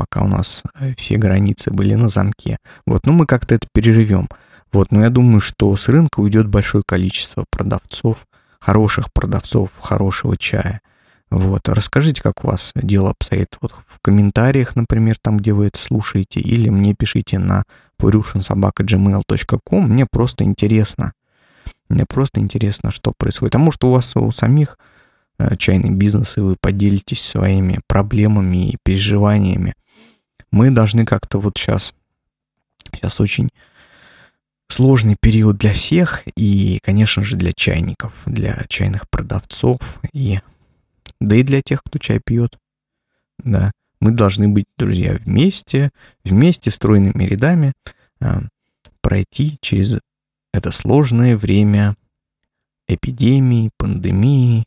пока 0.01 0.23
у 0.25 0.27
нас 0.27 0.63
э, 0.79 0.95
все 0.97 1.17
границы 1.17 1.69
были 1.69 1.93
на 1.93 2.09
замке. 2.09 2.57
Вот, 2.87 3.05
ну 3.05 3.13
мы 3.13 3.27
как-то 3.27 3.53
это 3.53 3.67
переживем. 3.71 4.27
Вот, 4.73 4.91
но 4.91 5.03
я 5.03 5.11
думаю, 5.11 5.41
что 5.41 5.75
с 5.75 5.89
рынка 5.89 6.21
уйдет 6.21 6.47
большое 6.47 6.83
количество 6.87 7.45
продавцов, 7.51 8.25
хороших 8.59 9.13
продавцов, 9.13 9.69
хорошего 9.79 10.37
чая. 10.37 10.81
Вот, 11.29 11.69
расскажите, 11.69 12.23
как 12.23 12.43
у 12.43 12.47
вас 12.47 12.71
дело 12.73 13.11
обстоит 13.11 13.57
вот 13.61 13.73
в 13.73 13.99
комментариях, 14.01 14.75
например, 14.75 15.17
там, 15.21 15.37
где 15.37 15.53
вы 15.53 15.67
это 15.67 15.77
слушаете, 15.77 16.39
или 16.39 16.69
мне 16.69 16.95
пишите 16.95 17.37
на 17.37 17.63
purushinsobaka.gmail.com, 18.01 19.87
мне 19.87 20.07
просто 20.11 20.45
интересно. 20.45 21.13
Мне 21.89 22.05
просто 22.07 22.39
интересно, 22.39 22.89
что 22.89 23.13
происходит. 23.15 23.53
А 23.53 23.59
может, 23.59 23.83
у 23.83 23.91
вас 23.91 24.15
у 24.15 24.31
самих 24.31 24.79
э, 25.37 25.55
чайный 25.57 25.91
бизнес, 25.91 26.37
и 26.37 26.41
вы 26.41 26.55
поделитесь 26.59 27.21
своими 27.21 27.81
проблемами 27.87 28.71
и 28.71 28.77
переживаниями. 28.83 29.75
Мы 30.51 30.71
должны 30.71 31.05
как-то 31.05 31.39
вот 31.39 31.57
сейчас, 31.57 31.93
сейчас 32.93 33.19
очень 33.19 33.49
сложный 34.67 35.15
период 35.19 35.57
для 35.57 35.73
всех, 35.73 36.23
и, 36.35 36.79
конечно 36.81 37.23
же, 37.23 37.35
для 37.35 37.53
чайников, 37.53 38.23
для 38.25 38.65
чайных 38.67 39.09
продавцов 39.09 39.99
и 40.13 40.39
да 41.19 41.35
и 41.35 41.43
для 41.43 41.61
тех, 41.61 41.83
кто 41.83 41.99
чай 41.99 42.19
пьет. 42.19 42.57
Да, 43.37 43.71
мы 43.99 44.11
должны 44.11 44.47
быть, 44.47 44.65
друзья, 44.77 45.13
вместе, 45.13 45.91
вместе 46.23 46.71
стройными 46.71 47.23
рядами 47.23 47.73
э, 48.19 48.41
пройти 49.01 49.57
через 49.61 49.99
это 50.53 50.71
сложное 50.71 51.37
время 51.37 51.95
эпидемии, 52.87 53.71
пандемии, 53.77 54.65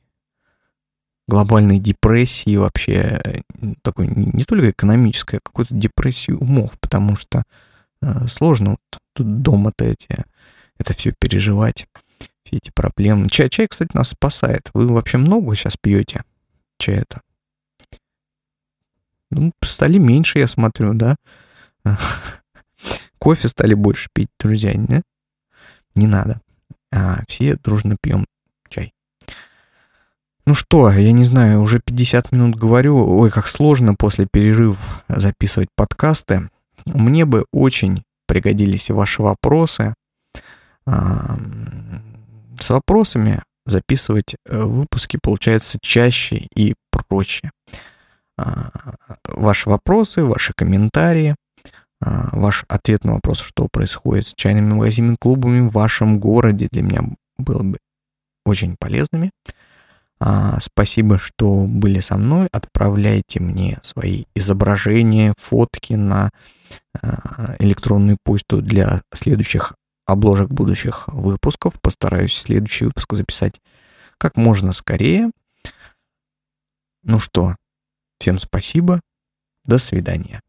глобальной 1.27 1.79
депрессии 1.79 2.57
вообще, 2.57 3.20
э, 3.25 3.41
такой 3.83 4.09
не 4.09 4.45
только 4.45 4.70
экономической, 4.70 5.37
а 5.37 5.43
какой-то 5.43 5.75
депрессии 5.75 6.33
умов, 6.33 6.72
потому 6.81 7.16
что 7.16 7.45
э, 8.03 8.27
сложно 8.29 8.70
вот 8.70 9.01
тут 9.14 9.43
дома-то 9.43 9.85
эти, 9.85 10.25
это 10.79 10.93
все 10.93 11.12
переживать, 11.18 11.87
все 12.45 12.57
эти 12.57 12.70
проблемы. 12.75 13.29
Чай, 13.31 13.49
чай, 13.49 13.66
кстати, 13.68 13.91
нас 13.95 14.11
спасает. 14.11 14.70
Вы 14.75 14.89
вообще 14.89 15.18
много 15.18 15.55
сейчас 15.55 15.77
пьете? 15.77 16.22
чая-то. 16.79 17.20
Ну, 19.31 19.53
стали 19.62 19.99
меньше, 19.99 20.39
я 20.39 20.47
смотрю, 20.47 20.95
да. 20.95 21.16
Кофе 23.18 23.49
стали 23.49 23.75
больше 23.75 24.09
пить, 24.12 24.29
друзья, 24.39 24.75
не? 24.75 25.03
Не 25.95 26.07
надо. 26.07 26.41
А 26.93 27.22
все 27.27 27.57
дружно 27.57 27.97
пьем. 28.01 28.27
Ну 30.47 30.55
что, 30.55 30.90
я 30.90 31.12
не 31.12 31.24
знаю, 31.24 31.62
уже 31.62 31.80
50 31.80 32.32
минут 32.32 32.57
говорю. 32.57 33.18
Ой, 33.18 33.30
как 33.30 33.47
сложно 33.47 33.95
после 33.95 34.26
перерыва 34.30 34.76
записывать 35.09 35.68
подкасты. 35.74 36.51
Мне 36.84 37.24
бы 37.24 37.47
очень 37.51 38.03
пригодились 38.26 38.90
ваши 38.90 39.22
вопросы. 39.22 39.95
С 40.86 42.68
вопросами 42.68 43.42
записывать 43.66 44.36
э, 44.47 44.62
выпуски 44.62 45.18
получается 45.20 45.78
чаще 45.80 46.47
и 46.55 46.74
проще. 47.09 47.51
А, 48.36 48.70
ваши 49.28 49.70
вопросы, 49.70 50.24
ваши 50.24 50.53
комментарии, 50.55 51.36
а, 52.01 52.28
ваш 52.32 52.64
ответ 52.68 53.05
на 53.05 53.14
вопрос, 53.14 53.40
что 53.40 53.68
происходит 53.70 54.26
с 54.26 54.34
чайными 54.34 54.74
магазинами, 54.74 55.16
клубами 55.18 55.61
в 55.61 55.72
вашем 55.72 56.18
городе, 56.18 56.68
для 56.70 56.82
меня 56.82 57.03
было 57.38 57.62
бы 57.62 57.78
очень 58.45 58.76
полезными. 58.78 59.30
А, 60.21 60.59
спасибо, 60.61 61.19
что 61.19 61.67
были 61.67 62.01
со 62.01 62.17
мной. 62.17 62.49
Отправляйте 62.53 63.41
мне 63.41 63.79
свои 63.83 64.25
изображения, 64.35 65.35
фотки 65.39 65.95
на 65.95 66.31
электронную 67.59 68.17
почту 68.25 68.62
для 68.62 69.03
следующих 69.12 69.75
обложек 70.07 70.49
будущих 70.49 71.09
выпусков. 71.09 71.81
Постараюсь 71.81 72.35
следующий 72.37 72.87
выпуск 72.87 73.12
записать 73.12 73.61
как 74.19 74.37
можно 74.37 74.73
скорее. 74.73 75.31
Ну 77.03 77.19
что, 77.19 77.57
всем 78.19 78.39
спасибо. 78.39 79.01
До 79.65 79.79
свидания. 79.79 80.41